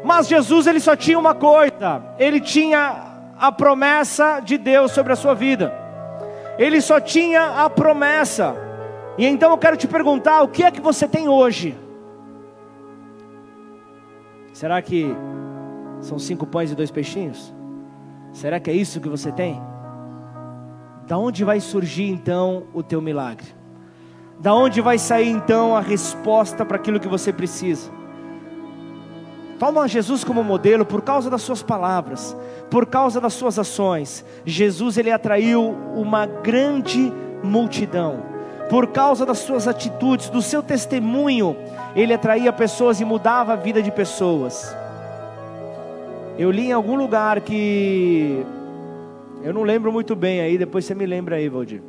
Mas 0.03 0.29
Jesus 0.29 0.67
ele 0.67 0.81
só 0.81 0.97
tinha 0.97 1.19
uma 1.19 1.35
coisa, 1.35 2.03
ele 2.19 2.41
tinha 2.41 3.17
a 3.39 3.53
promessa 3.53 4.41
de 4.41 4.57
Deus 4.57 4.93
sobre 4.93 5.13
a 5.13 5.17
sua 5.17 5.35
vida. 5.35 5.73
Ele 6.59 6.81
só 6.81 7.01
tinha 7.01 7.65
a 7.65 7.69
promessa. 7.69 8.57
E 9.19 9.27
então 9.27 9.51
eu 9.51 9.59
quero 9.59 9.77
te 9.77 9.87
perguntar: 9.87 10.43
o 10.43 10.49
que 10.49 10.63
é 10.63 10.71
que 10.71 10.81
você 10.81 11.07
tem 11.07 11.29
hoje? 11.29 11.77
Será 14.53 14.81
que 14.81 15.15
são 16.07 16.19
cinco 16.19 16.47
pães 16.47 16.71
e 16.71 16.75
dois 16.75 16.91
peixinhos? 16.91 17.53
Será 18.33 18.61
que 18.61 18.71
é 18.71 18.73
isso 18.73 19.01
que 19.01 19.09
você 19.09 19.33
tem? 19.33 19.61
Da 21.07 21.19
onde 21.19 21.45
vai 21.45 21.61
surgir 21.61 22.09
então 22.09 22.65
o 22.73 22.83
teu 22.83 23.01
milagre? 23.01 23.47
Da 24.39 24.55
onde 24.55 24.81
vai 24.81 24.99
sair 24.99 25.29
então 25.29 25.75
a 25.75 25.81
resposta 25.81 26.65
para 26.65 26.77
aquilo 26.77 27.01
que 27.01 27.09
você 27.09 27.33
precisa? 27.33 27.91
Toma 29.59 29.89
Jesus 29.89 30.23
como 30.23 30.45
modelo 30.45 30.85
por 30.85 31.03
causa 31.03 31.31
das 31.31 31.43
suas 31.43 31.63
palavras, 31.63 32.37
por 32.71 32.87
causa 32.87 33.21
das 33.21 33.33
suas 33.33 33.59
ações. 33.59 34.25
Jesus 34.45 34.99
ele 34.99 35.11
atraiu 35.11 35.75
uma 35.95 36.27
grande 36.27 37.13
multidão. 37.43 38.23
Por 38.69 38.89
causa 38.89 39.25
das 39.25 39.39
suas 39.39 39.67
atitudes, 39.67 40.29
do 40.29 40.43
seu 40.43 40.63
testemunho, 40.63 41.57
ele 41.95 42.13
atraía 42.13 42.53
pessoas 42.53 43.01
e 43.01 43.05
mudava 43.05 43.55
a 43.55 43.57
vida 43.57 43.83
de 43.83 43.91
pessoas. 43.91 44.77
Eu 46.39 46.51
li 46.51 46.67
em 46.67 46.73
algum 46.73 46.97
lugar 46.97 47.41
que 47.41 48.45
eu 49.43 49.55
não 49.55 49.63
lembro 49.63 49.93
muito 49.93 50.15
bem 50.15 50.41
aí, 50.41 50.59
depois 50.59 50.85
você 50.85 50.95
me 50.95 51.07
lembra 51.07 51.37
aí, 51.37 51.49
Valdir. 51.49 51.81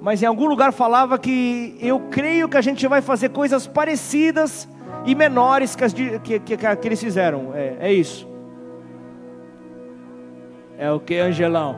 Mas 0.00 0.22
em 0.22 0.26
algum 0.26 0.46
lugar 0.46 0.72
falava 0.72 1.18
que 1.18 1.76
eu 1.80 2.00
creio 2.10 2.48
que 2.48 2.56
a 2.56 2.60
gente 2.62 2.86
vai 2.86 3.02
fazer 3.02 3.30
coisas 3.30 3.66
parecidas 3.66 4.68
e 5.04 5.14
menores 5.14 5.74
que, 5.74 5.84
as, 5.84 5.92
que, 5.92 6.38
que, 6.38 6.56
que 6.56 6.88
eles 6.88 7.00
fizeram. 7.00 7.52
É, 7.54 7.76
é 7.80 7.92
isso. 7.92 8.26
É 10.78 10.90
o 10.90 11.00
que, 11.00 11.18
Angelão? 11.18 11.76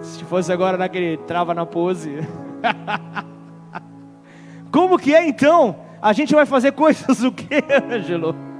Se 0.00 0.24
fosse 0.24 0.52
agora 0.52 0.78
naquele 0.78 1.16
trava 1.18 1.52
na 1.52 1.66
pose. 1.66 2.18
Como 4.70 4.98
que 4.98 5.14
é 5.14 5.26
então? 5.26 5.76
A 6.00 6.12
gente 6.12 6.34
vai 6.34 6.46
fazer 6.46 6.72
coisas 6.72 7.22
o 7.22 7.32
que, 7.32 7.62
Angelo? 7.90 8.53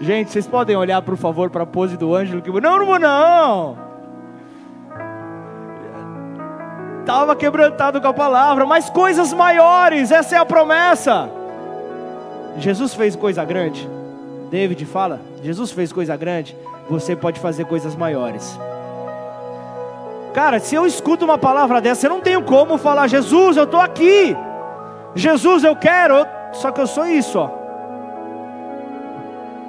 Gente, 0.00 0.30
vocês 0.30 0.46
podem 0.46 0.76
olhar, 0.76 1.00
por 1.02 1.16
favor, 1.16 1.50
para 1.50 1.62
a 1.62 1.66
pose 1.66 1.96
do 1.96 2.14
Ângelo? 2.14 2.42
Que... 2.42 2.50
Não, 2.60 2.78
não 2.78 2.86
vou 2.86 2.98
não. 2.98 3.78
Estava 7.00 7.36
quebrantado 7.36 8.00
com 8.00 8.08
a 8.08 8.14
palavra, 8.14 8.64
mas 8.64 8.88
coisas 8.88 9.32
maiores, 9.32 10.10
essa 10.10 10.36
é 10.36 10.38
a 10.38 10.44
promessa. 10.44 11.30
Jesus 12.56 12.94
fez 12.94 13.14
coisa 13.14 13.44
grande. 13.44 13.88
David 14.50 14.84
fala: 14.86 15.20
Jesus 15.42 15.70
fez 15.70 15.92
coisa 15.92 16.16
grande, 16.16 16.56
você 16.88 17.14
pode 17.14 17.40
fazer 17.40 17.66
coisas 17.66 17.94
maiores. 17.94 18.58
Cara, 20.32 20.58
se 20.58 20.74
eu 20.74 20.86
escuto 20.86 21.24
uma 21.24 21.38
palavra 21.38 21.80
dessa, 21.80 22.06
eu 22.06 22.10
não 22.10 22.20
tenho 22.20 22.42
como 22.42 22.78
falar: 22.78 23.06
Jesus, 23.06 23.56
eu 23.56 23.64
estou 23.64 23.80
aqui. 23.80 24.36
Jesus, 25.14 25.62
eu 25.62 25.76
quero. 25.76 26.26
Só 26.52 26.72
que 26.72 26.80
eu 26.80 26.86
sou 26.86 27.06
isso, 27.06 27.38
ó. 27.38 27.63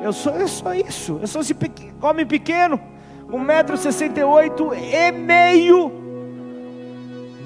Eu 0.05 0.13
sou, 0.13 0.33
eu 0.33 0.47
sou 0.47 0.71
isso. 0.71 1.17
Eu 1.19 1.25
sou 1.25 1.41
esse 1.41 1.55
homem 1.99 2.27
pequeno, 2.27 2.79
1,68m 3.27 4.77
e 4.77 5.11
meio. 5.11 5.91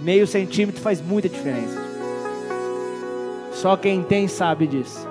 Meio 0.04 0.28
centímetro 0.28 0.82
faz 0.82 1.02
muita 1.02 1.30
diferença. 1.30 1.80
Só 3.54 3.78
quem 3.78 4.04
tem 4.04 4.28
sabe 4.28 4.68
disso. 4.68 5.08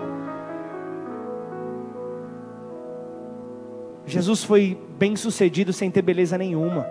Jesus 4.04 4.44
foi 4.44 4.76
bem 4.98 5.16
sucedido 5.16 5.72
sem 5.72 5.90
ter 5.90 6.02
beleza 6.02 6.36
nenhuma. 6.36 6.86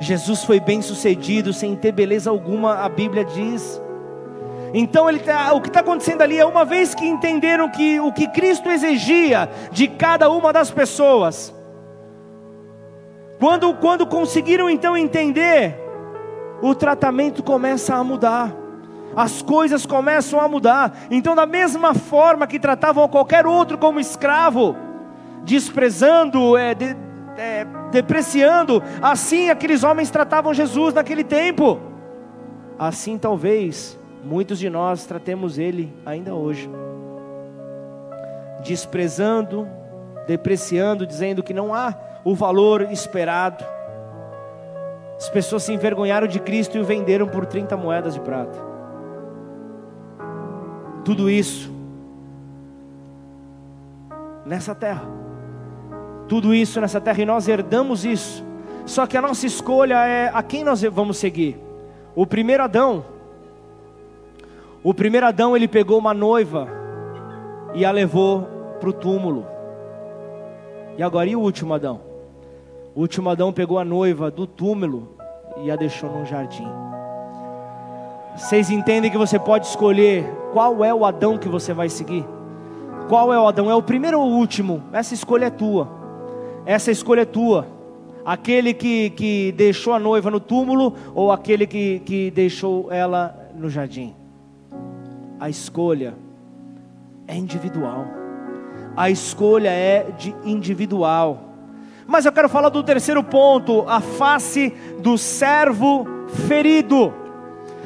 Jesus 0.00 0.42
foi 0.42 0.58
bem 0.58 0.82
sucedido 0.82 1.52
sem 1.52 1.76
ter 1.76 1.92
beleza 1.92 2.30
alguma, 2.30 2.78
a 2.78 2.88
Bíblia 2.88 3.24
diz. 3.24 3.80
Então 4.76 5.06
tá, 5.18 5.52
o 5.52 5.60
que 5.60 5.68
está 5.68 5.78
acontecendo 5.78 6.22
ali 6.22 6.36
é 6.36 6.44
uma 6.44 6.64
vez 6.64 6.96
que 6.96 7.06
entenderam 7.06 7.70
que 7.70 8.00
o 8.00 8.12
que 8.12 8.26
Cristo 8.26 8.68
exigia 8.68 9.48
de 9.70 9.86
cada 9.86 10.28
uma 10.28 10.52
das 10.52 10.68
pessoas, 10.68 11.54
quando, 13.38 13.72
quando 13.74 14.04
conseguiram 14.04 14.68
então 14.68 14.96
entender, 14.96 15.78
o 16.60 16.74
tratamento 16.74 17.40
começa 17.40 17.94
a 17.94 18.02
mudar, 18.02 18.52
as 19.14 19.42
coisas 19.42 19.86
começam 19.86 20.40
a 20.40 20.48
mudar. 20.48 21.06
Então, 21.08 21.36
da 21.36 21.46
mesma 21.46 21.94
forma 21.94 22.44
que 22.44 22.58
tratavam 22.58 23.08
qualquer 23.08 23.46
outro 23.46 23.78
como 23.78 24.00
escravo, 24.00 24.74
desprezando, 25.44 26.56
é, 26.56 26.74
de, 26.74 26.96
é, 27.36 27.64
depreciando, 27.92 28.82
assim 29.00 29.50
aqueles 29.50 29.84
homens 29.84 30.10
tratavam 30.10 30.52
Jesus 30.52 30.92
naquele 30.94 31.22
tempo. 31.22 31.78
Assim, 32.76 33.16
talvez, 33.16 33.96
Muitos 34.24 34.58
de 34.58 34.70
nós 34.70 35.04
tratemos 35.04 35.58
Ele 35.58 35.92
ainda 36.04 36.34
hoje, 36.34 36.70
desprezando, 38.64 39.68
depreciando, 40.26 41.06
dizendo 41.06 41.42
que 41.42 41.52
não 41.52 41.74
há 41.74 41.94
o 42.24 42.34
valor 42.34 42.90
esperado. 42.90 43.62
As 45.18 45.28
pessoas 45.28 45.64
se 45.64 45.74
envergonharam 45.74 46.26
de 46.26 46.40
Cristo 46.40 46.78
e 46.78 46.80
o 46.80 46.84
venderam 46.84 47.28
por 47.28 47.44
30 47.44 47.76
moedas 47.76 48.14
de 48.14 48.20
prata. 48.20 48.58
Tudo 51.04 51.28
isso 51.28 51.70
nessa 54.46 54.74
terra. 54.74 55.04
Tudo 56.28 56.54
isso 56.54 56.80
nessa 56.80 57.00
terra 57.00 57.20
e 57.20 57.26
nós 57.26 57.46
herdamos 57.46 58.06
isso. 58.06 58.42
Só 58.86 59.06
que 59.06 59.16
a 59.16 59.22
nossa 59.22 59.46
escolha 59.46 60.06
é 60.06 60.30
a 60.32 60.42
quem 60.42 60.64
nós 60.64 60.82
vamos 60.82 61.18
seguir. 61.18 61.58
O 62.14 62.26
primeiro 62.26 62.62
Adão, 62.62 63.04
o 64.84 64.92
primeiro 64.92 65.26
Adão 65.26 65.56
ele 65.56 65.66
pegou 65.66 65.98
uma 65.98 66.12
noiva 66.12 66.68
e 67.74 67.86
a 67.86 67.90
levou 67.90 68.46
para 68.78 68.90
o 68.90 68.92
túmulo. 68.92 69.46
E 70.98 71.02
agora 71.02 71.26
e 71.26 71.34
o 71.34 71.40
último 71.40 71.72
Adão? 71.72 72.02
O 72.94 73.00
último 73.00 73.30
Adão 73.30 73.50
pegou 73.50 73.78
a 73.78 73.84
noiva 73.84 74.30
do 74.30 74.46
túmulo 74.46 75.16
e 75.62 75.70
a 75.70 75.76
deixou 75.76 76.10
num 76.10 76.26
jardim. 76.26 76.68
Vocês 78.36 78.68
entendem 78.68 79.10
que 79.10 79.16
você 79.16 79.38
pode 79.38 79.66
escolher 79.66 80.30
qual 80.52 80.84
é 80.84 80.92
o 80.92 81.06
Adão 81.06 81.38
que 81.38 81.48
você 81.48 81.72
vai 81.72 81.88
seguir? 81.88 82.26
Qual 83.08 83.32
é 83.32 83.40
o 83.40 83.48
Adão? 83.48 83.70
É 83.70 83.74
o 83.74 83.82
primeiro 83.82 84.20
ou 84.20 84.28
o 84.28 84.36
último? 84.36 84.82
Essa 84.92 85.14
escolha 85.14 85.46
é 85.46 85.50
tua. 85.50 85.88
Essa 86.66 86.90
escolha 86.90 87.22
é 87.22 87.24
tua. 87.24 87.66
Aquele 88.22 88.74
que, 88.74 89.10
que 89.10 89.52
deixou 89.52 89.94
a 89.94 89.98
noiva 89.98 90.30
no 90.30 90.40
túmulo 90.40 90.94
ou 91.14 91.32
aquele 91.32 91.66
que, 91.66 92.00
que 92.00 92.30
deixou 92.30 92.92
ela 92.92 93.34
no 93.54 93.70
jardim? 93.70 94.14
A 95.38 95.48
escolha 95.48 96.14
é 97.26 97.36
individual. 97.36 98.06
A 98.96 99.10
escolha 99.10 99.70
é 99.70 100.10
de 100.16 100.34
individual. 100.44 101.50
Mas 102.06 102.24
eu 102.24 102.32
quero 102.32 102.48
falar 102.48 102.68
do 102.68 102.82
terceiro 102.82 103.22
ponto, 103.24 103.84
a 103.88 104.00
face 104.00 104.72
do 105.00 105.18
servo 105.18 106.06
ferido. 106.46 107.12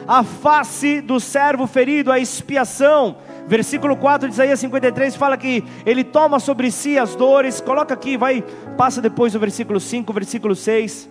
A 0.07 0.23
face 0.23 1.01
do 1.01 1.21
servo 1.21 1.67
ferido, 1.67 2.11
a 2.11 2.19
expiação. 2.19 3.17
Versículo 3.47 3.97
4 3.97 4.29
de 4.29 4.35
Isaías 4.35 4.61
53 4.61 5.17
fala 5.17 5.37
que 5.37 5.65
ele 5.87 6.05
toma 6.05 6.39
sobre 6.39 6.71
si 6.71 6.99
as 6.99 7.15
dores. 7.15 7.61
Coloca 7.61 7.95
aqui, 7.95 8.17
vai, 8.17 8.45
passa 8.77 9.01
depois 9.01 9.33
do 9.33 9.39
versículo 9.39 9.81
5, 9.81 10.13
versículo 10.13 10.55
6. 10.55 11.09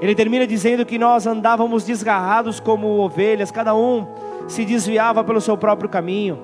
Ele 0.00 0.14
termina 0.14 0.46
dizendo 0.46 0.86
que 0.86 0.98
nós 0.98 1.26
andávamos 1.26 1.84
desgarrados 1.84 2.58
como 2.58 2.98
ovelhas, 2.98 3.50
cada 3.50 3.74
um 3.74 4.31
se 4.46 4.64
desviava 4.64 5.24
pelo 5.24 5.40
seu 5.40 5.56
próprio 5.56 5.88
caminho. 5.88 6.38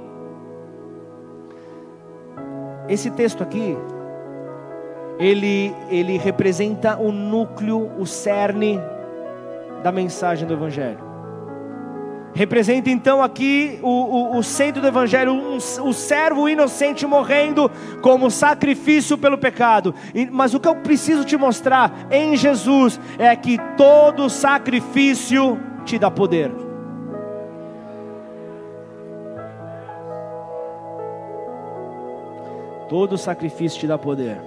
Esse 2.88 3.10
texto 3.10 3.42
aqui, 3.42 3.76
ele, 5.18 5.74
ele 5.90 6.16
representa 6.16 6.96
o 6.96 7.12
núcleo, 7.12 7.90
o 7.98 8.06
cerne 8.06 8.80
da 9.82 9.92
mensagem 9.92 10.46
do 10.46 10.54
Evangelho. 10.54 11.08
Representa 12.34 12.88
então 12.90 13.22
aqui 13.22 13.78
o, 13.82 13.88
o, 13.88 14.38
o 14.38 14.42
centro 14.42 14.80
do 14.80 14.86
Evangelho, 14.86 15.32
um, 15.32 15.56
o 15.56 15.92
servo 15.92 16.48
inocente 16.48 17.06
morrendo 17.06 17.70
como 18.00 18.30
sacrifício 18.30 19.18
pelo 19.18 19.36
pecado. 19.36 19.94
E, 20.14 20.26
mas 20.26 20.54
o 20.54 20.60
que 20.60 20.68
eu 20.68 20.76
preciso 20.76 21.24
te 21.24 21.36
mostrar 21.36 22.06
em 22.10 22.36
Jesus 22.36 23.00
é 23.18 23.34
que 23.34 23.58
todo 23.76 24.30
sacrifício 24.30 25.58
te 25.84 25.98
dá 25.98 26.10
poder. 26.10 26.67
Todo 32.88 33.18
sacrifício 33.18 33.80
te 33.80 33.86
dá 33.86 33.98
poder. 33.98 34.40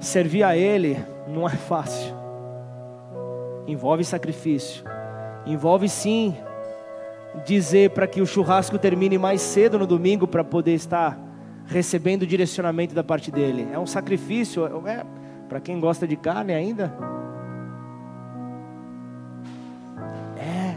Servir 0.00 0.42
a 0.42 0.56
Ele 0.56 0.98
não 1.26 1.46
é 1.46 1.56
fácil, 1.56 2.14
envolve 3.66 4.04
sacrifício, 4.04 4.84
envolve 5.46 5.88
sim 5.88 6.36
dizer 7.44 7.90
para 7.90 8.06
que 8.06 8.20
o 8.20 8.26
churrasco 8.26 8.78
termine 8.78 9.18
mais 9.18 9.40
cedo 9.40 9.78
no 9.78 9.86
domingo 9.86 10.26
para 10.26 10.44
poder 10.44 10.74
estar 10.74 11.18
recebendo 11.66 12.26
direcionamento 12.26 12.94
da 12.94 13.02
parte 13.02 13.30
dele. 13.30 13.68
É 13.72 13.78
um 13.78 13.86
sacrifício, 13.86 14.64
é, 14.86 15.04
para 15.48 15.60
quem 15.60 15.80
gosta 15.80 16.06
de 16.06 16.16
carne 16.16 16.54
ainda. 16.54 16.92
É. 20.38 20.76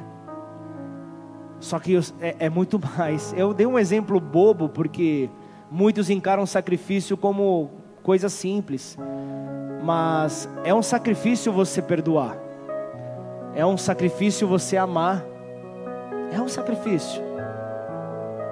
Só 1.60 1.80
que 1.80 1.98
é, 2.20 2.36
é 2.40 2.50
muito 2.50 2.80
mais. 2.98 3.34
Eu 3.38 3.54
dei 3.54 3.68
um 3.68 3.78
exemplo 3.78 4.20
bobo 4.20 4.68
porque 4.68 5.30
muitos 5.72 6.10
encaram 6.10 6.44
o 6.44 6.48
sacrifício 6.48 7.16
como 7.16 7.70
coisa 8.04 8.30
simples, 8.30 8.98
mas 9.84 10.50
é 10.64 10.74
um 10.74 10.82
sacrifício 10.82 11.52
você 11.52 11.82
perdoar, 11.82 12.38
é 13.54 13.66
um 13.66 13.78
sacrifício 13.78 14.48
você 14.48 14.78
amar, 14.78 15.26
é 16.32 16.42
um 16.42 16.48
sacrifício. 16.48 17.22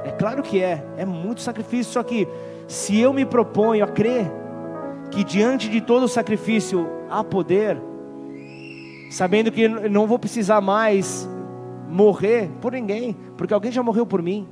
É 0.04 0.12
claro 0.12 0.42
que 0.42 0.62
é, 0.62 0.84
é 0.96 1.06
muito 1.06 1.42
sacrifício. 1.42 1.92
Só 1.92 2.02
que 2.02 2.28
se 2.68 2.98
eu 2.98 3.12
me 3.12 3.26
proponho 3.26 3.84
a 3.84 3.88
crer 3.88 4.32
que 5.12 5.24
diante 5.24 5.70
de 5.70 5.82
todo 5.82 6.08
sacrifício 6.08 6.88
há 7.10 7.24
poder, 7.24 7.78
sabendo 9.10 9.52
que 9.52 9.68
não 9.68 10.08
vou 10.08 10.18
precisar 10.18 10.62
mais 10.62 11.30
morrer 11.90 12.50
por 12.62 12.72
ninguém, 12.72 13.16
porque 13.38 13.54
alguém 13.54 13.72
já 13.72 13.84
morreu 13.84 14.06
por 14.06 14.22
mim. 14.22 14.48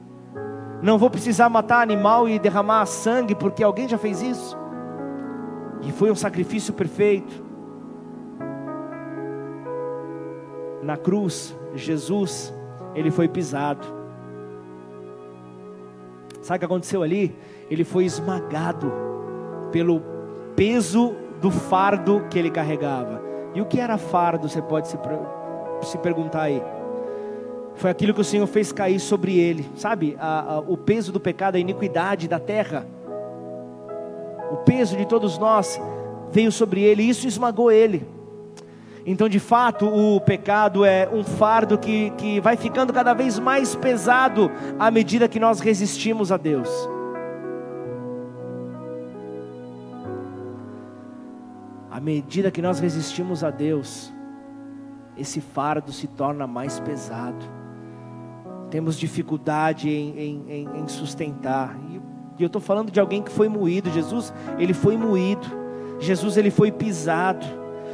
Não 0.82 0.97
vou 0.97 1.09
precisar 1.09 1.49
matar 1.49 1.82
animal 1.82 2.28
e 2.28 2.38
derramar 2.38 2.86
sangue, 2.86 3.34
porque 3.34 3.63
alguém 3.63 3.88
já 3.88 3.97
fez 3.97 4.21
isso. 4.21 4.57
E 5.82 5.91
foi 5.91 6.11
um 6.11 6.15
sacrifício 6.15 6.73
perfeito. 6.73 7.43
Na 10.82 10.97
cruz, 10.97 11.55
Jesus, 11.73 12.53
ele 12.93 13.11
foi 13.11 13.28
pisado. 13.28 13.86
Sabe 16.41 16.57
o 16.57 16.59
que 16.59 16.65
aconteceu 16.65 17.01
ali? 17.01 17.36
Ele 17.69 17.84
foi 17.84 18.05
esmagado 18.05 18.91
pelo 19.71 20.01
peso 20.55 21.15
do 21.41 21.49
fardo 21.49 22.26
que 22.30 22.38
ele 22.38 22.51
carregava. 22.51 23.21
E 23.53 23.61
o 23.61 23.65
que 23.65 23.80
era 23.80 23.97
fardo? 23.97 24.47
Você 24.47 24.61
pode 24.61 24.88
se, 24.88 24.97
se 25.82 25.97
perguntar 25.97 26.43
aí. 26.43 26.61
Foi 27.76 27.89
aquilo 27.89 28.13
que 28.13 28.21
o 28.21 28.26
Senhor 28.26 28.47
fez 28.47 28.71
cair 28.71 28.99
sobre 28.99 29.38
ele, 29.38 29.69
sabe? 29.76 30.15
A, 30.19 30.55
a, 30.55 30.59
o 30.59 30.78
peso 30.78 31.11
do 31.11 31.19
pecado, 31.19 31.55
a 31.55 31.59
iniquidade 31.59 32.28
da 32.28 32.39
terra 32.39 32.88
o 34.51 34.57
peso 34.57 34.95
de 34.95 35.05
todos 35.05 35.38
nós 35.38 35.82
veio 36.32 36.51
sobre 36.51 36.82
ele, 36.82 37.03
e 37.03 37.09
isso 37.09 37.28
esmagou 37.28 37.71
ele. 37.71 38.07
Então, 39.05 39.30
de 39.30 39.39
fato, 39.39 39.86
o 39.88 40.19
pecado 40.19 40.84
é 40.84 41.07
um 41.11 41.23
fardo 41.23 41.78
que, 41.78 42.09
que 42.11 42.39
vai 42.39 42.57
ficando 42.57 42.91
cada 42.91 43.13
vez 43.13 43.38
mais 43.38 43.76
pesado 43.76 44.51
à 44.80 44.89
medida 44.89 45.28
que 45.28 45.39
nós 45.39 45.59
resistimos 45.59 46.32
a 46.32 46.38
Deus. 46.38 46.69
À 51.91 51.99
medida 51.99 52.51
que 52.51 52.61
nós 52.61 52.80
resistimos 52.80 53.43
a 53.43 53.51
Deus, 53.51 54.11
esse 55.17 55.39
fardo 55.39 55.91
se 55.91 56.07
torna 56.07 56.47
mais 56.47 56.80
pesado. 56.80 57.45
Temos 58.70 58.97
dificuldade 58.97 59.89
em, 59.89 60.43
em, 60.49 60.70
em, 60.82 60.88
sustentar. 60.88 61.78
E 62.38 62.43
eu 62.43 62.47
estou 62.47 62.61
falando 62.61 62.91
de 62.91 62.99
alguém 62.99 63.22
que 63.22 63.32
foi 63.32 63.47
moído. 63.47 63.89
Jesus, 63.91 64.34
ele 64.57 64.74
foi 64.74 64.97
moído. 64.97 65.45
Jesus, 65.99 66.38
ele 66.38 66.51
foi 66.51 66.72
pisado. 66.72 67.45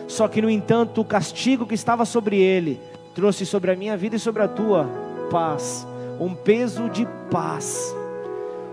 Só 0.07 0.28
que, 0.28 0.41
no 0.41 0.49
entanto, 0.49 1.01
o 1.01 1.05
castigo 1.05 1.65
que 1.65 1.76
estava 1.76 2.05
sobre 2.05 2.39
ele 2.39 2.80
trouxe 3.13 3.45
sobre 3.45 3.72
a 3.72 3.76
minha 3.76 3.95
vida 3.95 4.15
e 4.15 4.19
sobre 4.19 4.41
a 4.41 4.47
tua 4.47 4.89
paz, 5.30 5.88
um 6.19 6.34
peso 6.34 6.89
de 6.89 7.07
paz. 7.30 7.95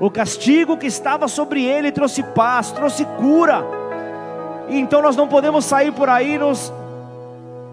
O 0.01 0.11
castigo 0.11 0.76
que 0.76 0.86
estava 0.86 1.26
sobre 1.26 1.64
ele 1.64 1.90
trouxe 1.90 2.22
paz, 2.22 2.70
trouxe 2.70 3.05
cura. 3.16 3.64
E 4.68 4.78
então 4.78 5.03
nós 5.03 5.16
não 5.16 5.26
podemos 5.26 5.64
sair 5.64 5.92
por 5.92 6.09
aí 6.09 6.38
nos 6.38 6.72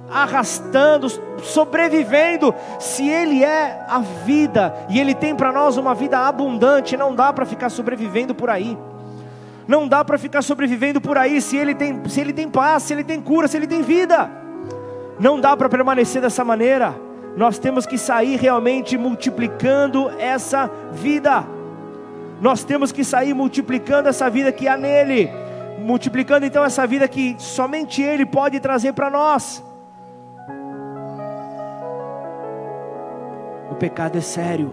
arrastando, 0.10 1.08
sobrevivendo, 1.42 2.54
se 2.80 3.08
Ele 3.10 3.44
é 3.44 3.86
a 3.88 4.00
vida 4.00 4.76
e 4.90 5.00
Ele 5.00 5.14
tem 5.14 5.36
para 5.36 5.52
nós 5.52 5.78
uma 5.78 5.96
vida 5.96 6.20
abundante, 6.20 6.98
não 6.98 7.14
dá 7.14 7.32
para 7.34 7.46
ficar 7.46 7.70
sobrevivendo 7.70 8.34
por 8.34 8.50
aí. 8.50 8.78
Não 9.68 9.88
dá 9.88 10.04
para 10.06 10.18
ficar 10.18 10.42
sobrevivendo 10.42 11.02
por 11.02 11.18
aí 11.18 11.42
se 11.42 11.58
ele, 11.58 11.74
tem, 11.74 12.08
se 12.08 12.22
ele 12.22 12.32
tem 12.32 12.48
paz, 12.48 12.84
se 12.84 12.94
ele 12.94 13.04
tem 13.04 13.20
cura, 13.20 13.48
se 13.48 13.58
ele 13.58 13.68
tem 13.68 13.82
vida. 13.82 14.30
Não 15.20 15.40
dá 15.40 15.58
para 15.58 15.70
permanecer 15.70 16.22
dessa 16.22 16.44
maneira. 16.46 16.96
Nós 17.36 17.58
temos 17.58 17.86
que 17.86 17.98
sair 17.98 18.38
realmente 18.38 18.98
multiplicando 18.98 20.10
essa 20.20 20.70
vida. 20.92 21.44
Nós 22.40 22.64
temos 22.64 22.92
que 22.92 23.04
sair 23.04 23.34
multiplicando 23.34 24.08
essa 24.08 24.30
vida 24.30 24.52
que 24.52 24.68
há 24.68 24.78
nele. 24.78 25.30
Multiplicando 25.80 26.46
então 26.46 26.64
essa 26.64 26.86
vida 26.86 27.08
que 27.08 27.36
somente 27.40 28.02
Ele 28.02 28.26
pode 28.26 28.60
trazer 28.60 28.94
para 28.94 29.10
nós. 29.10 29.64
O 33.76 33.78
pecado 33.78 34.18
é 34.18 34.22
sério. 34.22 34.72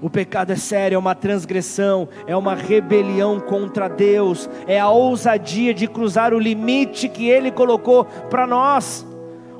O 0.00 0.08
pecado 0.08 0.52
é 0.52 0.56
sério, 0.56 0.94
é 0.94 0.98
uma 0.98 1.12
transgressão, 1.12 2.08
é 2.24 2.36
uma 2.36 2.54
rebelião 2.54 3.40
contra 3.40 3.88
Deus, 3.88 4.48
é 4.68 4.78
a 4.78 4.88
ousadia 4.88 5.74
de 5.74 5.88
cruzar 5.88 6.32
o 6.32 6.38
limite 6.38 7.08
que 7.08 7.28
Ele 7.28 7.50
colocou 7.50 8.04
para 8.04 8.46
nós, 8.46 9.04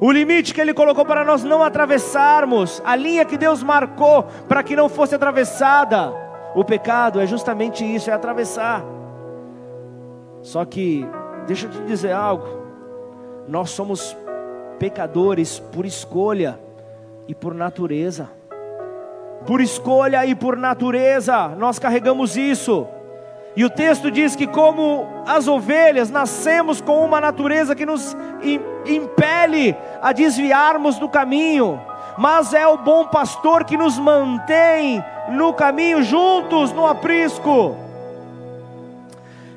o 0.01 0.13
limite 0.13 0.55
que 0.55 0.61
Ele 0.61 0.73
colocou 0.73 1.05
para 1.05 1.25
nós 1.25 1.43
não 1.43 1.61
atravessarmos, 1.61 2.81
a 2.85 2.95
linha 2.95 3.25
que 3.25 3.37
Deus 3.37 3.65
marcou 3.65 4.23
para 4.49 4.63
que 4.63 4.77
não 4.77 4.89
fosse 4.89 5.13
atravessada. 5.13 6.15
O 6.55 6.65
pecado 6.65 7.19
é 7.19 7.27
justamente 7.27 7.85
isso, 7.85 8.11
é 8.11 8.13
atravessar. 8.13 8.85
Só 10.41 10.65
que, 10.65 11.05
deixa 11.49 11.67
eu 11.67 11.71
te 11.73 11.83
dizer 11.83 12.13
algo, 12.13 12.47
nós 13.49 13.71
somos 13.71 14.17
pecadores 14.79 15.59
por 15.59 15.85
escolha 15.85 16.70
e 17.31 17.35
por 17.35 17.55
natureza 17.55 18.41
por 19.47 19.61
escolha 19.61 20.25
e 20.27 20.35
por 20.35 20.57
natureza, 20.57 21.49
nós 21.57 21.79
carregamos 21.79 22.37
isso. 22.37 22.87
E 23.57 23.65
o 23.65 23.71
texto 23.71 24.11
diz 24.11 24.37
que, 24.37 24.47
como 24.47 25.07
as 25.27 25.49
ovelhas, 25.49 26.11
nascemos 26.11 26.81
com 26.81 27.05
uma 27.05 27.21
natureza 27.21 27.75
que 27.75 27.85
nos 27.85 28.17
impele 28.87 29.75
a 30.01 30.13
desviarmos 30.13 30.99
do 30.99 31.09
caminho, 31.09 31.81
mas 32.17 32.55
é 32.55 32.67
o 32.67 32.79
bom 32.79 33.07
pastor 33.07 33.65
que 33.65 33.77
nos 33.77 33.99
mantém 33.99 35.03
no 35.31 35.53
caminho 35.53 36.03
juntos, 36.03 36.73
no 36.73 36.87
aprisco. 36.87 37.77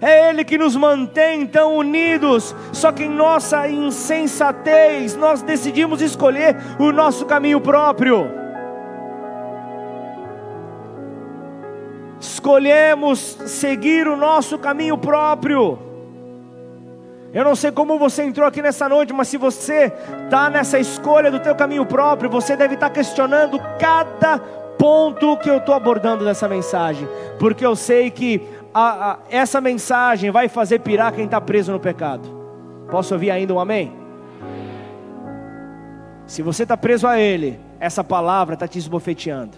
É 0.03 0.29
Ele 0.29 0.43
que 0.43 0.57
nos 0.57 0.75
mantém 0.75 1.41
então 1.41 1.77
unidos, 1.77 2.53
só 2.73 2.91
que 2.91 3.03
em 3.03 3.09
nossa 3.09 3.67
insensatez 3.69 5.15
nós 5.15 5.41
decidimos 5.41 6.01
escolher 6.01 6.57
o 6.77 6.91
nosso 6.91 7.25
caminho 7.25 7.61
próprio. 7.61 8.43
escolhemos 12.43 13.37
seguir 13.45 14.07
o 14.07 14.15
nosso 14.17 14.57
caminho 14.57 14.97
próprio. 14.97 15.79
Eu 17.33 17.43
não 17.43 17.55
sei 17.55 17.71
como 17.71 17.97
você 17.97 18.23
entrou 18.23 18.45
aqui 18.45 18.61
nessa 18.61 18.87
noite, 18.87 19.13
mas 19.13 19.27
se 19.27 19.37
você 19.37 19.91
está 20.25 20.49
nessa 20.49 20.77
escolha 20.77 21.31
do 21.31 21.39
teu 21.39 21.55
caminho 21.55 21.85
próprio, 21.85 22.29
você 22.29 22.55
deve 22.55 22.75
estar 22.75 22.89
tá 22.89 22.93
questionando 22.93 23.57
cada 23.79 24.39
ponto 24.77 25.37
que 25.37 25.49
eu 25.49 25.57
estou 25.57 25.73
abordando 25.73 26.25
nessa 26.25 26.47
mensagem, 26.47 27.07
porque 27.39 27.65
eu 27.65 27.75
sei 27.75 28.11
que 28.11 28.41
a, 28.73 29.11
a, 29.11 29.19
essa 29.29 29.61
mensagem 29.61 30.31
vai 30.31 30.49
fazer 30.49 30.79
pirar 30.79 31.13
quem 31.13 31.25
está 31.25 31.39
preso 31.39 31.71
no 31.71 31.79
pecado. 31.79 32.27
Posso 32.89 33.13
ouvir 33.13 33.31
ainda 33.31 33.53
um 33.53 33.59
amém? 33.59 33.93
Se 36.25 36.41
você 36.41 36.63
está 36.63 36.75
preso 36.75 37.07
a 37.07 37.19
Ele, 37.19 37.59
essa 37.79 38.03
palavra 38.03 38.55
está 38.55 38.67
te 38.67 38.79
esbofeteando. 38.79 39.57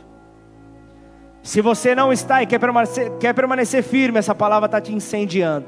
Se 1.41 1.61
você 1.61 1.93
não 1.93 2.11
está 2.11 2.41
e 2.41 2.47
quer 2.47 2.59
permanecer, 2.59 3.11
quer 3.19 3.33
permanecer 3.33 3.83
firme, 3.83 4.17
essa 4.17 4.33
palavra 4.33 4.65
está 4.65 4.81
te 4.81 4.91
incendiando. 4.91 5.67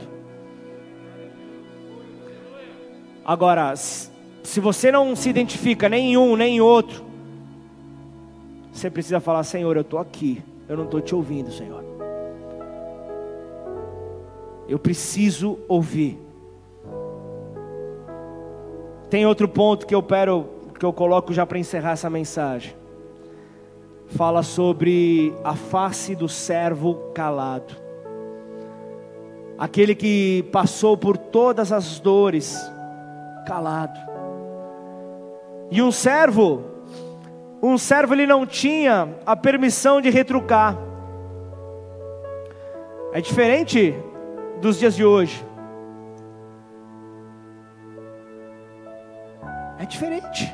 Agora, 3.24 3.76
se 3.76 4.60
você 4.60 4.92
não 4.92 5.16
se 5.16 5.30
identifica 5.30 5.88
nem 5.88 6.14
em 6.14 6.18
um 6.18 6.36
nem 6.36 6.56
em 6.58 6.62
outro, 6.62 7.06
você 8.74 8.90
precisa 8.90 9.20
falar: 9.20 9.44
Senhor, 9.44 9.76
eu 9.76 9.82
estou 9.82 10.00
aqui, 10.00 10.42
eu 10.68 10.76
não 10.76 10.86
estou 10.86 11.00
te 11.00 11.14
ouvindo, 11.14 11.52
Senhor. 11.52 11.87
Eu 14.68 14.78
preciso 14.78 15.60
ouvir. 15.68 16.20
Tem 19.10 19.26
outro 19.26 19.48
ponto 19.48 19.88
que 19.88 19.96
eu 19.96 20.04
quero, 20.04 20.50
que 20.78 20.86
eu 20.86 20.92
coloco 20.92 21.34
já 21.34 21.46
para 21.46 21.58
encerrar 21.58 21.92
essa 21.92 22.10
mensagem 22.10 22.76
fala 24.08 24.42
sobre 24.42 25.34
a 25.44 25.56
face 25.56 26.16
do 26.16 26.30
servo 26.30 26.96
calado. 27.14 27.76
Aquele 29.58 29.96
que 29.96 30.44
passou 30.52 30.96
por 30.96 31.18
todas 31.18 31.72
as 31.72 32.00
dores, 32.00 32.58
calado. 33.46 34.00
E 35.72 35.82
um 35.82 35.92
servo, 35.92 36.64
um 37.62 37.78
servo 37.78 38.14
ele 38.14 38.28
não 38.28 38.46
tinha 38.46 39.10
a 39.26 39.36
permissão 39.36 40.00
de 40.00 40.10
retrucar. 40.10 40.78
É 43.12 43.20
diferente 43.20 43.96
dos 44.62 44.80
dias 44.80 44.96
de 44.96 45.06
hoje. 45.06 45.46
É 49.80 49.86
diferente. 49.86 50.52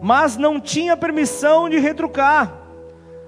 Mas 0.00 0.36
não 0.36 0.60
tinha 0.60 0.96
permissão 0.96 1.68
de 1.68 1.78
retrucar. 1.78 2.52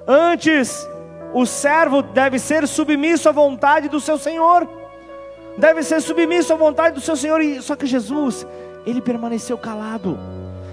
Antes, 0.07 0.87
o 1.33 1.47
servo 1.47 2.03
deve 2.03 2.39
ser 2.39 2.67
submisso 2.67 3.29
à 3.29 3.33
vontade 3.33 3.89
do 3.89 4.01
seu 4.01 4.19
Senhor. 4.19 4.69
Deve 5.57 5.83
ser 5.83 6.01
submisso 6.01 6.53
à 6.53 6.57
vontade 6.57 6.97
do 6.97 7.01
seu 7.01 7.17
Senhor. 7.17 7.41
E, 7.41 7.63
só 7.63 7.77
que 7.77 7.87
Jesus, 7.87 8.47
ele 8.85 9.01
permaneceu 9.01 9.57
calado. 9.57 10.19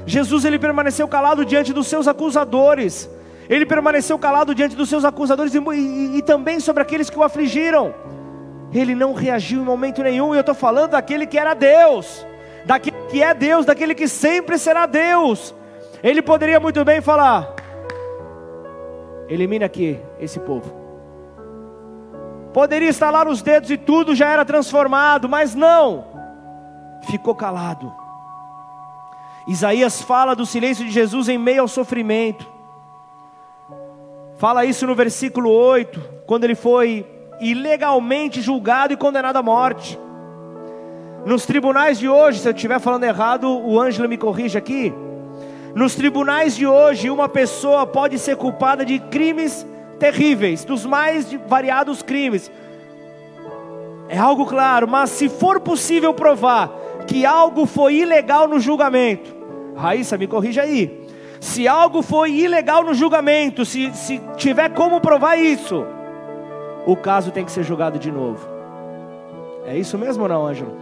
Jesus, 0.06 0.44
ele 0.44 0.58
permaneceu 0.58 1.08
calado 1.08 1.46
diante 1.46 1.72
dos 1.72 1.88
seus 1.88 2.08
acusadores. 2.08 3.10
Ele 3.48 3.66
permaneceu 3.66 4.18
calado 4.18 4.56
diante 4.56 4.76
dos 4.76 4.90
seus 4.90 5.06
acusadores 5.06 5.54
e, 5.54 5.60
e, 5.60 6.18
e 6.18 6.22
também 6.22 6.60
sobre 6.60 6.82
aqueles 6.82 7.10
que 7.10 7.20
o 7.20 7.24
afligiram. 7.24 7.94
Ele 8.74 8.96
não 8.96 9.14
reagiu 9.14 9.62
em 9.62 9.66
momento 9.66 10.02
nenhum. 10.02 10.34
E 10.34 10.38
eu 10.38 10.42
estou 10.42 10.56
falando 10.56 10.92
daquele 10.92 11.26
que 11.26 11.38
era 11.38 11.54
Deus, 11.54 12.26
daquele 12.66 12.98
que 13.10 13.22
é 13.22 13.34
Deus, 13.34 13.66
daquele 13.66 13.94
que 13.94 14.08
sempre 14.08 14.58
será 14.58 14.86
Deus. 14.86 15.54
Ele 16.04 16.22
poderia 16.22 16.60
muito 16.60 16.84
bem 16.86 17.02
falar: 17.02 17.54
Elimina 19.28 19.66
aqui 19.66 20.00
esse 20.20 20.40
povo. 20.40 20.80
Poderia 22.54 22.90
estalar 22.90 23.28
os 23.28 23.42
dedos 23.42 23.72
e 23.72 23.78
tudo 23.78 24.14
já 24.14 24.30
era 24.30 24.44
transformado, 24.44 25.30
mas 25.30 25.56
não, 25.56 26.06
ficou 27.10 27.34
calado. 27.34 27.94
Isaías 29.48 30.02
fala 30.02 30.36
do 30.36 30.46
silêncio 30.46 30.86
de 30.86 30.92
Jesus 30.92 31.30
em 31.30 31.38
meio 31.38 31.62
ao 31.62 31.68
sofrimento. 31.68 32.46
Fala 34.38 34.66
isso 34.66 34.86
no 34.86 34.96
versículo 34.96 35.50
8, 35.50 36.24
quando 36.26 36.44
ele 36.44 36.56
foi 36.56 37.06
ilegalmente 37.42 38.40
julgado 38.40 38.94
e 38.94 38.98
condenado 38.98 39.38
à 39.38 39.44
morte. 39.44 40.00
Nos 41.26 41.46
tribunais 41.46 42.00
de 42.00 42.08
hoje, 42.08 42.40
se 42.40 42.48
eu 42.48 42.54
estiver 42.54 42.80
falando 42.80 43.04
errado, 43.04 43.50
o 43.50 43.80
Ângelo 43.80 44.08
me 44.08 44.18
corrige 44.18 44.58
aqui. 44.58 44.94
Nos 45.76 45.96
tribunais 45.96 46.56
de 46.56 46.68
hoje, 46.68 47.10
uma 47.10 47.28
pessoa 47.28 47.86
pode 47.86 48.20
ser 48.20 48.36
culpada 48.36 48.86
de 48.86 49.00
crimes 49.00 49.66
terríveis, 50.00 50.64
dos 50.64 50.86
mais 50.86 51.32
variados 51.48 52.02
crimes. 52.02 52.52
É 54.10 54.18
algo 54.18 54.46
claro, 54.46 54.88
mas 54.88 55.10
se 55.10 55.30
for 55.30 55.60
possível 55.60 56.14
provar 56.14 56.70
que 57.08 57.26
algo 57.26 57.66
foi 57.66 57.96
ilegal 57.96 58.48
no 58.48 58.60
julgamento, 58.60 59.34
Raíssa, 59.76 60.18
me 60.18 60.28
corrija 60.28 60.64
aí. 60.64 61.08
Se 61.40 61.68
algo 61.68 62.02
foi 62.02 62.32
ilegal 62.32 62.84
no 62.84 62.94
julgamento, 62.94 63.66
se, 63.66 63.92
se 63.94 64.20
tiver 64.38 64.70
como 64.74 65.00
provar 65.00 65.38
isso, 65.38 65.86
o 66.86 66.96
caso 66.96 67.32
tem 67.32 67.46
que 67.46 67.52
ser 67.52 67.64
julgado 67.64 68.00
de 68.00 68.12
novo. 68.12 68.48
É 69.66 69.78
isso 69.78 69.98
mesmo 69.98 70.24
ou 70.24 70.30
não, 70.30 70.48
Ângelo? 70.48 70.76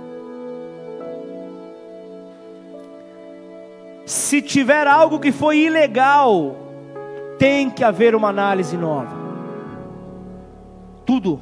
Se 4.05 4.41
tiver 4.41 4.87
algo 4.87 5.19
que 5.19 5.31
foi 5.31 5.57
ilegal, 5.59 6.55
tem 7.37 7.69
que 7.69 7.83
haver 7.83 8.15
uma 8.15 8.29
análise 8.29 8.75
nova. 8.75 9.15
Tudo 11.05 11.39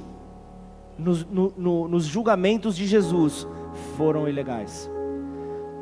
nos, 0.97 1.25
no, 1.25 1.53
no, 1.55 1.87
nos 1.87 2.05
julgamentos 2.05 2.75
de 2.75 2.85
Jesus 2.85 3.47
foram 3.95 4.27
ilegais. 4.27 4.89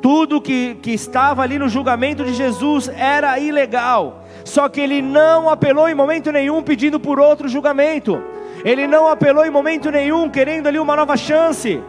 Tudo 0.02 0.40
que, 0.40 0.76
que 0.76 0.92
estava 0.92 1.42
ali 1.42 1.58
no 1.58 1.68
julgamento 1.68 2.24
de 2.24 2.34
Jesus 2.34 2.88
era 2.88 3.38
ilegal. 3.38 4.22
Só 4.44 4.68
que 4.68 4.80
ele 4.80 5.02
não 5.02 5.48
apelou 5.48 5.88
em 5.88 5.94
momento 5.94 6.30
nenhum 6.30 6.62
pedindo 6.62 7.00
por 7.00 7.18
outro 7.18 7.48
julgamento. 7.48 8.22
Ele 8.66 8.88
não 8.88 9.06
apelou 9.06 9.46
em 9.46 9.50
momento 9.50 9.92
nenhum 9.92 10.28
querendo 10.28 10.66
ali 10.66 10.76
uma 10.76 10.96
nova 10.96 11.16
chance. 11.16 11.80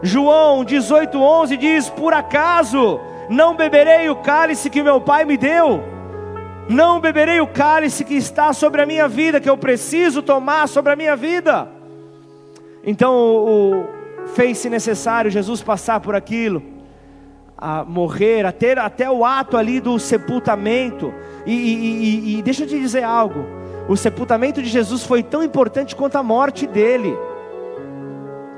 João 0.00 0.64
18:11 0.64 1.56
diz: 1.56 1.90
Por 1.90 2.14
acaso 2.14 3.00
não 3.28 3.56
beberei 3.56 4.08
o 4.08 4.14
cálice 4.14 4.70
que 4.70 4.84
meu 4.84 5.00
pai 5.00 5.24
me 5.24 5.36
deu, 5.36 5.82
não 6.68 7.00
beberei 7.00 7.40
o 7.40 7.46
cálice 7.48 8.04
que 8.04 8.14
está 8.14 8.52
sobre 8.52 8.82
a 8.82 8.86
minha 8.86 9.08
vida, 9.08 9.40
que 9.40 9.50
eu 9.50 9.56
preciso 9.56 10.22
tomar 10.22 10.68
sobre 10.68 10.92
a 10.92 10.96
minha 10.96 11.16
vida. 11.16 11.68
Então, 12.84 13.88
fez-se 14.36 14.70
necessário 14.70 15.28
Jesus 15.28 15.60
passar 15.60 15.98
por 15.98 16.14
aquilo, 16.14 16.62
a 17.58 17.82
morrer, 17.82 18.46
até, 18.46 18.78
até 18.78 19.10
o 19.10 19.24
ato 19.24 19.56
ali 19.56 19.80
do 19.80 19.98
sepultamento. 19.98 21.12
E, 21.44 21.52
e, 21.52 22.34
e, 22.34 22.38
e 22.38 22.42
deixa 22.42 22.62
eu 22.62 22.68
te 22.68 22.78
dizer 22.78 23.02
algo: 23.02 23.44
o 23.88 23.96
sepultamento 23.96 24.62
de 24.62 24.68
Jesus 24.68 25.02
foi 25.02 25.22
tão 25.22 25.42
importante 25.42 25.94
quanto 25.94 26.16
a 26.16 26.22
morte 26.22 26.66
dele. 26.66 27.16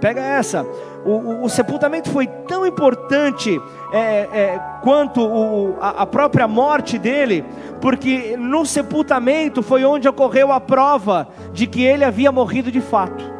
Pega 0.00 0.20
essa. 0.20 0.64
O, 1.04 1.10
o, 1.10 1.44
o 1.44 1.48
sepultamento 1.48 2.10
foi 2.10 2.26
tão 2.26 2.64
importante 2.64 3.60
é, 3.92 3.98
é, 3.98 4.60
quanto 4.82 5.20
o, 5.20 5.76
a, 5.80 6.02
a 6.02 6.06
própria 6.06 6.46
morte 6.46 6.98
dele, 6.98 7.44
porque 7.80 8.36
no 8.36 8.64
sepultamento 8.64 9.62
foi 9.62 9.84
onde 9.84 10.08
ocorreu 10.08 10.52
a 10.52 10.60
prova 10.60 11.28
de 11.52 11.66
que 11.66 11.82
ele 11.82 12.04
havia 12.04 12.30
morrido 12.30 12.70
de 12.70 12.80
fato 12.80 13.37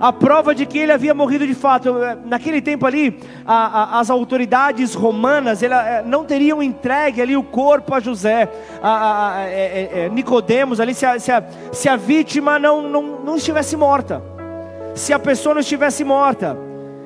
a 0.00 0.10
prova 0.12 0.54
de 0.54 0.64
que 0.64 0.78
ele 0.78 0.92
havia 0.92 1.12
morrido 1.12 1.46
de 1.46 1.54
fato. 1.54 1.94
Naquele 2.24 2.62
tempo 2.62 2.86
ali, 2.86 3.20
a, 3.44 3.96
a, 3.96 4.00
as 4.00 4.08
autoridades 4.08 4.94
romanas 4.94 5.62
ela, 5.62 5.86
é, 5.86 6.02
não 6.02 6.24
teriam 6.24 6.62
entregue 6.62 7.20
ali 7.20 7.36
o 7.36 7.42
corpo 7.42 7.94
a 7.94 8.00
José, 8.00 8.48
a, 8.82 9.34
a 9.34 9.40
é, 9.42 10.08
Nicodemos 10.08 10.80
ali, 10.80 10.94
se 10.94 11.04
a, 11.04 11.18
se 11.18 11.30
a, 11.30 11.44
se 11.70 11.88
a 11.88 11.96
vítima 11.96 12.58
não, 12.58 12.88
não, 12.88 13.02
não 13.20 13.36
estivesse 13.36 13.76
morta, 13.76 14.22
se 14.94 15.12
a 15.12 15.18
pessoa 15.18 15.54
não 15.54 15.60
estivesse 15.60 16.02
morta. 16.02 16.56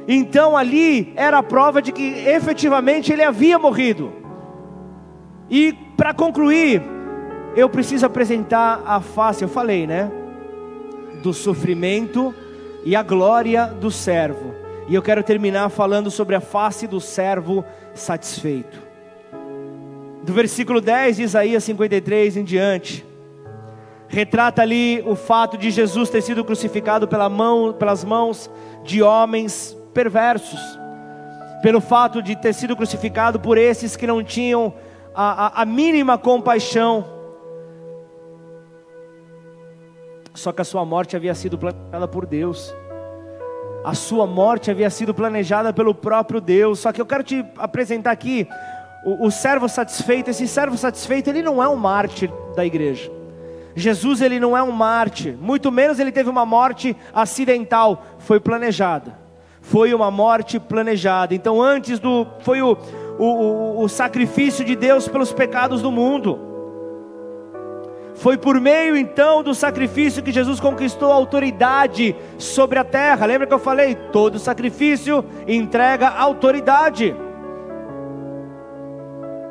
Então 0.07 0.57
ali 0.57 1.13
era 1.17 1.39
a 1.39 1.43
prova 1.43 1.83
de 1.83 1.91
que 1.91 2.29
efetivamente 2.29 3.13
ele 3.13 3.25
havia 3.25 3.59
morrido. 3.59 4.13
E 5.51 5.73
para 5.97 6.15
concluir, 6.15 6.81
eu 7.57 7.69
preciso 7.69 8.07
apresentar 8.07 8.83
a 8.87 9.01
face, 9.01 9.43
eu 9.43 9.49
falei, 9.49 9.87
né? 9.87 10.11
Do 11.23 11.33
sofrimento 11.33 12.35
e 12.85 12.95
a 12.95 13.03
glória 13.03 13.66
do 13.66 13.91
servo. 13.91 14.55
E 14.87 14.95
eu 14.95 15.03
quero 15.03 15.22
terminar 15.22 15.70
falando 15.70 16.11
sobre 16.11 16.35
a 16.35 16.41
face 16.41 16.87
do 16.87 17.01
servo 17.01 17.64
satisfeito. 17.95 18.82
Do 20.22 20.32
versículo 20.32 20.80
10 20.80 21.16
de 21.16 21.22
Isaías 21.22 21.64
53 21.64 22.37
em 22.37 22.45
diante, 22.45 23.05
retrata 24.09 24.62
ali 24.62 25.03
o 25.07 25.16
fato 25.16 25.57
de 25.57 25.70
Jesus 25.70 26.11
ter 26.11 26.22
sido 26.22 26.45
crucificado 26.45 27.09
pela 27.09 27.28
mão, 27.28 27.72
pelas 27.72 28.05
mãos 28.05 28.51
de 28.82 29.03
homens 29.03 29.76
perversos, 29.93 30.61
pelo 31.62 31.80
fato 31.80 32.22
de 32.22 32.37
ter 32.37 32.53
sido 32.53 32.76
crucificado 32.76 33.41
por 33.41 33.57
esses 33.57 33.97
que 33.97 34.07
não 34.07 34.22
tinham 34.22 34.74
a, 35.14 35.47
a, 35.47 35.62
a 35.62 35.64
mínima 35.64 36.18
compaixão 36.18 37.14
Só 40.35 40.51
que 40.51 40.61
a 40.61 40.64
sua 40.64 40.85
morte 40.85 41.14
havia 41.14 41.35
sido 41.35 41.57
planejada 41.57 42.09
por 42.09 42.26
Deus. 42.26 42.74
A 43.85 43.95
sua 43.95 44.26
morte 44.26 44.70
havia 44.70 44.91
sido 44.91 45.14
planejada 45.14 45.72
pelo 45.72 45.95
próprio 45.95 46.41
Deus. 46.41 46.80
Só 46.80 46.93
que 46.93 47.01
eu 47.01 47.07
quero 47.07 47.22
te 47.22 47.45
apresentar 47.57 48.11
aqui 48.11 48.49
o, 49.05 49.26
o 49.26 49.30
servo 49.30 49.68
satisfeito. 49.68 50.30
Esse 50.30 50.49
servo 50.49 50.76
satisfeito, 50.76 51.30
ele 51.30 51.41
não 51.41 51.62
é 51.62 51.68
um 51.68 51.76
mártir 51.76 52.32
da 52.57 52.64
igreja. 52.66 53.11
Jesus, 53.76 54.20
ele 54.20 54.41
não 54.41 54.57
é 54.57 54.62
um 54.62 54.72
mártir. 54.72 55.37
Muito 55.41 55.70
menos 55.70 56.01
ele 56.01 56.11
teve 56.11 56.28
uma 56.28 56.45
morte 56.45 56.97
acidental. 57.12 58.05
Foi 58.18 58.41
planejada. 58.41 59.16
Foi 59.61 59.95
uma 59.95 60.11
morte 60.11 60.59
planejada. 60.59 61.32
Então, 61.32 61.62
antes 61.62 62.01
do. 62.01 62.26
Foi 62.41 62.61
o, 62.61 62.76
o, 63.18 63.82
o 63.82 63.89
sacrifício 63.89 64.64
de 64.64 64.74
Deus 64.74 65.07
pelos 65.07 65.32
pecados 65.32 65.80
do 65.80 65.93
mundo. 65.93 66.54
Foi 68.15 68.37
por 68.39 68.61
meio 68.61 68.97
então 68.97 69.43
do 69.43 69.55
sacrifício 69.55 70.23
que 70.23 70.31
Jesus 70.31 70.61
conquistou 70.61 71.11
a 71.11 71.17
autoridade 71.17 72.15
sobre 72.39 72.79
a 72.79 72.85
terra. 72.85 73.27
Lembra 73.27 73.47
que 73.47 73.55
eu 73.55 73.59
falei? 73.59 73.95
Todo 73.95 74.39
sacrifício 74.39 75.25
entrega 75.49 76.09
autoridade. 76.09 77.15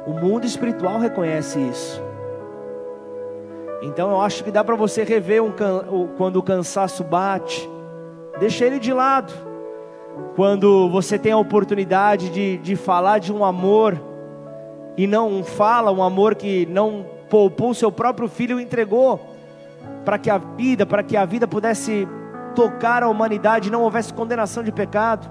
O 0.07 0.13
mundo 0.13 0.45
espiritual 0.45 0.97
reconhece 0.97 1.59
isso. 1.59 2.01
Então 3.81 4.11
eu 4.11 4.21
acho 4.21 4.45
que 4.45 4.51
dá 4.51 4.63
para 4.63 4.75
você 4.75 5.03
rever 5.03 5.43
um, 5.43 5.51
quando 6.17 6.37
o 6.37 6.43
cansaço 6.43 7.03
bate, 7.03 7.69
deixa 8.39 8.65
ele 8.65 8.79
de 8.79 8.93
lado. 8.93 9.33
Quando 10.35 10.89
você 10.89 11.19
tem 11.19 11.33
a 11.33 11.37
oportunidade 11.37 12.29
de, 12.29 12.57
de 12.57 12.75
falar 12.77 13.19
de 13.19 13.33
um 13.33 13.43
amor 13.43 14.01
e 14.95 15.05
não 15.05 15.43
fala 15.43 15.91
um 15.91 16.01
amor 16.01 16.35
que 16.35 16.65
não 16.67 17.05
poupou 17.33 17.71
o 17.71 17.73
seu 17.73 17.91
próprio 17.91 18.27
filho 18.27 18.59
e 18.59 18.63
entregou 18.63 19.19
para 20.05 20.19
que 20.19 20.29
a 20.29 20.37
vida, 20.37 20.85
para 20.85 21.01
que 21.01 21.17
a 21.17 21.25
vida 21.25 21.47
pudesse 21.47 22.07
tocar 22.53 23.01
a 23.01 23.09
humanidade, 23.09 23.71
não 23.71 23.81
houvesse 23.81 24.13
condenação 24.13 24.61
de 24.61 24.71
pecado. 24.71 25.27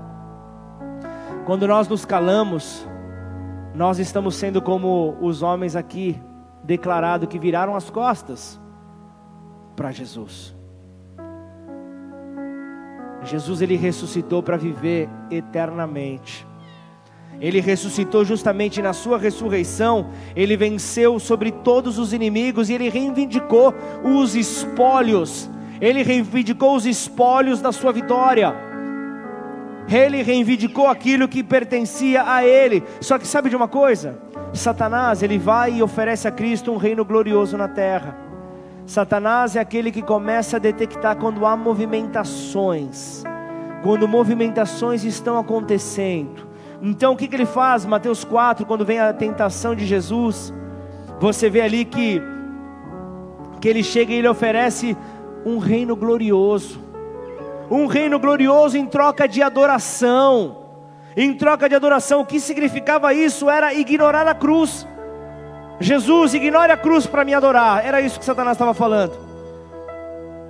Quando 1.47 1.65
nós 1.69 1.87
nos 1.87 2.05
calamos, 2.05 2.85
nós 3.73 4.01
estamos 4.01 4.35
sendo 4.35 4.61
como 4.61 5.17
os 5.21 5.45
homens 5.45 5.77
aqui 5.77 6.21
declarado 6.65 7.29
que 7.29 7.39
viraram 7.39 7.77
as 7.77 7.89
costas 7.89 8.61
para 9.77 9.93
Jesus. 9.93 10.57
Jesus 13.23 13.63
ele 13.63 13.77
ressuscitou 13.77 14.43
para 14.43 14.57
viver 14.57 15.09
eternamente. 15.31 16.45
Ele 17.43 17.61
ressuscitou 17.61 18.25
justamente 18.25 18.81
na 18.81 18.93
sua 18.93 19.19
ressurreição, 19.19 20.07
ele 20.37 20.57
venceu 20.57 21.19
sobre 21.19 21.51
todos 21.51 21.99
os 21.99 22.13
inimigos 22.13 22.71
e 22.71 22.75
ele 22.75 22.89
reivindicou 22.89 23.75
os 24.05 24.37
espólios. 24.37 25.51
Ele 25.81 26.05
reivindicou 26.05 26.77
os 26.77 26.87
espólios 26.87 27.61
da 27.61 27.73
sua 27.73 27.91
vitória. 27.93 28.55
Ele 29.93 30.23
reivindicou 30.23 30.87
aquilo 30.87 31.27
que 31.27 31.43
pertencia 31.43 32.23
a 32.25 32.47
ele. 32.47 32.85
Só 33.01 33.19
que 33.19 33.27
sabe 33.27 33.51
de 33.51 33.57
uma 33.57 33.67
coisa? 33.67 34.21
Satanás, 34.53 35.21
ele 35.21 35.37
vai 35.37 35.73
e 35.73 35.83
oferece 35.83 36.29
a 36.29 36.31
Cristo 36.31 36.71
um 36.71 36.77
reino 36.77 37.05
glorioso 37.05 37.59
na 37.59 37.67
terra. 37.67 38.17
Satanás 38.87 39.57
é 39.57 39.59
aquele 39.59 39.91
que 39.91 40.01
começa 40.01 40.59
a 40.59 40.61
detectar 40.61 41.17
quando 41.17 41.45
há 41.45 41.57
movimentações, 41.57 43.25
quando 43.83 44.07
movimentações 44.07 45.03
estão 45.03 45.37
acontecendo 45.37 46.52
então 46.85 47.13
o 47.13 47.17
que, 47.17 47.29
que 47.29 47.37
ele 47.37 47.47
faz? 47.47 47.87
Mateus 47.87 48.25
4, 48.25 48.67
quando 48.67 48.85
vem 48.85 48.99
a 48.99 49.13
tentação 49.13 49.73
de 49.73 49.87
Jesus, 49.87 50.53
você 51.21 51.49
vê 51.49 51.61
ali 51.61 51.85
que, 51.85 52.21
que 53.61 53.69
ele 53.69 53.85
chega 53.85 54.13
e 54.13 54.17
ele 54.17 54.27
oferece 54.27 54.97
um 55.47 55.59
reino 55.59 55.95
glorioso, 55.95 56.81
um 57.71 57.87
reino 57.87 58.19
glorioso 58.19 58.77
em 58.77 58.85
troca 58.85 59.29
de 59.29 59.41
adoração. 59.41 60.59
Em 61.17 61.33
troca 61.35 61.69
de 61.69 61.75
adoração, 61.77 62.23
o 62.23 62.27
que 62.27 62.41
significava 62.41 63.15
isso 63.15 63.49
era 63.49 63.73
ignorar 63.73 64.27
a 64.27 64.35
cruz. 64.35 64.85
Jesus, 65.79 66.35
ignore 66.35 66.73
a 66.73 66.77
cruz 66.77 67.07
para 67.07 67.25
me 67.25 67.33
adorar. 67.33 67.87
Era 67.87 68.01
isso 68.01 68.19
que 68.19 68.25
Satanás 68.25 68.57
estava 68.57 68.75
falando. 68.75 69.13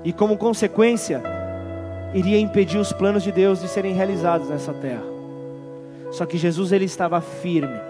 E 0.03 0.13
como 0.13 0.39
consequência, 0.39 1.23
iria 2.15 2.39
impedir 2.39 2.79
os 2.79 2.93
planos 2.93 3.23
de 3.23 3.33
Deus 3.33 3.61
de 3.61 3.69
serem 3.69 3.93
realizados 3.93 4.49
nessa 4.49 4.73
terra. 4.73 5.12
Só 6.13 6.27
que 6.27 6.39
Jesus 6.39 6.71
ele 6.71 6.85
estava 6.85 7.21
firme. 7.21 7.81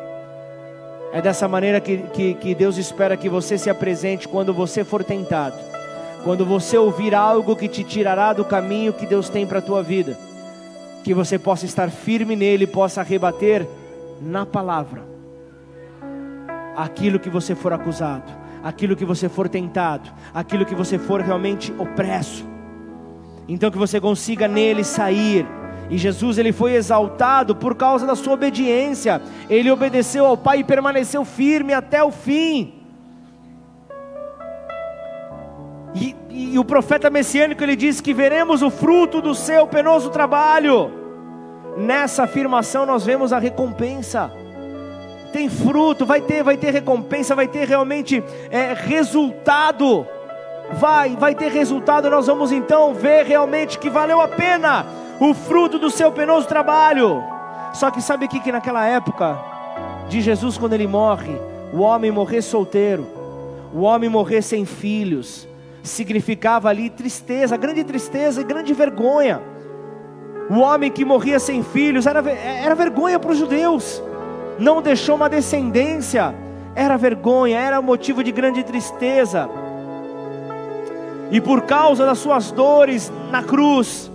É 1.13 1.21
dessa 1.21 1.47
maneira 1.47 1.81
que, 1.81 1.99
que, 1.99 2.35
que 2.35 2.55
Deus 2.55 2.79
espera 2.79 3.17
que 3.17 3.29
você 3.29 3.59
se 3.59 3.69
apresente 3.69 4.27
quando 4.27 4.55
você 4.55 4.83
for 4.83 5.05
tentado. 5.05 5.59
Quando 6.25 6.47
você 6.47 6.79
ouvir 6.79 7.15
algo 7.15 7.57
que 7.57 7.69
te 7.69 7.85
tirará 7.85 8.33
do 8.33 8.45
caminho 8.45 8.93
que 8.93 9.05
Deus 9.05 9.29
tem 9.29 9.47
para 9.47 9.59
a 9.59 9.63
tua 9.63 9.83
vida. 9.83 10.17
Que 11.05 11.13
você 11.13 11.39
possa 11.39 11.67
estar 11.67 11.91
firme 11.91 12.35
nele, 12.37 12.67
possa 12.67 13.03
rebater 13.03 13.67
na 14.21 14.47
palavra 14.47 15.13
aquilo 16.77 17.19
que 17.19 17.29
você 17.29 17.55
for 17.55 17.73
acusado, 17.73 18.33
aquilo 18.63 18.97
que 18.97 19.05
você 19.05 19.29
for 19.29 19.49
tentado, 19.49 20.11
aquilo 20.33 20.65
que 20.65 20.75
você 20.75 20.99
for 20.99 21.21
realmente 21.21 21.73
opresso. 21.79 22.47
Então 23.49 23.71
que 23.71 23.79
você 23.79 24.01
consiga 24.01 24.49
nele 24.49 24.85
sair 24.85 25.47
e 25.93 25.99
Jesus 25.99 26.39
ele 26.39 26.53
foi 26.53 26.73
exaltado 26.73 27.55
por 27.55 27.75
causa 27.75 28.07
da 28.07 28.17
sua 28.17 28.33
obediência. 28.33 29.21
Ele 29.51 29.71
obedeceu 29.71 30.25
ao 30.25 30.39
Pai 30.39 30.61
e 30.61 30.65
permaneceu 30.65 31.23
firme 31.23 31.75
até 31.75 32.03
o 32.03 32.11
fim. 32.11 32.73
E, 35.95 36.17
e, 36.31 36.55
e 36.55 36.59
o 36.59 36.65
profeta 36.65 37.11
messiânico 37.11 37.63
ele 37.63 37.77
diz 37.77 38.01
que 38.01 38.15
veremos 38.15 38.63
o 38.63 38.71
fruto 38.71 39.21
do 39.21 39.35
seu 39.35 39.67
penoso 39.67 40.09
trabalho. 40.09 40.91
Nessa 41.77 42.23
afirmação 42.23 42.87
nós 42.87 43.05
vemos 43.05 43.31
a 43.31 43.39
recompensa. 43.39 44.33
Tem 45.31 45.51
fruto, 45.51 46.07
vai 46.07 46.23
ter, 46.23 46.43
vai 46.43 46.57
ter 46.57 46.71
recompensa, 46.71 47.35
vai 47.35 47.49
ter 47.49 47.69
realmente 47.69 48.25
é, 48.51 48.73
resultado. 48.73 50.07
Vai, 50.73 51.17
vai 51.17 51.35
ter 51.35 51.53
resultado. 51.53 52.09
Nós 52.09 52.29
vamos 52.29 52.51
então 52.51 52.95
ver 52.95 53.27
realmente 53.27 53.79
que 53.79 53.91
valeu 53.91 54.23
a 54.23 54.29
pena 54.29 55.02
o 55.25 55.35
fruto 55.35 55.79
do 55.79 55.91
seu 55.91 56.11
penoso 56.11 56.49
trabalho. 56.49 57.23
Só 57.73 57.91
que 57.91 58.03
sabe 58.03 58.27
o 58.27 58.29
que, 58.29 58.41
que 58.41 58.53
naquela 58.53 58.85
época 58.85 59.39
de 60.09 60.21
Jesus, 60.21 60.59
quando 60.59 60.73
ele 60.73 60.87
morre, 60.87 61.33
o 61.73 61.79
homem 61.79 62.11
morrer 62.11 62.43
solteiro, 62.43 63.07
o 63.73 63.83
homem 63.83 64.11
morrer 64.11 64.43
sem 64.43 64.67
filhos, 64.67 65.49
significava 65.83 66.69
ali 66.69 66.91
tristeza, 66.91 67.57
grande 67.57 67.85
tristeza 67.85 68.41
e 68.41 68.45
grande 68.45 68.75
vergonha. 68.75 69.41
O 70.51 70.59
homem 70.59 70.91
que 70.91 71.05
morria 71.05 71.39
sem 71.39 71.63
filhos 71.63 72.07
era, 72.07 72.29
era 72.31 72.75
vergonha 72.75 73.19
para 73.19 73.31
os 73.31 73.39
judeus, 73.39 74.03
não 74.59 74.83
deixou 74.83 75.15
uma 75.15 75.31
descendência, 75.31 76.35
era 76.75 76.97
vergonha, 76.97 77.59
era 77.59 77.81
motivo 77.81 78.23
de 78.23 78.33
grande 78.33 78.63
tristeza. 78.63 79.49
E 81.31 81.41
por 81.41 81.63
causa 81.63 82.05
das 82.05 82.19
suas 82.19 82.51
dores 82.51 83.11
na 83.31 83.43
cruz, 83.43 84.12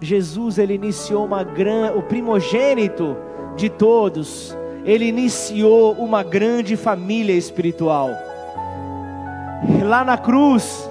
Jesus 0.00 0.58
ele 0.58 0.74
iniciou 0.74 1.24
uma 1.24 1.42
grande, 1.42 1.98
o 1.98 2.02
primogênito 2.02 3.16
de 3.56 3.68
todos, 3.68 4.56
ele 4.84 5.06
iniciou 5.06 5.92
uma 5.92 6.22
grande 6.22 6.76
família 6.76 7.34
espiritual. 7.34 8.10
Lá 9.84 10.04
na 10.04 10.16
cruz, 10.16 10.88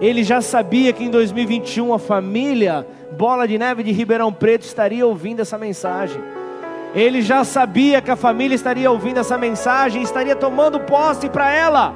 ele 0.00 0.22
já 0.22 0.40
sabia 0.40 0.92
que 0.92 1.04
em 1.04 1.10
2021 1.10 1.94
a 1.94 1.98
família 1.98 2.86
Bola 3.16 3.46
de 3.46 3.56
Neve 3.56 3.82
de 3.82 3.92
Ribeirão 3.92 4.32
Preto 4.32 4.62
estaria 4.62 5.06
ouvindo 5.06 5.40
essa 5.40 5.56
mensagem. 5.56 6.20
Ele 6.94 7.22
já 7.22 7.42
sabia 7.44 8.02
que 8.02 8.10
a 8.10 8.16
família 8.16 8.54
estaria 8.54 8.90
ouvindo 8.90 9.18
essa 9.18 9.38
mensagem 9.38 10.02
estaria 10.02 10.36
tomando 10.36 10.80
posse 10.80 11.28
para 11.28 11.50
ela. 11.50 11.94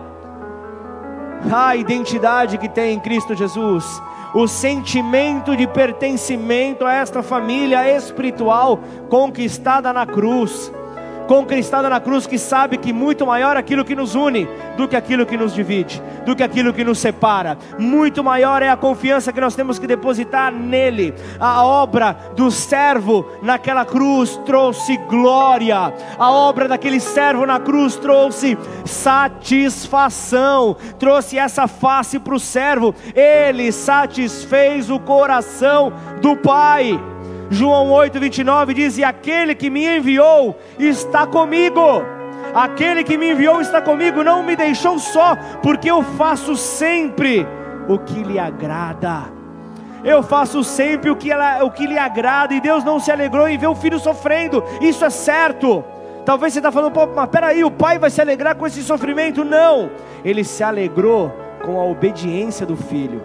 A 1.53 1.77
identidade 1.77 2.59
que 2.59 2.69
tem 2.69 2.95
em 2.95 3.01
Cristo 3.01 3.35
Jesus, 3.35 4.03
o 4.35 4.47
sentimento 4.47 5.57
de 5.57 5.67
pertencimento 5.67 6.85
a 6.85 6.95
esta 6.95 7.23
família 7.23 7.89
espiritual 7.97 8.79
conquistada 9.09 9.93
na 9.93 10.07
cruz 10.07 10.73
conquistada 11.29 11.91
na 11.91 12.01
cruz, 12.01 12.27
que 12.27 12.39
sabe 12.39 12.79
que 12.79 12.93
muito 12.93 13.27
maior 13.27 13.57
aquilo 13.57 13.85
que 13.85 13.95
nos 13.95 14.15
une 14.15 14.49
do 14.77 14.89
que 14.89 14.97
aquilo 14.97 15.27
que 15.27 15.37
nos 15.37 15.55
divide, 15.55 16.03
do 16.25 16.35
que 16.35 16.43
aquilo 16.43 16.73
que 16.73 16.83
nos 16.83 16.99
separa. 16.99 17.59
Muito 17.79 18.25
maior 18.25 18.63
é 18.63 18.71
a 18.71 18.77
confiança 18.77 19.33
que 19.33 19.41
nós 19.41 19.55
temos 19.55 19.79
que 19.79 19.87
depositar 19.87 20.51
nele. 20.51 21.15
A 21.39 21.63
obra 21.65 22.17
do 22.35 22.51
servo 22.51 23.27
naquela 23.43 23.85
cruz 23.85 24.41
trouxe 24.47 24.97
glória, 25.09 25.93
a 26.19 26.31
obra 26.33 26.67
daquele 26.67 26.99
servo 26.99 27.45
na 27.45 27.61
cruz 27.61 27.97
trouxe 27.97 28.57
satisfação, 28.87 30.77
trouxe 30.99 31.39
essa 31.39 31.69
face 31.69 32.19
para 32.19 32.35
o 32.35 32.41
servo. 32.41 32.95
Ele 33.15 33.71
satisfez 33.71 34.89
o 34.91 34.99
coração 34.99 35.93
do 36.23 36.35
Pai. 36.37 36.99
João 37.51 37.91
8, 37.91 38.21
29 38.21 38.75
diz: 38.75 38.99
E 38.99 39.05
aquele 39.05 39.55
que 39.55 39.71
me 39.71 39.85
enviou 39.85 40.57
está 40.79 41.27
comigo. 41.27 41.81
Aquele 42.55 43.05
que 43.05 43.17
me 43.17 43.33
enviou 43.33 43.61
está 43.61 43.81
comigo, 43.81 44.25
não 44.25 44.43
me 44.43 44.57
deixou 44.57 44.99
só, 44.99 45.37
porque 45.63 45.91
eu 45.91 46.03
faço 46.03 46.57
sempre 46.57 47.47
o 47.89 47.99
que 47.99 48.23
lhe 48.23 48.39
agrada. 48.39 49.25
Eu 50.05 50.23
faço 50.23 50.63
sempre 50.63 51.11
o 51.11 51.17
que, 51.17 51.31
ela, 51.31 51.65
o 51.65 51.71
que 51.71 51.87
lhe 51.87 51.99
agrada, 51.99 52.55
e 52.55 52.61
Deus 52.61 52.85
não 52.85 53.01
se 53.01 53.11
alegrou 53.11 53.49
em 53.49 53.59
ver 53.59 53.67
o 53.67 53.75
filho 53.75 53.99
sofrendo, 53.99 54.63
isso 54.81 55.05
é 55.05 55.11
certo. 55.11 55.85
Talvez 56.25 56.53
você 56.53 56.61
está 56.61 56.71
falando, 56.71 56.93
pô, 56.93 57.07
mas 57.07 57.29
peraí, 57.29 57.65
o 57.65 57.71
pai 57.71 57.99
vai 57.99 58.11
se 58.11 58.21
alegrar 58.21 58.55
com 58.55 58.67
esse 58.67 58.83
sofrimento? 58.83 59.45
Não, 59.45 59.91
ele 60.25 60.45
se 60.45 60.63
alegrou 60.63 61.35
com 61.65 61.81
a 61.81 61.85
obediência 61.85 62.65
do 62.65 62.77
filho, 62.77 63.21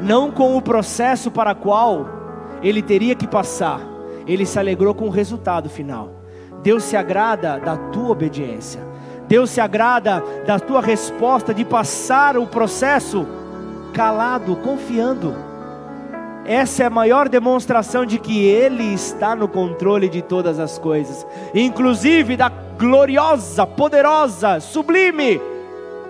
não 0.00 0.30
com 0.30 0.56
o 0.56 0.62
processo 0.62 1.30
para 1.30 1.54
qual 1.54 2.21
ele 2.62 2.82
teria 2.82 3.14
que 3.14 3.26
passar, 3.26 3.80
ele 4.26 4.46
se 4.46 4.58
alegrou 4.58 4.94
com 4.94 5.06
o 5.06 5.10
resultado 5.10 5.68
final. 5.68 6.22
Deus 6.62 6.84
se 6.84 6.96
agrada 6.96 7.58
da 7.58 7.76
tua 7.76 8.10
obediência. 8.10 8.80
Deus 9.26 9.50
se 9.50 9.60
agrada 9.60 10.22
da 10.46 10.60
tua 10.60 10.80
resposta 10.80 11.52
de 11.52 11.64
passar 11.64 12.36
o 12.36 12.46
processo 12.46 13.26
calado, 13.92 14.56
confiando. 14.56 15.34
Essa 16.44 16.84
é 16.84 16.86
a 16.86 16.90
maior 16.90 17.28
demonstração 17.28 18.04
de 18.04 18.18
que 18.18 18.44
Ele 18.44 18.94
está 18.94 19.34
no 19.34 19.48
controle 19.48 20.08
de 20.08 20.22
todas 20.22 20.58
as 20.58 20.76
coisas, 20.76 21.26
inclusive 21.54 22.36
da 22.36 22.48
gloriosa, 22.48 23.66
poderosa, 23.66 24.58
sublime 24.60 25.40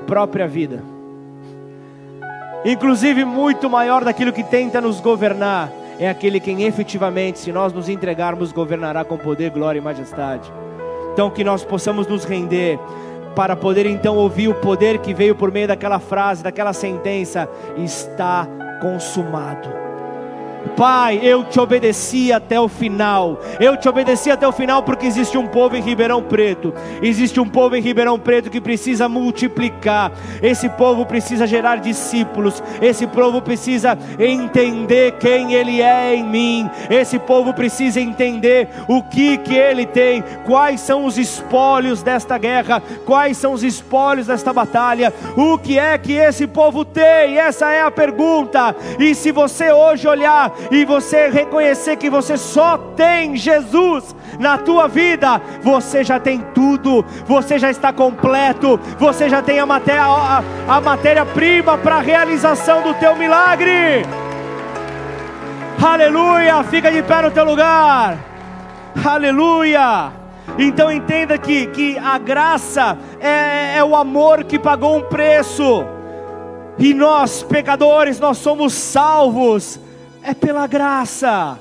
própria 0.07 0.49
vida. 0.49 0.83
Inclusive 2.65 3.25
muito 3.25 3.69
maior 3.69 4.05
daquilo 4.05 4.33
que 4.33 4.45
tenta 4.45 4.81
nos 4.81 5.01
governar 5.01 5.71
é 6.05 6.09
aquele 6.09 6.41
quem 6.41 6.65
efetivamente, 6.65 7.39
se 7.39 7.53
nós 7.53 7.73
nos 7.73 7.89
entregarmos, 7.89 8.51
governará 8.51 9.05
com 9.05 9.17
poder, 9.17 9.51
glória 9.51 9.79
e 9.79 9.83
majestade. 9.83 10.53
Então, 11.13 11.31
que 11.31 11.45
nós 11.45 11.65
possamos 11.65 12.07
nos 12.07 12.25
render 12.25 12.79
para 13.37 13.55
poder 13.55 13.87
então 13.87 14.17
ouvir 14.17 14.49
o 14.49 14.55
poder 14.55 14.99
que 14.99 15.15
veio 15.15 15.35
por 15.35 15.53
meio 15.53 15.69
daquela 15.69 15.99
frase, 15.99 16.43
daquela 16.43 16.73
sentença: 16.73 17.49
está 17.77 18.49
consumado. 18.81 19.69
Pai, 20.77 21.21
eu 21.23 21.45
te 21.45 21.61
obedeci 21.61 22.33
até 22.33 22.59
o 22.59 22.69
final. 22.69 23.41
Eu 23.61 23.77
te 23.77 23.89
obedeci 23.89 24.31
até 24.31 24.47
o 24.47 24.53
final 24.53 24.83
porque 24.83 25.07
existe 25.07 25.37
um 25.37 25.47
povo 25.47 25.77
em 25.77 25.83
Ribeirão 25.83 26.23
Preto. 26.23 26.73
Existe 27.03 27.39
um 27.41 27.49
povo 27.49 27.77
em 27.77 27.83
Ribeirão 27.83 28.19
Preto 28.19 28.51
que 28.51 28.61
precisa 28.61 29.09
multiplicar. 29.09 30.13
Esse 30.43 30.69
povo 30.69 31.05
precisa 31.05 31.47
gerar 31.47 31.77
discípulos. 31.77 32.63
Esse 32.81 33.07
povo 33.07 33.43
precisa 33.43 33.99
entender 34.19 35.13
quem 35.19 35.53
ele 35.53 35.83
é 35.83 36.15
em 36.15 36.25
mim. 36.25 36.71
Esse 36.89 37.19
povo 37.19 37.53
precisa 37.53 38.01
entender 38.01 38.69
o 38.89 39.03
que 39.03 39.39
que 39.39 39.55
ele 39.55 39.87
tem, 39.87 40.23
quais 40.47 40.81
são 40.81 41.05
os 41.05 41.19
espólios 41.19 42.03
desta 42.03 42.39
guerra, 42.39 42.83
quais 43.05 43.37
são 43.37 43.53
os 43.53 43.63
espólios 43.63 44.27
desta 44.27 44.53
batalha. 44.53 45.13
O 45.37 45.59
que 45.59 45.79
é 45.79 45.97
que 45.99 46.13
esse 46.13 46.47
povo 46.47 46.85
tem? 46.85 47.39
Essa 47.39 47.73
é 47.73 47.83
a 47.83 47.91
pergunta. 47.91 48.75
E 48.99 49.15
se 49.15 49.31
você 49.31 49.71
hoje 49.73 50.09
olhar 50.09 50.52
e 50.71 50.85
você 50.85 51.29
reconhecer 51.29 51.97
que 51.97 52.11
você 52.11 52.37
só 52.37 52.77
tem 52.77 53.37
Jesus 53.37 54.15
na 54.39 54.59
tua 54.59 54.89
vida, 54.89 55.41
você 55.63 56.03
já 56.05 56.19
tem 56.19 56.41
tudo, 56.55 57.05
você 57.27 57.59
já 57.59 57.71
está 57.71 57.93
completo, 57.93 58.79
você 58.99 59.29
já 59.29 59.43
tem 59.43 59.59
a 59.59 59.67
matéria 59.67 60.05
a, 60.05 60.43
a 60.69 60.81
matéria-prima 60.81 61.79
para 61.79 61.97
a 61.97 62.01
realização 62.01 62.83
do 62.83 62.95
teu 62.95 63.17
milagre. 63.17 64.05
Aleluia! 65.83 66.63
Fica 66.65 66.93
de 66.93 67.03
pé 67.03 67.23
no 67.23 67.31
teu 67.31 67.45
lugar. 67.45 68.17
Aleluia! 69.05 70.13
Então 70.59 70.93
entenda 70.93 71.39
que, 71.39 71.67
que 71.67 71.99
a 71.99 72.19
graça 72.19 72.99
é, 73.21 73.79
é 73.79 73.85
o 73.85 73.97
amor 73.97 74.45
que 74.45 74.59
pagou 74.59 74.97
um 74.97 75.03
preço. 75.03 75.85
E 76.79 76.95
nós, 76.95 77.43
pecadores, 77.43 78.19
nós 78.19 78.39
somos 78.39 78.73
salvos 78.73 79.79
é 80.23 80.35
pela 80.35 80.67
graça. 80.67 81.59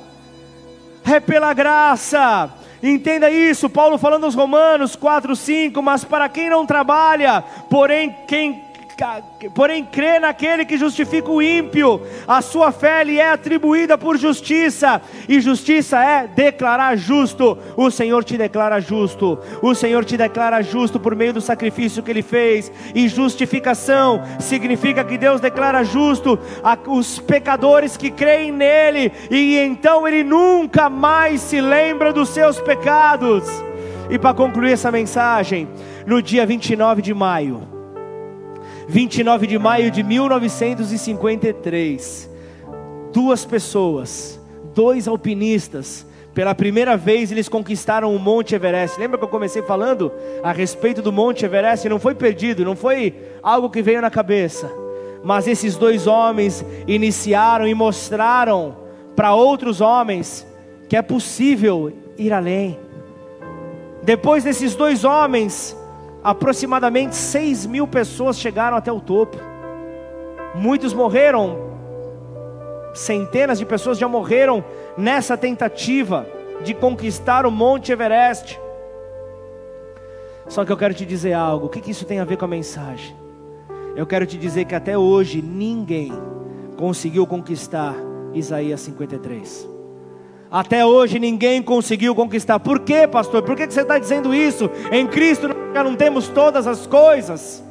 É 1.03 1.19
pela 1.19 1.53
graça. 1.53 2.49
Entenda 2.81 3.29
isso, 3.29 3.69
Paulo 3.69 3.97
falando 3.97 4.23
aos 4.23 4.33
Romanos 4.33 4.95
4, 4.95 5.35
5, 5.35 5.81
mas 5.83 6.03
para 6.03 6.27
quem 6.27 6.49
não 6.49 6.65
trabalha, 6.65 7.43
porém 7.69 8.15
quem 8.27 8.70
porém 9.53 9.83
crê 9.83 10.19
naquele 10.19 10.65
que 10.65 10.77
justifica 10.77 11.29
o 11.29 11.41
ímpio, 11.41 12.01
a 12.27 12.41
sua 12.41 12.71
fé 12.71 13.03
lhe 13.03 13.19
é 13.19 13.31
atribuída 13.31 13.97
por 13.97 14.17
justiça, 14.17 15.01
e 15.27 15.39
justiça 15.39 16.03
é 16.03 16.27
declarar 16.27 16.95
justo. 16.95 17.57
O 17.75 17.89
Senhor 17.89 18.23
te 18.23 18.37
declara 18.37 18.79
justo, 18.79 19.39
o 19.61 19.73
Senhor 19.73 20.05
te 20.05 20.17
declara 20.17 20.61
justo 20.61 20.99
por 20.99 21.15
meio 21.15 21.33
do 21.33 21.41
sacrifício 21.41 22.03
que 22.03 22.11
ele 22.11 22.21
fez, 22.21 22.71
e 22.93 23.07
justificação 23.07 24.21
significa 24.39 25.03
que 25.03 25.17
Deus 25.17 25.41
declara 25.41 25.83
justo 25.83 26.39
os 26.87 27.19
pecadores 27.19 27.97
que 27.97 28.11
creem 28.11 28.51
nele, 28.51 29.11
e 29.29 29.57
então 29.57 30.07
ele 30.07 30.23
nunca 30.23 30.89
mais 30.89 31.41
se 31.41 31.59
lembra 31.61 32.13
dos 32.13 32.29
seus 32.29 32.59
pecados. 32.59 33.43
E 34.09 34.19
para 34.19 34.33
concluir 34.33 34.73
essa 34.73 34.91
mensagem, 34.91 35.69
no 36.05 36.21
dia 36.21 36.45
29 36.45 37.01
de 37.01 37.13
maio, 37.13 37.70
29 38.91 39.47
de 39.47 39.57
maio 39.57 39.89
de 39.89 40.03
1953, 40.03 42.29
duas 43.13 43.45
pessoas, 43.45 44.37
dois 44.75 45.07
alpinistas, 45.07 46.05
pela 46.33 46.53
primeira 46.53 46.97
vez 46.97 47.31
eles 47.31 47.47
conquistaram 47.47 48.13
o 48.13 48.19
Monte 48.19 48.53
Everest. 48.53 48.99
Lembra 48.99 49.17
que 49.17 49.23
eu 49.23 49.29
comecei 49.29 49.61
falando 49.61 50.11
a 50.43 50.51
respeito 50.51 51.01
do 51.01 51.09
Monte 51.09 51.45
Everest? 51.45 51.87
Não 51.87 51.99
foi 51.99 52.13
perdido, 52.13 52.65
não 52.65 52.75
foi 52.75 53.15
algo 53.41 53.69
que 53.69 53.81
veio 53.81 54.01
na 54.01 54.09
cabeça. 54.09 54.69
Mas 55.23 55.47
esses 55.47 55.77
dois 55.77 56.05
homens 56.05 56.65
iniciaram 56.85 57.65
e 57.65 57.73
mostraram 57.73 58.75
para 59.15 59.33
outros 59.33 59.79
homens 59.79 60.45
que 60.89 60.97
é 60.97 61.01
possível 61.01 61.93
ir 62.17 62.33
além. 62.33 62.77
Depois 64.03 64.43
desses 64.43 64.75
dois 64.75 65.05
homens 65.05 65.77
aproximadamente 66.23 67.15
6 67.15 67.65
mil 67.65 67.87
pessoas 67.87 68.37
chegaram 68.37 68.77
até 68.77 68.91
o 68.91 68.99
topo. 68.99 69.37
Muitos 70.53 70.93
morreram, 70.93 71.57
centenas 72.93 73.57
de 73.57 73.65
pessoas 73.65 73.97
já 73.97 74.07
morreram 74.07 74.63
nessa 74.97 75.37
tentativa 75.37 76.27
de 76.63 76.73
conquistar 76.73 77.45
o 77.45 77.51
Monte 77.51 77.91
Everest. 77.91 78.59
Só 80.47 80.65
que 80.65 80.71
eu 80.71 80.77
quero 80.77 80.93
te 80.93 81.05
dizer 81.05 81.33
algo: 81.33 81.67
o 81.67 81.69
que, 81.69 81.79
que 81.79 81.91
isso 81.91 82.05
tem 82.05 82.19
a 82.19 82.25
ver 82.25 82.37
com 82.37 82.45
a 82.45 82.47
mensagem? 82.47 83.15
Eu 83.95 84.05
quero 84.05 84.25
te 84.25 84.37
dizer 84.37 84.65
que 84.65 84.75
até 84.75 84.97
hoje 84.97 85.41
ninguém 85.41 86.11
conseguiu 86.77 87.25
conquistar 87.25 87.95
Isaías 88.33 88.81
53. 88.81 89.70
Até 90.51 90.85
hoje 90.85 91.17
ninguém 91.17 91.61
conseguiu 91.61 92.13
conquistar. 92.13 92.59
Por 92.59 92.79
quê, 92.79 93.07
pastor? 93.07 93.41
Por 93.41 93.55
que 93.55 93.65
você 93.65 93.81
está 93.81 93.97
dizendo 93.97 94.35
isso? 94.35 94.69
Em 94.91 95.07
Cristo 95.07 95.47
já 95.73 95.81
não 95.81 95.95
temos 95.95 96.27
todas 96.27 96.67
as 96.67 96.85
coisas? 96.85 97.63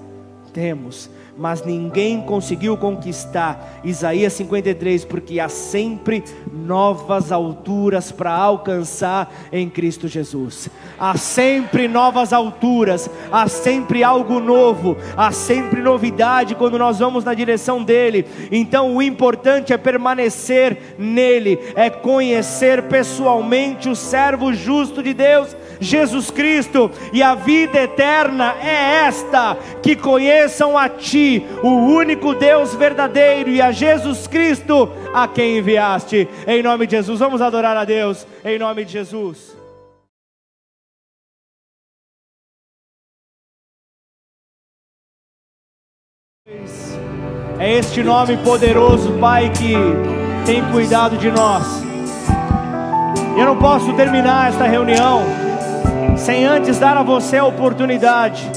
Temos, 0.54 1.10
mas 1.40 1.64
ninguém 1.64 2.20
conseguiu 2.20 2.76
conquistar. 2.76 3.80
Isaías 3.82 4.34
53, 4.34 5.06
porque 5.06 5.40
há 5.40 5.48
sempre 5.48 6.22
novas 6.52 7.32
alturas 7.32 8.12
para 8.12 8.30
alcançar 8.30 9.32
em 9.50 9.66
Cristo 9.66 10.06
Jesus. 10.06 10.68
Há 10.98 11.16
sempre 11.16 11.88
novas 11.88 12.34
alturas, 12.34 13.08
há 13.32 13.48
sempre 13.48 14.04
algo 14.04 14.38
novo, 14.38 14.98
há 15.16 15.32
sempre 15.32 15.80
novidade 15.80 16.54
quando 16.54 16.78
nós 16.78 16.98
vamos 16.98 17.24
na 17.24 17.32
direção 17.32 17.82
dele. 17.82 18.26
Então 18.52 18.94
o 18.94 19.00
importante 19.00 19.72
é 19.72 19.78
permanecer 19.78 20.94
nele, 20.98 21.58
é 21.74 21.88
conhecer 21.88 22.82
pessoalmente 22.82 23.88
o 23.88 23.96
servo 23.96 24.52
justo 24.52 25.02
de 25.02 25.14
Deus 25.14 25.56
Jesus 25.80 26.30
Cristo, 26.30 26.90
e 27.12 27.22
a 27.22 27.34
vida 27.34 27.80
eterna 27.80 28.54
é 28.60 29.06
esta: 29.06 29.56
que 29.82 29.96
conheçam 29.96 30.76
a 30.76 30.88
Ti, 30.88 31.44
o 31.62 31.70
único 31.70 32.34
Deus 32.34 32.74
verdadeiro, 32.74 33.50
e 33.50 33.62
a 33.62 33.72
Jesus 33.72 34.26
Cristo, 34.26 34.90
a 35.14 35.26
quem 35.26 35.58
enviaste. 35.58 36.28
Em 36.46 36.62
nome 36.62 36.86
de 36.86 36.96
Jesus, 36.96 37.18
vamos 37.18 37.40
adorar 37.40 37.76
a 37.76 37.84
Deus, 37.84 38.26
em 38.44 38.58
nome 38.58 38.84
de 38.84 38.92
Jesus. 38.92 39.58
É 47.58 47.74
este 47.78 48.02
nome 48.02 48.38
poderoso, 48.38 49.12
Pai, 49.18 49.50
que 49.50 49.74
tem 50.46 50.64
cuidado 50.72 51.18
de 51.18 51.30
nós. 51.30 51.64
Eu 53.38 53.44
não 53.44 53.58
posso 53.58 53.92
terminar 53.94 54.48
esta 54.48 54.64
reunião 54.66 55.22
sem 56.16 56.44
antes 56.44 56.78
dar 56.78 56.96
a 56.96 57.02
você 57.02 57.38
a 57.38 57.44
oportunidade 57.44 58.50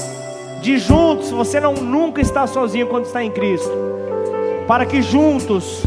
de 0.60 0.78
juntos, 0.78 1.30
você 1.30 1.60
não 1.60 1.74
nunca 1.74 2.20
está 2.20 2.46
sozinho 2.46 2.86
quando 2.86 3.04
está 3.04 3.22
em 3.22 3.30
Cristo, 3.30 3.70
para 4.66 4.86
que 4.86 5.02
juntos 5.02 5.84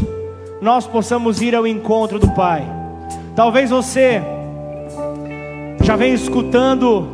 nós 0.60 0.86
possamos 0.86 1.42
ir 1.42 1.54
ao 1.54 1.66
encontro 1.66 2.18
do 2.18 2.30
Pai. 2.30 2.64
Talvez 3.34 3.70
você 3.70 4.22
já 5.82 5.96
venha 5.96 6.14
escutando 6.14 7.08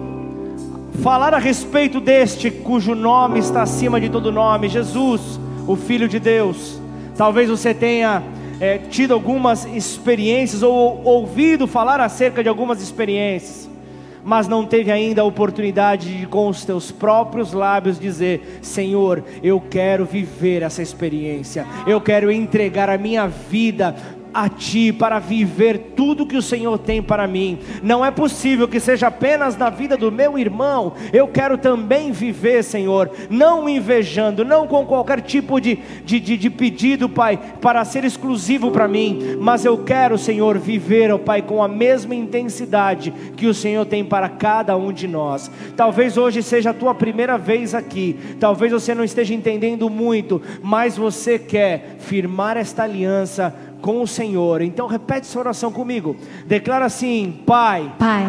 falar 1.02 1.34
a 1.34 1.38
respeito 1.38 2.00
deste 2.00 2.50
cujo 2.50 2.94
nome 2.94 3.38
está 3.38 3.62
acima 3.62 4.00
de 4.00 4.08
todo 4.08 4.30
nome, 4.30 4.68
Jesus, 4.68 5.40
o 5.66 5.76
Filho 5.76 6.08
de 6.08 6.18
Deus. 6.18 6.80
Talvez 7.16 7.48
você 7.48 7.72
tenha 7.72 8.22
é, 8.60 8.78
tido 8.78 9.14
algumas 9.14 9.64
experiências 9.64 10.62
ou 10.62 11.02
ouvido 11.04 11.66
falar 11.66 12.00
acerca 12.00 12.42
de 12.42 12.48
algumas 12.48 12.82
experiências 12.82 13.73
mas 14.24 14.48
não 14.48 14.64
teve 14.64 14.90
ainda 14.90 15.22
a 15.22 15.24
oportunidade 15.24 16.18
de, 16.18 16.26
com 16.26 16.48
os 16.48 16.64
teus 16.64 16.90
próprios 16.90 17.52
lábios, 17.52 17.98
dizer: 17.98 18.58
Senhor, 18.62 19.22
eu 19.42 19.60
quero 19.60 20.04
viver 20.04 20.62
essa 20.62 20.82
experiência, 20.82 21.66
eu 21.86 22.00
quero 22.00 22.32
entregar 22.32 22.88
a 22.88 22.98
minha 22.98 23.26
vida 23.26 23.94
a 24.34 24.48
Ti 24.48 24.92
para 24.92 25.18
viver 25.18 25.92
tudo 25.96 26.26
que 26.26 26.36
o 26.36 26.42
Senhor 26.42 26.76
tem 26.78 27.02
para 27.02 27.26
mim. 27.26 27.58
Não 27.82 28.04
é 28.04 28.10
possível 28.10 28.66
que 28.66 28.80
seja 28.80 29.06
apenas 29.06 29.56
na 29.56 29.70
vida 29.70 29.96
do 29.96 30.10
meu 30.10 30.36
irmão, 30.38 30.94
eu 31.12 31.28
quero 31.28 31.56
também 31.56 32.10
viver, 32.10 32.64
Senhor, 32.64 33.10
não 33.30 33.68
invejando, 33.68 34.44
não 34.44 34.66
com 34.66 34.84
qualquer 34.84 35.20
tipo 35.20 35.60
de, 35.60 35.78
de, 36.04 36.18
de, 36.18 36.36
de 36.36 36.50
pedido, 36.50 37.08
Pai, 37.08 37.38
para 37.60 37.84
ser 37.84 38.04
exclusivo 38.04 38.70
para 38.70 38.88
mim, 38.88 39.36
mas 39.38 39.64
eu 39.64 39.78
quero, 39.78 40.18
Senhor, 40.18 40.58
viver, 40.58 41.12
ó 41.12 41.18
Pai, 41.18 41.40
com 41.40 41.62
a 41.62 41.68
mesma 41.68 42.14
intensidade 42.14 43.12
que 43.36 43.46
o 43.46 43.54
Senhor 43.54 43.86
tem 43.86 44.04
para 44.04 44.28
cada 44.28 44.76
um 44.76 44.92
de 44.92 45.06
nós. 45.06 45.50
Talvez 45.76 46.16
hoje 46.16 46.42
seja 46.42 46.70
a 46.70 46.74
tua 46.74 46.94
primeira 46.94 47.38
vez 47.38 47.74
aqui, 47.74 48.16
talvez 48.40 48.72
você 48.72 48.94
não 48.94 49.04
esteja 49.04 49.34
entendendo 49.34 49.88
muito, 49.88 50.42
mas 50.62 50.96
você 50.96 51.38
quer 51.38 51.96
firmar 51.98 52.56
esta 52.56 52.82
aliança 52.82 53.54
com 53.84 54.00
o 54.00 54.06
Senhor. 54.06 54.62
Então 54.62 54.86
repete 54.86 55.28
essa 55.28 55.38
oração 55.38 55.70
comigo. 55.70 56.16
Declara 56.46 56.86
assim: 56.86 57.40
Pai. 57.44 57.92
Pai. 57.98 58.26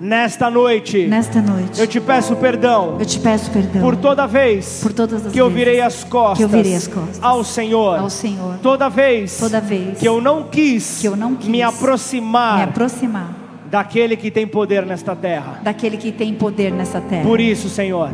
Nesta 0.00 0.50
noite, 0.50 1.06
nesta 1.06 1.40
noite, 1.40 1.78
eu 1.78 1.86
te 1.86 2.00
peço 2.00 2.34
perdão. 2.34 2.96
Eu 2.98 3.06
te 3.06 3.20
peço 3.20 3.48
perdão 3.52 3.82
por 3.82 3.94
toda 3.94 4.26
vez, 4.26 4.80
por 4.82 4.92
todas 4.92 5.26
as 5.26 5.32
que 5.32 5.40
eu 5.40 5.48
virei 5.48 5.80
as 5.80 6.02
costas, 6.02 6.38
que 6.38 6.42
eu 6.42 6.48
virei 6.48 6.74
as 6.74 6.88
costas 6.88 7.20
ao 7.22 7.44
Senhor, 7.44 8.00
ao 8.00 8.10
Senhor. 8.10 8.56
Toda 8.60 8.88
vez, 8.88 9.38
toda 9.38 9.60
vez 9.60 10.00
que 10.00 10.08
eu 10.08 10.20
não 10.20 10.42
quis, 10.42 11.02
que 11.02 11.06
eu 11.06 11.14
não 11.14 11.36
quis 11.36 11.46
me 11.46 11.62
aproximar, 11.62 12.56
me 12.56 12.62
aproximar 12.64 13.32
daquele 13.70 14.16
que 14.16 14.28
tem 14.28 14.44
poder 14.44 14.84
nesta 14.84 15.14
terra, 15.14 15.60
daquele 15.62 15.96
que 15.96 16.10
tem 16.10 16.34
poder 16.34 16.72
nessa 16.72 17.00
terra. 17.00 17.22
Por 17.22 17.40
isso, 17.40 17.68
Senhor, 17.68 18.10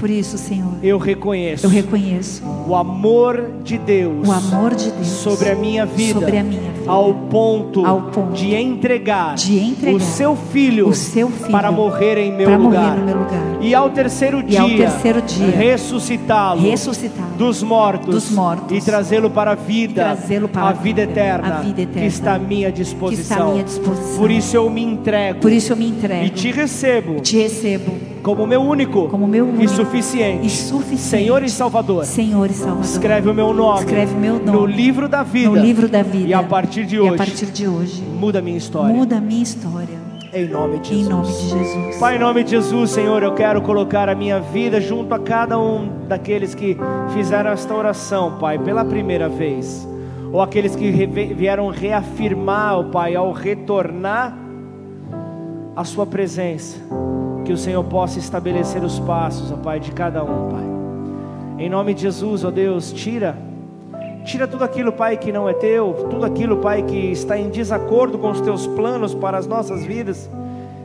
por 0.00 0.08
isso, 0.08 0.38
Senhor, 0.38 0.72
eu 0.82 0.96
reconheço, 0.96 1.66
eu 1.66 1.70
reconheço 1.70 2.42
o 2.66 2.74
amor 2.74 3.50
de 3.62 3.76
Deus, 3.76 4.26
o 4.26 4.32
amor 4.32 4.74
de 4.74 4.90
Deus 4.90 5.06
sobre 5.06 5.50
a 5.50 5.54
minha 5.54 5.84
vida, 5.84 6.20
sobre 6.20 6.38
a 6.38 6.42
minha 6.42 6.72
vida, 6.72 6.90
ao 6.90 7.12
ponto, 7.12 7.84
ao 7.84 8.02
ponto 8.04 8.32
de, 8.32 8.54
entregar 8.54 9.34
de 9.34 9.58
entregar 9.58 9.94
o 9.94 10.00
seu 10.00 10.34
filho, 10.34 10.88
o 10.88 10.94
seu 10.94 11.28
filho 11.28 11.50
para 11.50 11.70
morrer 11.70 12.16
em 12.16 12.32
meu 12.32 12.48
lugar. 12.58 12.96
Morrer 12.96 13.04
meu 13.04 13.18
lugar. 13.18 13.58
E 13.60 13.74
ao 13.74 13.90
terceiro 13.90 14.42
dia, 14.42 14.58
e 14.58 14.62
ao 14.62 14.68
terceiro 14.70 15.20
dia 15.20 15.50
ressuscitá-lo, 15.50 16.62
ressuscitá 16.62 17.22
dos 17.36 17.62
mortos, 17.62 18.14
dos 18.14 18.30
mortos 18.30 18.74
e 18.74 18.80
trazê-lo 18.80 19.28
para 19.28 19.50
a 19.50 19.54
vida, 19.54 20.02
trazê-lo 20.02 20.48
para 20.48 20.68
a 20.68 20.72
vida, 20.72 21.02
eterna, 21.02 21.58
a 21.58 21.60
vida 21.60 21.82
eterna, 21.82 22.00
que 22.00 22.06
está 22.06 22.34
à 22.36 22.38
minha 22.38 22.72
disposição. 22.72 23.36
Está 23.36 23.44
à 23.44 23.50
minha 23.50 23.64
disposição. 23.64 24.18
Por 24.18 24.30
isso 24.30 24.56
eu 24.56 24.70
me 24.70 24.82
entrego. 24.82 25.40
Por 25.40 25.52
isso 25.52 25.74
eu 25.74 25.76
me 25.76 25.86
entrego. 25.86 26.24
E 26.24 26.30
te 26.30 26.50
recebo. 26.50 27.20
Te 27.20 27.36
recebo 27.36 28.10
como 28.22 28.46
meu 28.46 28.60
único, 28.60 29.08
como 29.08 29.26
meu 29.26 29.46
único 29.46 29.64
e 29.64 29.68
suficiente, 29.68 30.46
e 30.46 30.50
suficiente 30.50 31.00
Senhor 31.00 31.42
e 31.42 31.48
Salvador. 31.48 32.04
Senhor 32.04 32.50
e 32.50 32.54
Salvador. 32.54 32.84
Escreve 32.84 33.28
o 33.28 33.34
meu 33.34 33.52
nome. 33.52 33.80
Escreve 33.80 34.14
meu 34.14 34.34
nome 34.34 34.52
no 34.52 34.66
livro 34.66 35.08
da 35.08 35.22
vida. 35.22 35.50
No 35.50 35.56
livro 35.56 35.88
da 35.88 36.02
vida. 36.02 36.28
E 36.28 36.34
a 36.34 36.42
partir 36.42 36.84
de 36.84 36.98
hoje. 37.00 37.14
a 37.14 37.16
partir 37.16 37.46
de 37.46 37.66
hoje. 37.66 38.02
Muda 38.02 38.38
a 38.38 38.42
minha 38.42 38.58
história. 38.58 38.94
Muda 38.94 39.16
a 39.16 39.20
minha 39.20 39.42
história. 39.42 39.98
Em 40.32 40.46
nome 40.46 40.78
de 40.78 40.88
Jesus. 40.88 41.06
Em 41.06 41.10
nome 41.10 41.32
de 41.32 41.48
Jesus. 41.48 41.96
Pai, 41.96 42.16
em 42.16 42.18
nome 42.18 42.44
de 42.44 42.50
Jesus, 42.50 42.90
Senhor, 42.90 43.22
eu 43.22 43.34
quero 43.34 43.62
colocar 43.62 44.08
a 44.08 44.14
minha 44.14 44.38
vida 44.38 44.80
junto 44.80 45.12
a 45.12 45.18
cada 45.18 45.58
um 45.58 46.06
daqueles 46.06 46.54
que 46.54 46.76
fizeram 47.12 47.50
esta 47.50 47.74
oração, 47.74 48.38
Pai, 48.38 48.58
pela 48.58 48.84
primeira 48.84 49.28
vez. 49.28 49.88
Ou 50.32 50.40
aqueles 50.40 50.76
que 50.76 50.90
vieram 51.34 51.68
reafirmar, 51.68 52.78
oh, 52.78 52.84
Pai, 52.84 53.16
ao 53.16 53.32
retornar 53.32 54.38
a 55.74 55.82
Sua 55.82 56.06
presença 56.06 56.78
que 57.44 57.52
o 57.52 57.56
Senhor 57.56 57.82
possa 57.84 58.18
estabelecer 58.18 58.82
os 58.82 58.98
passos, 59.00 59.50
ó 59.50 59.56
Pai, 59.56 59.80
de 59.80 59.92
cada 59.92 60.22
um, 60.22 60.48
Pai. 60.50 60.64
Em 61.58 61.68
nome 61.68 61.94
de 61.94 62.02
Jesus, 62.02 62.44
ó 62.44 62.50
Deus, 62.50 62.92
tira, 62.92 63.36
tira 64.24 64.46
tudo 64.46 64.64
aquilo, 64.64 64.92
Pai, 64.92 65.16
que 65.16 65.30
não 65.32 65.48
é 65.48 65.52
teu, 65.52 66.06
tudo 66.10 66.24
aquilo, 66.24 66.58
Pai, 66.58 66.82
que 66.82 66.96
está 67.12 67.38
em 67.38 67.50
desacordo 67.50 68.18
com 68.18 68.30
os 68.30 68.40
teus 68.40 68.66
planos 68.66 69.14
para 69.14 69.38
as 69.38 69.46
nossas 69.46 69.84
vidas, 69.84 70.28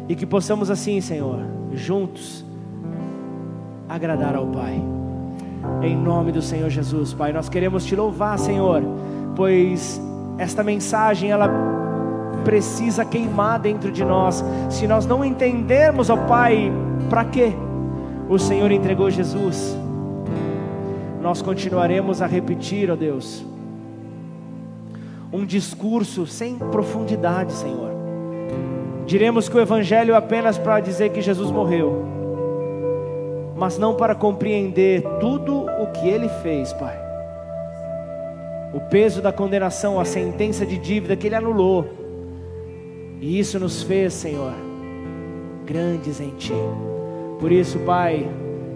e 0.08 0.16
que 0.16 0.26
possamos 0.26 0.70
assim, 0.70 1.02
Senhor, 1.02 1.40
juntos, 1.74 2.46
agradar 3.88 4.36
ao 4.36 4.48
Pai. 4.48 4.82
Em 5.82 5.96
nome 5.96 6.32
do 6.32 6.42
Senhor 6.42 6.70
Jesus, 6.70 7.14
Pai, 7.14 7.34
nós 7.34 7.50
queremos 7.50 7.86
te 7.86 7.96
louvar, 7.96 8.38
Senhor, 8.38 8.84
pois 9.36 10.00
esta 10.38 10.64
mensagem 10.64 11.32
ela 11.32 11.75
precisa 12.46 13.04
queimar 13.04 13.60
dentro 13.60 13.92
de 13.92 14.06
nós. 14.06 14.46
Se 14.70 14.88
nós 14.88 15.06
não 15.06 15.26
entendermos, 15.26 16.10
ó 16.10 16.16
Pai, 16.16 16.72
para 17.10 17.26
que 17.26 17.54
o 18.30 18.38
Senhor 18.38 18.72
entregou 18.72 19.10
Jesus, 19.10 19.76
nós 21.22 21.42
continuaremos 21.42 22.22
a 22.22 22.28
repetir, 22.28 22.90
ó 22.90 22.96
Deus, 22.96 23.44
um 25.34 25.44
discurso 25.44 26.26
sem 26.26 26.56
profundidade, 26.58 27.52
Senhor. 27.52 27.92
Diremos 29.06 29.50
que 29.50 29.58
o 29.58 29.60
Evangelho 29.60 30.14
é 30.14 30.18
apenas 30.18 30.58
para 30.58 30.80
dizer 30.80 31.10
que 31.10 31.22
Jesus 31.22 31.52
morreu, 31.52 32.06
mas 33.56 33.78
não 33.78 33.96
para 33.96 34.16
compreender 34.16 35.04
tudo 35.20 35.66
o 35.66 35.88
que 35.88 36.08
Ele 36.08 36.30
fez, 36.42 36.72
Pai. 36.74 36.98
O 38.74 38.80
peso 38.80 39.22
da 39.22 39.32
condenação, 39.32 40.00
a 40.00 40.06
sentença 40.06 40.66
de 40.66 40.78
dívida 40.78 41.16
que 41.16 41.28
Ele 41.28 41.36
anulou 41.36 42.05
e 43.26 43.40
isso 43.40 43.60
nos 43.60 43.82
fez, 43.82 44.14
Senhor, 44.14 44.54
grandes 45.66 46.22
em 46.22 46.30
Ti. 46.38 46.54
Por 47.40 47.52
isso, 47.52 47.80
Pai, 47.80 48.30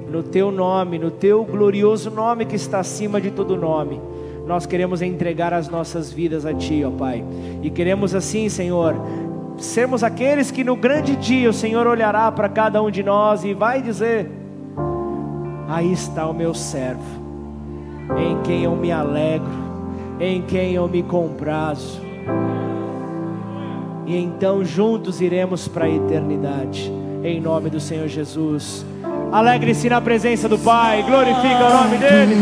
no 0.10 0.24
Teu 0.24 0.50
nome, 0.50 0.98
no 0.98 1.12
Teu 1.12 1.46
glorioso 1.46 2.10
nome 2.10 2.48
que 2.48 2.56
está 2.56 2.80
acima 2.80 3.22
de 3.22 3.30
todo 3.30 3.56
nome, 3.56 4.02
nós 4.48 4.66
queremos 4.66 5.04
entregar 5.04 5.54
as 5.54 5.70
nossas 5.70 6.12
vidas 6.12 6.48
a 6.48 6.54
Ti, 6.56 6.84
ó 6.84 6.90
Pai. 6.90 7.24
E 7.62 7.70
queremos 7.70 8.16
assim, 8.16 8.50
Senhor, 8.50 8.96
sermos 9.60 10.04
aqueles 10.04 10.50
que 10.50 10.64
no 10.64 10.76
grande 10.76 11.16
dia 11.16 11.48
o 11.48 11.54
Senhor 11.54 11.86
olhará 11.86 12.32
para 12.32 12.50
cada 12.50 12.82
um 12.82 12.90
de 12.90 13.04
nós 13.04 13.44
e 13.44 13.54
vai 13.54 13.84
dizer: 13.84 14.32
Aí 15.68 15.94
está 15.94 16.26
o 16.26 16.34
meu 16.34 16.56
servo, 16.56 17.04
em 18.18 18.42
quem 18.42 18.64
eu 18.64 18.76
me 18.76 18.92
alegro, 18.92 19.48
em 20.20 20.42
quem 20.42 20.74
eu 20.74 20.88
me 20.88 21.04
comprazo 21.04 22.10
e 24.10 24.18
então 24.18 24.66
juntos 24.66 25.22
iremos 25.22 25.68
para 25.68 25.86
a 25.86 25.90
eternidade. 25.90 26.92
Em 27.24 27.40
nome 27.40 27.70
do 27.70 27.80
Senhor 27.80 28.08
Jesus. 28.08 28.84
Alegre-se 29.32 29.88
na 29.88 30.02
presença 30.02 30.50
do 30.50 30.58
Pai, 30.58 31.04
glorifica 31.04 31.68
o 31.68 31.84
nome 31.84 31.98
dele. 31.98 32.36